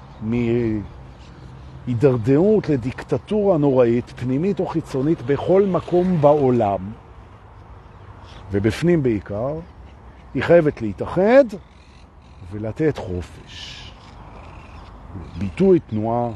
מהידרדרות 1.87 2.69
לדיקטטורה 2.69 3.59
נוראית, 3.59 4.11
פנימית 4.17 4.61
או 4.61 4.67
חיצונית, 4.67 5.23
בכל 5.23 5.63
מקום 5.63 6.21
בעולם, 6.21 6.79
ובפנים 8.51 9.03
בעיקר, 9.03 9.55
היא 10.35 10.43
חייבת 10.43 10.83
להתאחד 10.83 11.45
ולתת 12.51 12.99
חופש. 12.99 13.93
ביטוי, 15.39 15.81
תנועה, 15.81 16.31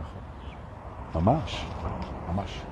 נכון. 0.00 0.22
ממש, 1.14 1.66
ממש. 2.34 2.62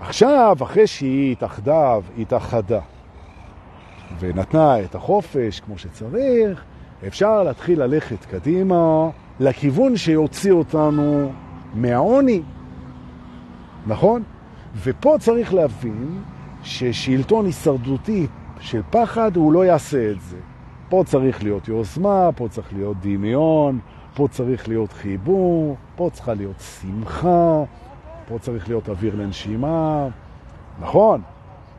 עכשיו, 0.00 0.56
אחרי 0.62 0.86
שהיא 0.86 1.32
התאחדה, 1.32 1.96
התאחדה, 2.18 2.80
ונתנה 4.18 4.80
את 4.80 4.94
החופש 4.94 5.60
כמו 5.60 5.78
שצריך, 5.78 6.64
אפשר 7.06 7.42
להתחיל 7.42 7.82
ללכת 7.82 8.24
קדימה 8.24 9.08
לכיוון 9.40 9.96
שיוציא 9.96 10.52
אותנו 10.52 11.32
מהעוני, 11.74 12.42
נכון? 13.86 14.22
ופה 14.82 15.16
צריך 15.20 15.54
להבין 15.54 16.22
ששלטון 16.62 17.46
הישרדותי 17.46 18.26
של 18.60 18.82
פחד 18.90 19.36
הוא 19.36 19.52
לא 19.52 19.64
יעשה 19.64 20.10
את 20.10 20.20
זה. 20.20 20.36
פה 20.88 21.02
צריך 21.06 21.42
להיות 21.42 21.68
יוזמה, 21.68 22.30
פה 22.36 22.48
צריך 22.48 22.72
להיות 22.72 22.96
דמיון, 23.00 23.78
פה 24.14 24.28
צריך 24.30 24.68
להיות 24.68 24.92
חיבור, 24.92 25.76
פה 25.96 26.10
צריכה 26.12 26.34
להיות 26.34 26.60
שמחה, 26.80 27.62
פה 28.28 28.38
צריך 28.38 28.68
להיות 28.68 28.88
אוויר 28.88 29.14
לנשימה, 29.16 30.08
נכון? 30.80 31.22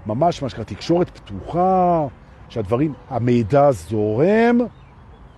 ממש 0.05 0.43
מה 0.43 0.49
שקרה, 0.49 0.65
תקשורת 0.65 1.09
פתוחה, 1.09 2.05
שהדברים, 2.49 2.93
המידע 3.09 3.71
זורם, 3.71 4.57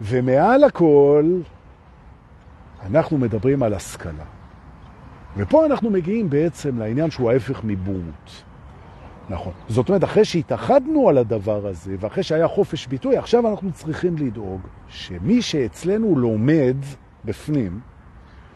ומעל 0.02 0.64
הכל 0.64 1.40
אנחנו 2.86 3.18
מדברים 3.18 3.64
על 3.64 3.74
השכלה. 3.74 4.24
ופה 5.38 5.66
אנחנו 5.66 5.90
מגיעים 5.90 6.30
בעצם 6.30 6.80
לעניין 6.80 7.12
שהוא 7.12 7.32
ההפך 7.32 7.62
מבורות. 7.64 8.44
נכון. 9.30 9.54
זאת 9.68 9.90
אומרת, 9.90 10.04
אחרי 10.04 10.26
שהתאחדנו 10.26 11.10
על 11.10 11.18
הדבר 11.18 11.68
הזה, 11.68 11.96
ואחרי 12.00 12.24
שהיה 12.24 12.48
חופש 12.48 12.88
ביטוי, 12.88 13.18
עכשיו 13.18 13.50
אנחנו 13.50 13.72
צריכים 13.72 14.18
לדאוג 14.18 14.62
שמי 14.88 15.42
שאצלנו 15.42 16.16
לומד 16.20 16.76
בפנים, 17.26 17.80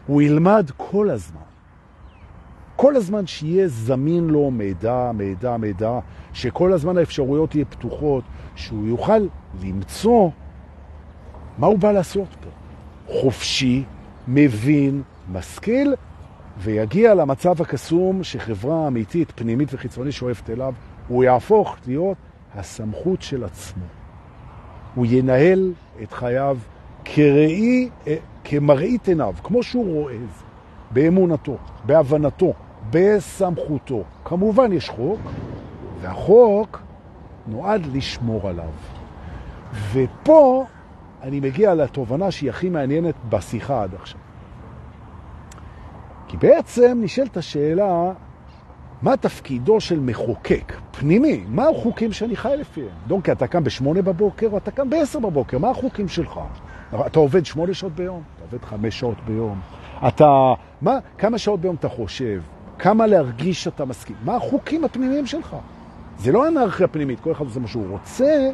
הוא 0.06 0.22
ילמד 0.22 0.70
כל 0.76 1.10
הזמן. 1.10 1.55
כל 2.76 2.96
הזמן 2.96 3.26
שיהיה 3.26 3.68
זמין 3.68 4.26
לו 4.26 4.50
מידע, 4.50 5.10
מידע, 5.14 5.56
מידע, 5.56 5.98
שכל 6.32 6.72
הזמן 6.72 6.98
האפשרויות 6.98 7.54
יהיו 7.54 7.70
פתוחות, 7.70 8.24
שהוא 8.54 8.86
יוכל 8.86 9.26
למצוא 9.62 10.30
מה 11.58 11.66
הוא 11.66 11.78
בא 11.78 11.92
לעשות 11.92 12.28
פה. 12.40 12.50
חופשי, 13.20 13.84
מבין, 14.28 15.02
משכיל, 15.32 15.94
ויגיע 16.58 17.14
למצב 17.14 17.62
הקסום 17.62 18.24
שחברה 18.24 18.86
אמיתית, 18.86 19.32
פנימית 19.36 19.74
וחיצונית 19.74 20.12
שואפת 20.12 20.50
אליו, 20.50 20.74
הוא 21.08 21.24
יהפוך 21.24 21.76
להיות 21.86 22.16
הסמכות 22.54 23.22
של 23.22 23.44
עצמו. 23.44 23.84
הוא 24.94 25.06
ינהל 25.08 25.72
את 26.02 26.12
חייו 26.12 26.58
כראי, 27.04 27.88
אה, 28.06 28.16
כמראית 28.44 29.08
עיניו, 29.08 29.34
כמו 29.42 29.62
שהוא 29.62 29.94
רואה 29.94 30.18
זה, 30.18 30.44
באמונתו, 30.90 31.56
בהבנתו, 31.86 32.52
בסמכותו. 32.90 34.02
כמובן 34.24 34.72
יש 34.72 34.88
חוק, 34.88 35.20
והחוק 36.00 36.82
נועד 37.46 37.86
לשמור 37.86 38.48
עליו. 38.48 38.70
ופה 39.92 40.64
אני 41.22 41.40
מגיע 41.40 41.74
לתובנה 41.74 42.30
שהיא 42.30 42.50
הכי 42.50 42.68
מעניינת 42.68 43.14
בשיחה 43.28 43.82
עד 43.82 43.94
עכשיו. 43.94 44.20
כי 46.28 46.36
בעצם 46.36 46.98
נשאלת 47.02 47.36
השאלה, 47.36 48.12
מה 49.02 49.16
תפקידו 49.16 49.80
של 49.80 50.00
מחוקק 50.00 50.72
פנימי? 50.90 51.44
מה 51.48 51.68
החוקים 51.68 52.12
שאני 52.12 52.36
חי 52.36 52.54
לפיהם? 52.58 52.88
דונקי, 53.06 53.32
אתה 53.32 53.46
קם 53.46 53.64
בשמונה 53.64 54.02
בבוקר 54.02 54.48
או 54.52 54.58
אתה 54.58 54.70
קם 54.70 54.90
בעשר 54.90 55.18
בבוקר? 55.18 55.58
מה 55.58 55.70
החוקים 55.70 56.08
שלך? 56.08 56.40
אתה 57.06 57.18
עובד 57.18 57.46
שמונה 57.46 57.74
שעות 57.74 57.92
ביום? 57.92 58.22
אתה 58.36 58.44
עובד 58.44 58.64
חמש 58.64 58.98
שעות 58.98 59.16
ביום? 59.26 59.60
אתה, 60.08 60.54
מה, 60.82 60.98
כמה 61.18 61.38
שעות 61.38 61.60
ביום 61.60 61.76
אתה 61.76 61.88
חושב? 61.88 62.40
כמה 62.78 63.06
להרגיש 63.06 63.64
שאתה 63.64 63.84
מסכים? 63.84 64.16
מה 64.24 64.36
החוקים 64.36 64.84
הפנימיים 64.84 65.26
שלך? 65.26 65.56
זה 66.18 66.32
לא 66.32 66.48
אנרכיה 66.48 66.88
פנימית, 66.88 67.20
כל 67.20 67.32
אחד 67.32 67.44
עושה 67.44 67.60
מה 67.60 67.68
שהוא 67.68 67.88
רוצה, 67.88 68.50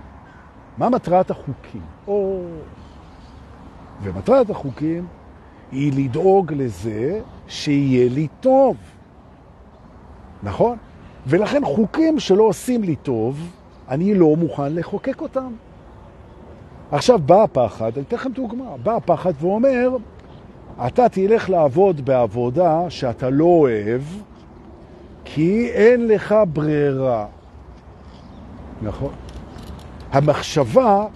מה 0.79 0.89
מטרת 0.89 1.31
החוקים? 1.31 1.83
או... 2.09 2.41
ומטרת 4.03 4.51
החוקים 4.51 5.07
היא 5.73 5.93
לדאוג 5.97 6.53
לזה 6.53 7.21
שיהיה 7.49 8.09
לי 8.09 8.29
טוב. 8.41 8.77
נכון? 10.43 10.77
ולכן 11.27 11.65
חוקים 11.65 12.21
שלא 12.21 12.43
עושים 12.43 12.83
לי 12.83 12.97
טוב, 12.97 13.51
אני 13.89 14.15
לא 14.15 14.37
מוכן 14.37 14.75
לחוקק 14.75 15.21
אותם. 15.21 15.53
עכשיו 16.93 17.19
בא 17.19 17.43
הפחד, 17.43 17.93
אני 17.97 18.05
אתן 18.09 18.17
לכם 18.17 18.33
דוגמה, 18.33 18.77
בא 18.83 18.97
הפחד 18.97 19.33
ואומר, 19.41 19.97
אתה 20.87 21.09
תלך 21.09 21.51
לעבוד 21.51 22.05
בעבודה 22.05 22.81
שאתה 22.89 23.31
לא 23.31 23.45
אוהב, 23.45 24.03
כי 25.25 25.69
אין 25.71 26.09
לך 26.09 26.35
ברירה. 26.53 27.27
נכון. 28.83 29.13
המחשבה, 30.13 31.07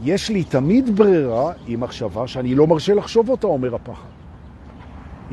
יש 0.00 0.30
לי 0.30 0.44
תמיד 0.44 0.96
ברירה, 0.96 1.52
היא 1.66 1.78
מחשבה 1.78 2.26
שאני 2.26 2.54
לא 2.54 2.66
מרשה 2.66 2.94
לחשוב 2.94 3.28
אותה, 3.28 3.46
אומר 3.46 3.74
הפחד. 3.74 4.08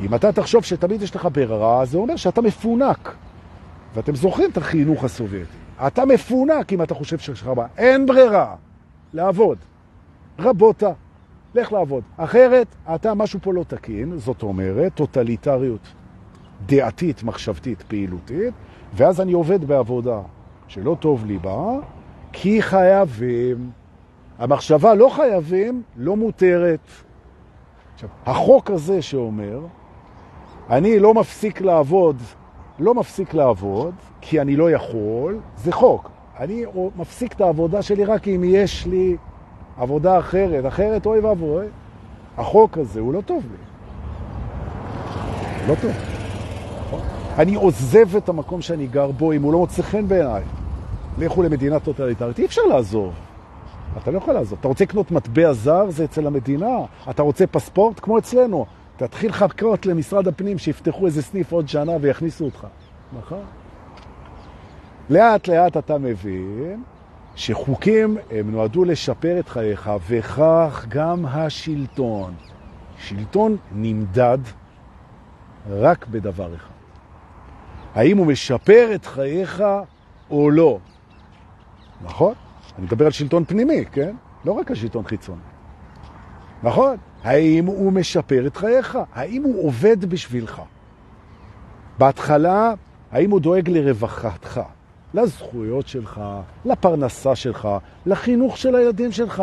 אם 0.00 0.14
אתה 0.14 0.32
תחשוב 0.32 0.64
שתמיד 0.64 1.02
יש 1.02 1.16
לך 1.16 1.28
ברירה, 1.32 1.84
זה 1.84 1.98
אומר 1.98 2.16
שאתה 2.16 2.40
מפונק. 2.40 3.14
ואתם 3.94 4.14
זוכרים 4.14 4.50
את 4.50 4.56
החינוך 4.56 5.04
הסובייטי. 5.04 5.52
אתה 5.86 6.04
מפונק 6.04 6.72
אם 6.72 6.82
אתה 6.82 6.94
חושב 6.94 7.18
שיש 7.18 7.42
לך. 7.42 7.50
אין 7.78 8.06
ברירה. 8.06 8.54
לעבוד. 9.12 9.58
רבותה, 10.38 10.90
לך 11.60 11.72
לעבוד. 11.72 12.02
אחרת, 12.16 12.66
אתה, 12.94 13.14
משהו 13.14 13.40
פה 13.42 13.52
לא 13.52 13.62
תקין, 13.68 14.18
זאת 14.18 14.42
אומרת, 14.42 14.94
טוטליטריות 14.94 15.80
דעתית, 16.66 17.22
מחשבתית, 17.22 17.82
פעילותית, 17.82 18.54
ואז 18.94 19.20
אני 19.20 19.32
עובד 19.32 19.64
בעבודה 19.64 20.20
שלא 20.68 20.96
טוב 21.00 21.26
לי 21.26 21.38
בה, 21.38 21.78
כי 22.32 22.62
חייבים. 22.62 23.70
המחשבה 24.38 24.94
לא 24.94 25.08
חייבים, 25.08 25.82
לא 25.96 26.16
מותרת. 26.16 26.90
עכשיו, 27.94 28.08
החוק 28.26 28.70
הזה 28.70 29.02
שאומר, 29.02 29.60
אני 30.70 30.98
לא 30.98 31.14
מפסיק 31.14 31.60
לעבוד, 31.60 32.16
לא 32.78 32.94
מפסיק 32.94 33.34
לעבוד, 33.34 33.94
כי 34.20 34.40
אני 34.40 34.56
לא 34.56 34.70
יכול, 34.70 35.38
זה 35.56 35.72
חוק. 35.72 36.10
אני 36.38 36.64
מפסיק 36.96 37.32
את 37.32 37.40
העבודה 37.40 37.82
שלי 37.82 38.04
רק 38.04 38.28
אם 38.28 38.42
יש 38.46 38.86
לי 38.86 39.16
עבודה 39.78 40.18
אחרת. 40.18 40.66
אחרת, 40.66 41.06
אוי 41.06 41.20
ואבוי, 41.20 41.66
החוק 42.38 42.78
הזה 42.78 43.00
הוא 43.00 43.12
לא 43.12 43.20
טוב 43.20 43.42
לי. 43.50 43.58
לא 45.68 45.74
טוב. 45.82 45.92
אני 47.38 47.54
עוזב 47.54 48.16
את 48.16 48.28
המקום 48.28 48.60
שאני 48.60 48.86
גר 48.86 49.10
בו 49.10 49.32
אם 49.32 49.42
הוא 49.42 49.52
לא 49.52 49.58
מוצא 49.58 49.82
חן 49.82 50.08
בעיניי. 50.08 50.42
לכו 51.18 51.42
למדינה 51.42 51.80
טוטליטרית, 51.80 52.38
אי 52.38 52.44
אפשר 52.44 52.62
לעזוב. 52.62 53.14
אתה 54.02 54.10
לא 54.10 54.18
יכול 54.18 54.34
לעזוב. 54.34 54.58
אתה 54.60 54.68
רוצה 54.68 54.84
לקנות 54.84 55.10
מטבע 55.10 55.52
זר, 55.52 55.90
זה 55.90 56.04
אצל 56.04 56.26
המדינה. 56.26 56.78
אתה 57.10 57.22
רוצה 57.22 57.46
פספורט, 57.46 58.00
כמו 58.00 58.18
אצלנו. 58.18 58.66
תתחיל 58.96 59.32
חכות 59.32 59.86
למשרד 59.86 60.28
הפנים 60.28 60.58
שיפתחו 60.58 61.06
איזה 61.06 61.22
סניף 61.22 61.52
עוד 61.52 61.68
שנה 61.68 61.92
ויכניסו 62.00 62.44
אותך. 62.44 62.66
נכון? 63.18 63.42
לאט 65.10 65.48
לאט 65.48 65.76
אתה 65.76 65.98
מבין 65.98 66.82
שחוקים 67.38 68.18
הם 68.30 68.50
נועדו 68.50 68.84
לשפר 68.84 69.38
את 69.40 69.48
חייך, 69.48 69.90
וכך 70.08 70.86
גם 70.88 71.26
השלטון. 71.26 72.34
שלטון 72.98 73.56
נמדד 73.72 74.38
רק 75.70 76.06
בדבר 76.06 76.54
אחד. 76.54 76.74
האם 77.94 78.18
הוא 78.18 78.26
משפר 78.26 78.90
את 78.94 79.06
חייך 79.06 79.64
או 80.30 80.50
לא. 80.50 80.78
נכון? 82.02 82.34
אני 82.78 82.86
מדבר 82.86 83.04
על 83.04 83.10
שלטון 83.10 83.44
פנימי, 83.44 83.84
כן? 83.92 84.16
לא 84.44 84.52
רק 84.52 84.70
על 84.70 84.76
שלטון 84.76 85.04
חיצוני. 85.04 85.40
נכון? 86.62 86.96
האם 87.24 87.66
הוא 87.66 87.92
משפר 87.92 88.46
את 88.46 88.56
חייך? 88.56 88.98
האם 89.14 89.42
הוא 89.42 89.66
עובד 89.66 90.04
בשבילך? 90.04 90.62
בהתחלה, 91.98 92.74
האם 93.12 93.30
הוא 93.30 93.40
דואג 93.40 93.70
לרווחתך, 93.70 94.60
לזכויות 95.14 95.88
שלך, 95.88 96.20
לפרנסה 96.64 97.36
שלך, 97.36 97.68
לחינוך 98.06 98.56
של 98.56 98.74
הילדים 98.74 99.12
שלך, 99.12 99.42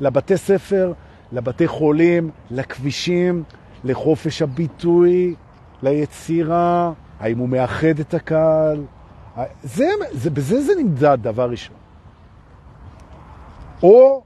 לבתי 0.00 0.36
ספר, 0.36 0.92
לבתי 1.32 1.68
חולים, 1.68 2.30
לכבישים, 2.50 3.44
לחופש 3.84 4.42
הביטוי, 4.42 5.34
ליצירה, 5.82 6.92
האם 7.20 7.38
הוא 7.38 7.48
מאחד 7.48 7.98
את 8.00 8.14
הקהל? 8.14 8.84
זה, 9.62 9.88
זה, 10.12 10.30
בזה 10.30 10.62
זה 10.62 10.72
נמדד 10.78 11.18
דבר 11.22 11.50
ראשון. 11.50 11.76
או 13.82 14.22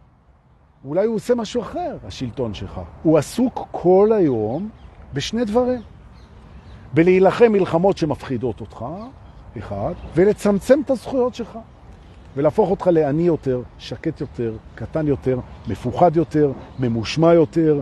אולי 0.84 1.06
הוא 1.06 1.16
עושה 1.16 1.34
משהו 1.34 1.62
אחר, 1.62 1.96
השלטון 2.06 2.54
שלך. 2.54 2.80
הוא 3.02 3.18
עסוק 3.18 3.68
כל 3.70 4.10
היום 4.12 4.68
בשני 5.12 5.44
דברים. 5.44 5.80
בלהילחם 6.94 7.52
מלחמות 7.52 7.98
שמפחידות 7.98 8.60
אותך, 8.60 8.84
אחד, 9.58 9.92
ולצמצם 10.14 10.80
את 10.84 10.90
הזכויות 10.90 11.34
שלך. 11.34 11.58
ולהפוך 12.36 12.70
אותך 12.70 12.86
לעני 12.86 13.22
יותר, 13.22 13.62
שקט 13.78 14.20
יותר, 14.20 14.56
קטן 14.74 15.06
יותר, 15.06 15.38
מפוחד 15.68 16.16
יותר, 16.16 16.52
ממושמע 16.78 17.34
יותר, 17.34 17.80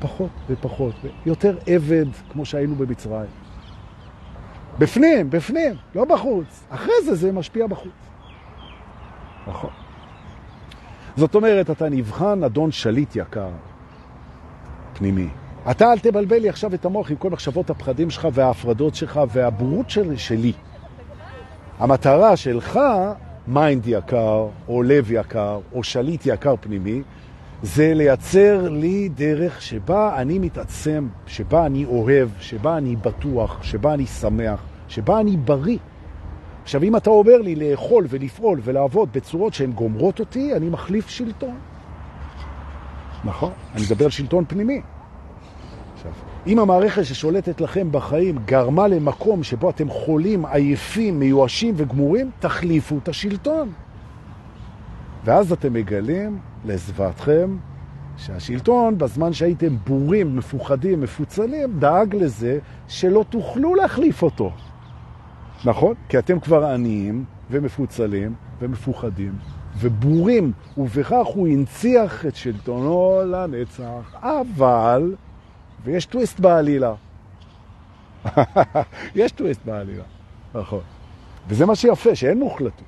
פחות 0.00 0.30
ופחות, 0.48 0.94
יותר 1.26 1.58
עבד, 1.66 2.06
כמו 2.32 2.44
שהיינו 2.44 2.74
במצרים. 2.74 3.30
בפנים, 4.78 5.30
בפנים, 5.30 5.74
לא 5.94 6.04
בחוץ. 6.04 6.64
אחרי 6.70 6.94
זה 7.04 7.14
זה 7.14 7.32
משפיע 7.32 7.66
בחוץ. 7.66 7.92
נכון. 9.46 9.70
זאת 11.16 11.34
אומרת, 11.34 11.70
אתה 11.70 11.88
נבחן 11.88 12.44
אדון 12.44 12.72
שליט 12.72 13.16
יקר, 13.16 13.50
פנימי. 14.94 15.28
אתה 15.70 15.92
אל 15.92 15.98
תבלבל 15.98 16.38
לי 16.38 16.48
עכשיו 16.48 16.74
את 16.74 16.84
המוח 16.84 17.10
עם 17.10 17.16
כל 17.16 17.30
מחשבות 17.30 17.70
הפחדים 17.70 18.10
שלך 18.10 18.28
וההפרדות 18.32 18.94
שלך 18.94 19.20
והבורות 19.32 19.90
של, 19.90 20.16
שלי. 20.16 20.52
המטרה 21.78 22.36
שלך, 22.36 22.80
mind 23.46 23.86
יקר, 23.86 24.46
או 24.68 24.82
לב 24.82 25.12
יקר, 25.12 25.60
או 25.72 25.82
שליט 25.82 26.26
יקר 26.26 26.54
פנימי, 26.60 27.02
זה 27.62 27.94
לייצר 27.94 28.68
לי 28.68 29.08
דרך 29.08 29.62
שבה 29.62 30.16
אני 30.16 30.38
מתעצם, 30.38 31.08
שבה 31.26 31.66
אני 31.66 31.84
אוהב, 31.84 32.28
שבה 32.40 32.76
אני 32.76 32.96
בטוח, 32.96 33.62
שבה 33.62 33.94
אני 33.94 34.06
שמח, 34.06 34.62
שבה 34.88 35.20
אני 35.20 35.36
בריא. 35.36 35.78
עכשיו, 36.62 36.82
אם 36.82 36.96
אתה 36.96 37.10
אומר 37.10 37.38
לי 37.38 37.54
לאכול 37.54 38.06
ולפעול 38.08 38.60
ולעבוד 38.62 39.08
בצורות 39.12 39.54
שהן 39.54 39.72
גומרות 39.72 40.20
אותי, 40.20 40.54
אני 40.56 40.68
מחליף 40.68 41.08
שלטון. 41.08 41.58
נכון, 43.24 43.52
אני 43.74 43.82
מדבר 43.82 44.04
על 44.04 44.10
שלטון 44.10 44.44
פנימי. 44.48 44.80
אם 46.46 46.58
המערכת 46.58 47.04
ששולטת 47.04 47.60
לכם 47.60 47.92
בחיים 47.92 48.38
גרמה 48.44 48.88
למקום 48.88 49.42
שבו 49.42 49.70
אתם 49.70 49.88
חולים, 49.88 50.46
עייפים, 50.46 51.18
מיואשים 51.18 51.74
וגמורים, 51.76 52.30
תחליפו 52.40 52.98
את 53.02 53.08
השלטון. 53.08 53.72
ואז 55.24 55.52
אתם 55.52 55.72
מגלים 55.72 56.38
לזוועתכם 56.64 57.56
שהשלטון, 58.16 58.98
בזמן 58.98 59.32
שהייתם 59.32 59.76
בורים, 59.86 60.36
מפוחדים, 60.36 61.00
מפוצלים, 61.00 61.78
דאג 61.78 62.16
לזה 62.16 62.58
שלא 62.88 63.24
תוכלו 63.30 63.74
להחליף 63.74 64.22
אותו. 64.22 64.52
נכון? 65.64 65.94
כי 66.08 66.18
אתם 66.18 66.40
כבר 66.40 66.64
עניים 66.64 67.24
ומפוצלים 67.50 68.34
ומפוחדים 68.60 69.32
ובורים, 69.78 70.52
ובכך 70.78 71.26
הוא 71.34 71.48
הנציח 71.48 72.26
את 72.26 72.36
שלטונו 72.36 73.20
לנצח. 73.26 74.14
אבל, 74.22 75.14
ויש 75.84 76.06
טוויסט 76.06 76.40
בעלילה. 76.40 76.94
יש 79.14 79.32
טוויסט 79.32 79.60
בעלילה, 79.64 80.04
נכון. 80.54 80.80
וזה 81.48 81.66
מה 81.66 81.76
שיפה, 81.76 82.14
שאין 82.14 82.38
מוחלטות. 82.38 82.84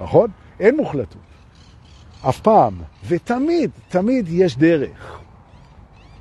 נכון? 0.00 0.30
אין 0.60 0.76
מוחלטות. 0.76 1.22
אף 2.28 2.40
פעם. 2.40 2.74
ותמיד, 3.06 3.70
תמיד 3.88 4.28
יש 4.28 4.56
דרך. 4.56 5.18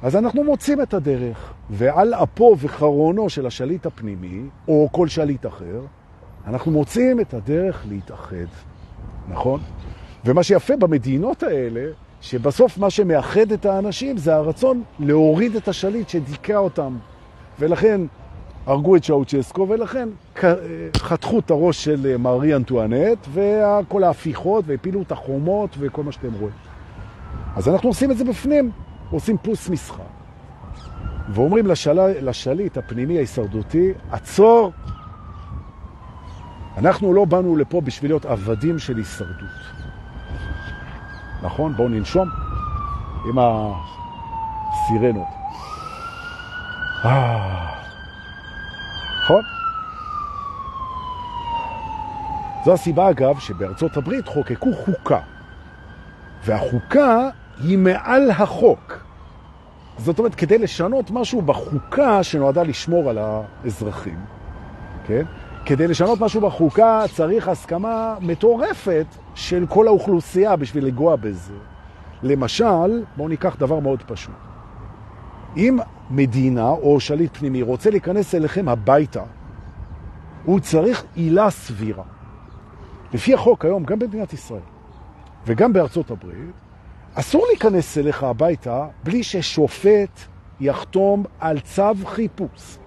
אז 0.02 0.16
אנחנו 0.16 0.44
מוצאים 0.44 0.82
את 0.82 0.94
הדרך, 0.94 1.54
ועל 1.70 2.14
אפו 2.14 2.56
וחרונו 2.60 3.30
של 3.30 3.46
השליט 3.46 3.86
הפנימי, 3.86 4.42
או 4.68 4.90
כל 4.92 5.08
שליט 5.08 5.46
אחר, 5.46 5.82
אנחנו 6.48 6.72
מוצאים 6.72 7.20
את 7.20 7.34
הדרך 7.34 7.86
להתאחד, 7.90 8.52
נכון? 9.28 9.60
ומה 10.26 10.44
שיפה 10.44 10.76
במדינות 10.76 11.44
האלה, 11.44 11.92
שבסוף 12.22 12.78
מה 12.78 12.90
שמאחד 12.90 13.52
את 13.52 13.66
האנשים 13.66 14.18
זה 14.18 14.36
הרצון 14.36 14.84
להוריד 15.00 15.56
את 15.56 15.68
השליט 15.68 16.10
שדיכא 16.10 16.54
אותם. 16.54 16.98
ולכן 17.60 18.02
הרגו 18.66 18.96
את 18.96 19.04
שאוצ'סקו, 19.04 19.70
ולכן 19.70 20.10
חתכו 20.98 21.40
את 21.40 21.52
הראש 21.52 21.84
של 21.84 22.18
מארי 22.18 22.56
אנטואנט, 22.56 23.28
וכל 23.34 24.04
ההפיכות, 24.04 24.64
והפילו 24.68 25.02
את 25.02 25.12
החומות, 25.12 25.70
וכל 25.80 26.04
מה 26.04 26.12
שאתם 26.12 26.34
רואים. 26.40 26.56
אז 27.56 27.70
אנחנו 27.70 27.90
עושים 27.90 28.12
את 28.12 28.18
זה 28.18 28.24
בפנים, 28.24 28.72
עושים 29.12 29.38
פוס 29.38 29.70
משחק. 29.70 30.04
ואומרים 31.30 31.68
לשל... 31.68 32.00
לשליט 32.22 32.78
הפנימי 32.78 33.18
ההישרדותי, 33.18 33.92
עצור, 34.12 34.72
אנחנו 36.78 37.14
לא 37.14 37.26
באנו 37.26 37.56
לפה 37.56 37.82
בשביל 37.82 38.12
להיות 38.12 38.26
עבדים 38.26 38.80
של 38.80 38.98
הישרדות. 38.98 39.81
נכון? 41.42 41.74
בואו 41.74 41.90
ננשום 41.90 42.30
עם 43.26 43.36
הסירנות. 43.40 45.28
אה... 47.06 47.68
נכון? 49.24 49.42
זו 52.66 52.74
הסיבה, 52.74 53.10
אגב, 53.10 53.40
שבארצות 53.40 53.98
הברית 53.98 54.28
חוקקו 54.28 54.74
חוקה. 54.74 55.20
והחוקה 56.46 57.30
היא 57.64 57.78
מעל 57.78 58.32
החוק. 58.32 59.04
זאת 59.98 60.20
אומרת, 60.20 60.36
כדי 60.36 60.58
לשנות 60.58 61.12
משהו 61.12 61.42
בחוקה 61.42 62.24
שנועדה 62.24 62.64
לשמור 62.64 63.10
על 63.10 63.18
האזרחים, 63.18 64.20
כן? 65.08 65.24
כדי 65.66 65.88
לשנות 65.88 66.22
משהו 66.22 66.42
בחוקה 66.42 67.04
צריך 67.14 67.48
הסכמה 67.48 68.16
מטורפת 68.22 69.06
של 69.36 69.66
כל 69.70 69.88
האוכלוסייה 69.88 70.56
בשביל 70.56 70.86
לגוע 70.86 71.16
בזה. 71.16 71.54
למשל, 72.24 73.04
בואו 73.18 73.28
ניקח 73.28 73.56
דבר 73.56 73.80
מאוד 73.80 74.04
פשוט. 74.08 74.36
אם 75.58 75.80
מדינה 76.10 76.70
או 76.70 77.00
שליט 77.00 77.38
פנימי 77.38 77.62
רוצה 77.62 77.90
להיכנס 77.90 78.36
אליכם 78.36 78.70
הביתה, 78.70 79.24
הוא 80.46 80.60
צריך 80.60 81.04
עילה 81.16 81.50
סבירה. 81.50 82.04
לפי 83.14 83.34
החוק 83.34 83.66
היום, 83.66 83.84
גם 83.84 84.00
במדינת 84.00 84.34
ישראל 84.34 84.62
וגם 85.46 85.74
בארצות 85.74 86.12
הברית, 86.12 86.56
אסור 87.14 87.46
להיכנס 87.50 87.98
אליך 87.98 88.24
הביתה 88.24 88.88
בלי 89.04 89.24
ששופט 89.24 90.20
יחתום 90.60 91.24
על 91.40 91.60
צו 91.60 91.94
חיפוש. 92.06 92.78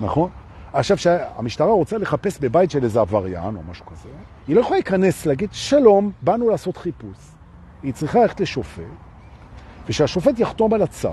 נכון? 0.00 0.30
עכשיו, 0.74 0.96
כשהמשטרה 0.96 1.72
רוצה 1.72 1.98
לחפש 1.98 2.38
בבית 2.38 2.70
של 2.70 2.84
איזה 2.84 3.00
עבריין 3.00 3.56
או 3.56 3.60
משהו 3.70 3.86
כזה, 3.86 4.08
היא 4.48 4.56
לא 4.56 4.60
יכולה 4.60 4.76
להיכנס, 4.76 5.26
להגיד, 5.26 5.48
שלום, 5.52 6.10
באנו 6.22 6.48
לעשות 6.48 6.76
חיפוש. 6.76 7.16
היא 7.82 7.92
צריכה 7.94 8.20
ללכת 8.20 8.40
לשופט, 8.40 8.82
ושהשופט 9.88 10.38
יחתום 10.38 10.74
על 10.74 10.82
הצו. 10.82 11.10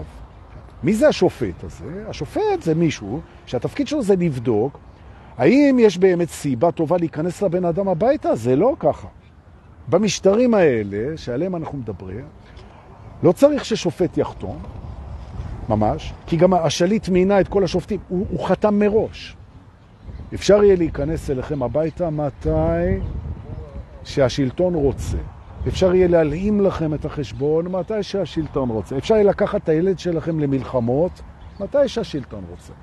מי 0.84 0.94
זה 0.94 1.08
השופט 1.08 1.64
הזה? 1.64 2.06
השופט 2.08 2.62
זה 2.62 2.76
מישהו 2.76 3.22
שהתפקיד 3.46 3.88
שלו 3.88 4.02
זה 4.02 4.16
לבדוק 4.16 4.80
האם 5.38 5.78
יש 5.80 5.98
באמת 5.98 6.30
סיבה 6.30 6.72
טובה 6.72 6.98
להיכנס 6.98 7.42
לבן 7.42 7.66
אדם 7.66 7.88
הביתה? 7.88 8.36
זה 8.36 8.56
לא 8.56 8.76
ככה. 8.80 9.08
במשטרים 9.90 10.54
האלה, 10.54 11.18
שעליהם 11.18 11.56
אנחנו 11.56 11.78
מדברים, 11.78 12.26
לא 13.24 13.32
צריך 13.32 13.66
ששופט 13.66 14.18
יחתום, 14.18 14.60
ממש, 15.70 16.14
כי 16.28 16.38
גם 16.38 16.54
השליט 16.54 17.10
מינה 17.10 17.40
את 17.40 17.48
כל 17.48 17.64
השופטים, 17.64 18.00
הוא, 18.08 18.26
הוא 18.30 18.48
חתם 18.48 18.80
מראש. 18.80 19.36
אפשר 20.34 20.64
יהיה 20.64 20.76
להיכנס 20.76 21.30
אליכם 21.30 21.64
הביתה 21.64 22.10
מתי 22.10 23.00
שהשלטון 24.04 24.76
רוצה. 24.76 25.18
אפשר 25.68 25.96
יהיה 25.96 26.08
להלאים 26.08 26.62
לכם 26.62 26.94
את 26.94 27.06
החשבון 27.06 27.68
מתי 27.68 28.04
שהשלטון 28.04 28.70
רוצה. 28.70 28.98
אפשר 28.98 29.14
יהיה 29.14 29.24
לקחת 29.24 29.64
את 29.64 29.70
הילד 29.70 30.00
שלכם 30.00 30.40
למלחמות 30.40 31.22
מתי 31.60 31.88
שהשלטון 31.88 32.44
רוצה. 32.50 32.74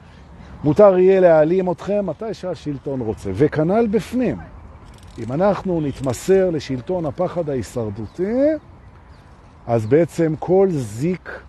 מותר 0.64 0.98
יהיה 0.98 1.20
להעלים 1.20 1.70
אתכם 1.70 2.06
מתי 2.06 2.34
שהשלטון 2.34 3.00
רוצה. 3.00 3.30
וכנ"ל 3.34 3.86
בפנים. 3.90 4.36
אם 5.18 5.32
אנחנו 5.32 5.80
נתמסר 5.80 6.50
לשלטון 6.50 7.06
הפחד 7.06 7.50
ההישרדותי, 7.50 8.46
אז 9.66 9.86
בעצם 9.86 10.34
כל 10.38 10.68
זיק 10.70 11.40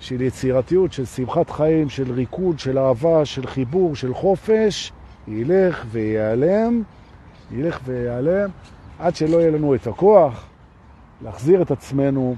של 0.00 0.20
יצירתיות, 0.20 0.92
של 0.92 1.04
שמחת 1.04 1.50
חיים, 1.50 1.88
של 1.88 2.12
ריקוד, 2.12 2.58
של 2.58 2.78
אהבה, 2.78 3.24
של 3.24 3.46
חיבור, 3.46 3.96
של 3.96 4.14
חופש, 4.14 4.92
ילך 5.28 5.84
ויעלם, 5.90 6.82
ילך 7.50 7.80
ויעלם, 7.84 8.50
עד 8.98 9.16
שלא 9.16 9.36
יהיה 9.36 9.50
לנו 9.50 9.74
את 9.74 9.86
הכוח 9.86 10.46
להחזיר 11.22 11.62
את 11.62 11.70
עצמנו 11.70 12.36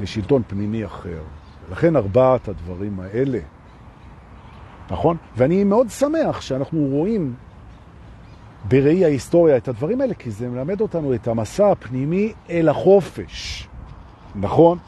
לשלטון 0.00 0.42
פנימי 0.46 0.84
אחר. 0.84 1.22
לכן 1.70 1.96
ארבעת 1.96 2.48
הדברים 2.48 3.00
האלה, 3.00 3.38
נכון? 4.90 5.16
ואני 5.36 5.64
מאוד 5.64 5.88
שמח 5.90 6.40
שאנחנו 6.40 6.80
רואים 6.80 7.34
בראי 8.68 9.04
ההיסטוריה 9.04 9.56
את 9.56 9.68
הדברים 9.68 10.00
האלה, 10.00 10.14
כי 10.14 10.30
זה 10.30 10.48
מלמד 10.48 10.80
אותנו 10.80 11.14
את 11.14 11.28
המסע 11.28 11.70
הפנימי 11.70 12.32
אל 12.50 12.68
החופש, 12.68 13.68
נכון? 14.34 14.78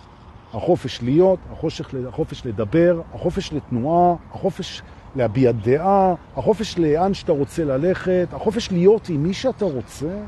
החופש 0.55 1.03
להיות, 1.03 1.39
החופש, 1.53 2.47
לדבר, 2.47 3.01
החופש 3.15 3.53
לתנועה, 3.53 4.15
החופש 4.33 4.83
להביע 5.17 5.53
דעה, 5.53 6.15
החופש 6.37 6.79
לאן 6.79 7.15
שאתה 7.15 7.33
רוצה 7.33 7.65
ללכת, 7.65 8.29
החופש 8.33 8.73
להיות 8.73 9.09
עם 9.09 9.23
מי 9.23 9.35
שאתה 9.35 9.65
רוצה, 9.65 10.19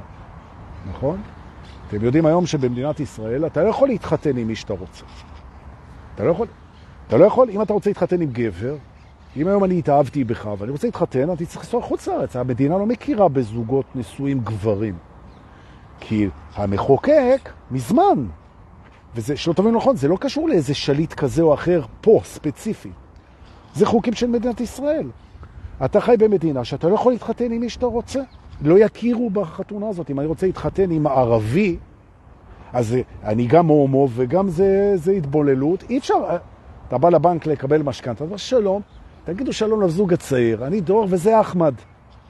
נכון? 0.90 1.20
אתם 1.88 2.04
יודעים 2.04 2.26
היום 2.26 2.46
שבמדינת 2.46 3.00
ישראל 3.00 3.46
אתה 3.46 3.62
לא 3.62 3.68
יכול 3.68 3.88
להתחתן 3.88 4.36
עם 4.36 4.46
מי 4.46 4.54
שאתה 4.54 4.72
רוצה. 4.72 5.04
אתה 6.14 6.24
לא 6.24 6.30
יכול, 6.30 6.46
אתה 7.08 7.16
לא 7.16 7.24
יכול, 7.24 7.50
אם 7.50 7.62
אתה 7.62 7.72
רוצה 7.72 7.90
להתחתן 7.90 8.20
עם 8.20 8.30
גבר, 8.32 8.76
אם 9.36 9.48
היום 9.48 9.64
אני 9.64 9.78
התאהבתי 9.78 10.24
בך 10.24 10.48
ואני 10.58 10.72
רוצה 10.72 10.86
להתחתן, 10.86 11.30
אני 11.30 11.46
צריך 11.46 11.56
לנסוע 11.56 11.82
חוץ 11.82 12.08
לארץ. 12.08 12.36
המדינה 12.36 12.78
לא 12.78 12.86
מכירה 12.86 13.28
בזוגות 13.28 13.86
נשואים 13.94 14.40
גברים. 14.40 14.94
כי 16.00 16.28
המחוקק 16.54 17.50
מזמן, 17.70 18.26
וזה, 19.14 19.36
שלא 19.36 19.52
תבין 19.52 19.74
נכון, 19.74 19.96
זה 19.96 20.08
לא 20.08 20.16
קשור 20.20 20.48
לאיזה 20.48 20.74
שליט 20.74 21.14
כזה 21.14 21.42
או 21.42 21.54
אחר 21.54 21.82
פה, 22.00 22.20
ספציפי. 22.24 22.90
זה 23.74 23.86
חוקים 23.86 24.14
של 24.14 24.26
מדינת 24.26 24.60
ישראל. 24.60 25.06
אתה 25.84 26.00
חי 26.00 26.16
במדינה 26.18 26.64
שאתה 26.64 26.88
לא 26.88 26.94
יכול 26.94 27.12
להתחתן 27.12 27.52
עם 27.52 27.60
מי 27.60 27.68
שאתה 27.68 27.86
רוצה. 27.86 28.20
לא 28.62 28.78
יכירו 28.78 29.30
בחתונה 29.30 29.88
הזאת. 29.88 30.10
אם 30.10 30.20
אני 30.20 30.26
רוצה 30.26 30.46
להתחתן 30.46 30.90
עם 30.90 31.06
ערבי, 31.06 31.76
אז 32.72 32.96
אני 33.24 33.46
גם 33.46 33.66
הומו 33.66 34.08
וגם 34.14 34.48
זה, 34.48 34.92
זה 34.94 35.12
התבוללות. 35.12 35.84
אי 35.90 35.98
אפשר, 35.98 36.14
אתה 36.88 36.98
בא 36.98 37.08
לבנק 37.08 37.46
לקבל 37.46 37.82
משכנתה, 37.82 38.12
אתה 38.12 38.24
אומר 38.24 38.36
שלום, 38.36 38.82
תגידו 39.24 39.52
שלום 39.52 39.82
לזוג 39.82 40.12
הצעיר, 40.12 40.66
אני 40.66 40.80
דור 40.80 41.06
וזה 41.10 41.40
אחמד. 41.40 41.74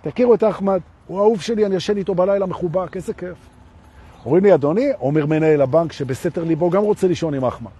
תכירו 0.02 0.34
את 0.34 0.44
אחמד, 0.44 0.80
הוא 1.06 1.18
אהוב 1.18 1.40
שלי, 1.40 1.66
אני 1.66 1.74
ישן 1.74 1.96
איתו 1.96 2.14
בלילה 2.14 2.46
מחובק, 2.46 2.96
איזה 2.96 3.14
כיף. 3.14 3.36
אומרים 4.26 4.44
לי, 4.44 4.54
אדוני, 4.54 4.88
אומר 5.00 5.26
מנהל 5.26 5.60
הבנק 5.60 5.92
שבסתר 5.92 6.44
ליבו 6.44 6.70
גם 6.70 6.82
רוצה 6.82 7.08
לישון 7.08 7.34
עם 7.34 7.44
אחמד. 7.44 7.70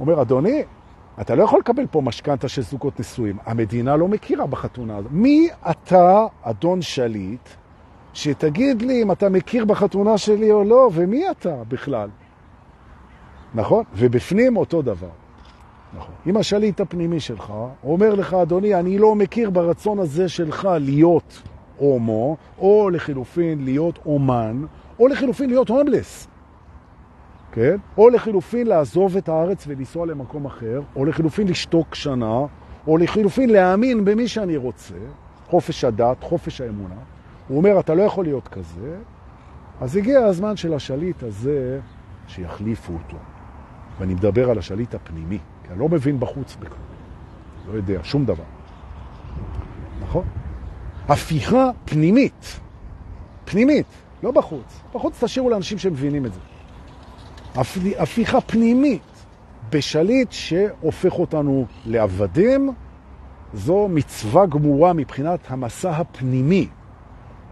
אומר, 0.00 0.22
אדוני, 0.22 0.62
אתה 1.20 1.34
לא 1.34 1.42
יכול 1.42 1.60
לקבל 1.60 1.86
פה 1.86 2.00
משכנתה 2.00 2.48
של 2.48 2.62
זוגות 2.62 3.00
נשואים. 3.00 3.36
המדינה 3.46 3.96
לא 3.96 4.08
מכירה 4.08 4.46
בחתונה 4.46 4.96
הזאת. 4.96 5.10
מי 5.12 5.48
אתה, 5.70 6.26
אדון 6.42 6.82
שליט, 6.82 7.48
שתגיד 8.12 8.82
לי 8.82 9.02
אם 9.02 9.12
אתה 9.12 9.28
מכיר 9.28 9.64
בחתונה 9.64 10.18
שלי 10.18 10.52
או 10.52 10.64
לא, 10.64 10.90
ומי 10.92 11.30
אתה 11.30 11.56
בכלל? 11.68 12.08
נכון? 13.54 13.84
ובפנים 13.94 14.56
אותו 14.56 14.82
דבר. 14.82 15.08
נכון. 15.96 16.14
אם 16.26 16.36
השליט 16.36 16.80
הפנימי 16.80 17.20
שלך 17.20 17.52
אומר 17.84 18.14
לך, 18.14 18.34
אדוני, 18.34 18.74
אני 18.74 18.98
לא 18.98 19.14
מכיר 19.14 19.50
ברצון 19.50 19.98
הזה 19.98 20.28
שלך 20.28 20.68
להיות 20.80 21.42
הומו, 21.76 22.36
או 22.58 22.90
לחילופין 22.90 23.64
להיות 23.64 23.98
אומן, 24.06 24.64
או 24.98 25.08
לחילופין 25.08 25.50
להיות 25.50 25.68
הומלס. 25.68 26.28
כן? 27.54 27.76
או 27.98 28.08
לחילופין 28.08 28.66
לעזוב 28.66 29.16
את 29.16 29.28
הארץ 29.28 29.64
ולנסוע 29.68 30.06
למקום 30.06 30.44
אחר, 30.44 30.80
או 30.96 31.04
לחילופין 31.04 31.48
לשתוק 31.48 31.94
שנה, 31.94 32.40
או 32.86 32.96
לחילופין 32.96 33.50
להאמין 33.50 34.04
במי 34.04 34.28
שאני 34.28 34.56
רוצה, 34.56 34.94
חופש 35.46 35.84
הדת, 35.84 36.22
חופש 36.22 36.60
האמונה. 36.60 36.94
הוא 37.48 37.58
אומר, 37.58 37.80
אתה 37.80 37.94
לא 37.94 38.02
יכול 38.02 38.24
להיות 38.24 38.48
כזה, 38.48 38.96
אז 39.80 39.96
הגיע 39.96 40.20
הזמן 40.20 40.56
של 40.56 40.74
השליט 40.74 41.22
הזה 41.22 41.80
שיחליפו 42.28 42.92
אותו. 42.92 43.16
ואני 43.98 44.14
מדבר 44.14 44.50
על 44.50 44.58
השליט 44.58 44.94
הפנימי, 44.94 45.38
כי 45.64 45.70
אני 45.70 45.78
לא 45.78 45.88
מבין 45.88 46.20
בחוץ 46.20 46.56
בכלל. 46.56 46.78
לא 47.68 47.72
יודע, 47.72 48.00
שום 48.02 48.24
דבר. 48.24 48.44
נכון? 50.00 50.24
הפיכה 51.08 51.70
פנימית. 51.84 52.60
פנימית, 53.44 53.86
לא 54.22 54.30
בחוץ. 54.30 54.80
בחוץ 54.94 55.24
תשאירו 55.24 55.50
לאנשים 55.50 55.78
שמבינים 55.78 56.26
את 56.26 56.32
זה. 56.32 56.40
הפיכה 57.98 58.40
פנימית 58.40 59.02
בשליט 59.70 60.32
שהופך 60.32 61.12
אותנו 61.18 61.66
לעבדים, 61.86 62.72
זו 63.54 63.88
מצווה 63.88 64.46
גמורה 64.46 64.92
מבחינת 64.92 65.40
המסע 65.48 65.90
הפנימי. 65.90 66.68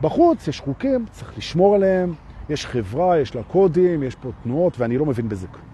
בחוץ 0.01 0.49
יש 0.49 0.61
חוקים, 0.61 1.05
צריך 1.11 1.39
לשמור 1.39 1.75
עליהם, 1.75 2.15
יש 2.49 2.67
חברה, 2.67 3.19
יש 3.19 3.35
לה 3.35 3.43
קודים, 3.43 4.03
יש 4.03 4.15
פה 4.15 4.29
תנועות, 4.43 4.79
ואני 4.79 4.99
לא 4.99 5.07
מבין 5.07 5.29
בזה 5.29 5.47
כלום. 5.47 5.67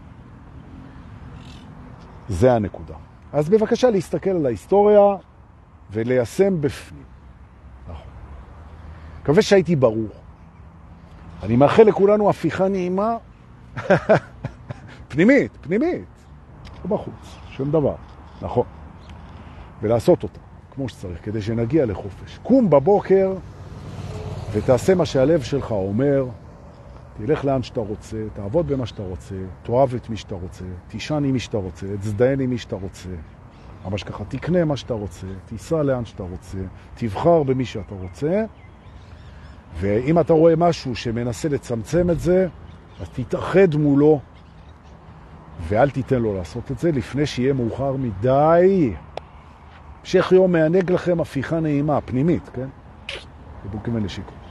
זה 2.29 2.53
הנקודה. 2.53 2.95
אז 3.33 3.49
בבקשה 3.49 3.91
להסתכל 3.91 4.31
על 4.31 4.47
ההיסטוריה 4.47 5.17
וליישם 5.91 6.61
בפנים. 6.61 7.05
נכון. 7.89 8.11
מקווה 9.23 9.43
שהייתי 9.43 9.77
ברור. 9.77 10.09
אני 11.43 11.57
מאחל 11.57 11.83
לכולנו 11.83 12.31
הפיכה 12.31 12.69
נעימה 12.69 13.17
פנימית, 15.09 15.53
פנימית, 15.61 16.05
לא 16.85 16.97
בחוץ, 16.97 17.37
שום 17.51 17.71
דבר, 17.71 17.95
נכון. 18.43 18.67
ולעשות 19.83 20.23
אותה 20.23 20.39
כמו 20.75 20.89
שצריך, 20.89 21.25
כדי 21.25 21.43
שנגיע 21.43 21.87
לחופש. 21.87 22.39
קום 22.43 22.71
בבוקר 22.71 23.35
ותעשה 24.53 24.95
מה 24.95 25.07
שהלב 25.07 25.43
שלך 25.43 25.71
אומר, 25.71 26.25
תלך 27.17 27.45
לאן 27.45 27.63
שאתה 27.63 27.81
רוצה, 27.81 28.17
תעבוד 28.35 28.67
במה 28.67 28.87
שאתה 28.87 29.03
רוצה, 29.03 29.35
תאהב 29.63 29.95
את 29.95 30.11
מי 30.11 30.17
שאתה 30.17 30.35
רוצה, 30.35 30.65
תישן 30.89 31.15
עם 31.15 31.33
מי 31.33 31.39
שאתה 31.39 31.57
רוצה, 31.57 31.87
תזדיין 32.01 32.41
עם 32.41 32.51
מי 32.51 32.59
שאתה 32.59 32.77
רוצה, 32.77 33.09
ממש 33.85 34.03
ככה, 34.03 34.25
תקנה 34.25 34.65
מה 34.65 34.77
שאתה 34.77 34.95
רוצה, 34.95 35.27
תיסע 35.47 35.83
לאן 35.83 36.05
שאתה 36.05 36.23
רוצה, 36.23 36.59
תבחר 36.95 37.43
במי 37.43 37.65
שאתה 37.65 37.95
רוצה, 37.95 38.45
ואם 39.81 40.21
אתה 40.21 40.33
רואה 40.33 40.57
משהו 40.57 40.97
שמנסה 40.97 41.49
לצמצם 41.49 42.11
את 42.11 42.21
זה, 42.21 42.49
אז 43.01 43.09
תתאחד 43.09 43.75
מולו, 43.75 44.21
ואל 45.69 45.91
תיתן 45.91 46.19
לו 46.23 46.35
לעשות 46.35 46.71
את 46.71 46.79
זה 46.79 46.93
לפני 46.93 47.27
שיהיה 47.27 47.53
מאוחר 47.53 47.93
מדי. 47.97 48.95
המשך 50.01 50.33
יום 50.33 50.53
מענג 50.53 50.93
לכם 50.93 51.21
הפיכה 51.21 51.61
נעימה, 51.61 52.01
פנימית, 52.01 52.49
כן? 52.55 52.69
חיבוקים 53.63 53.95
ונשיקות. 53.95 54.48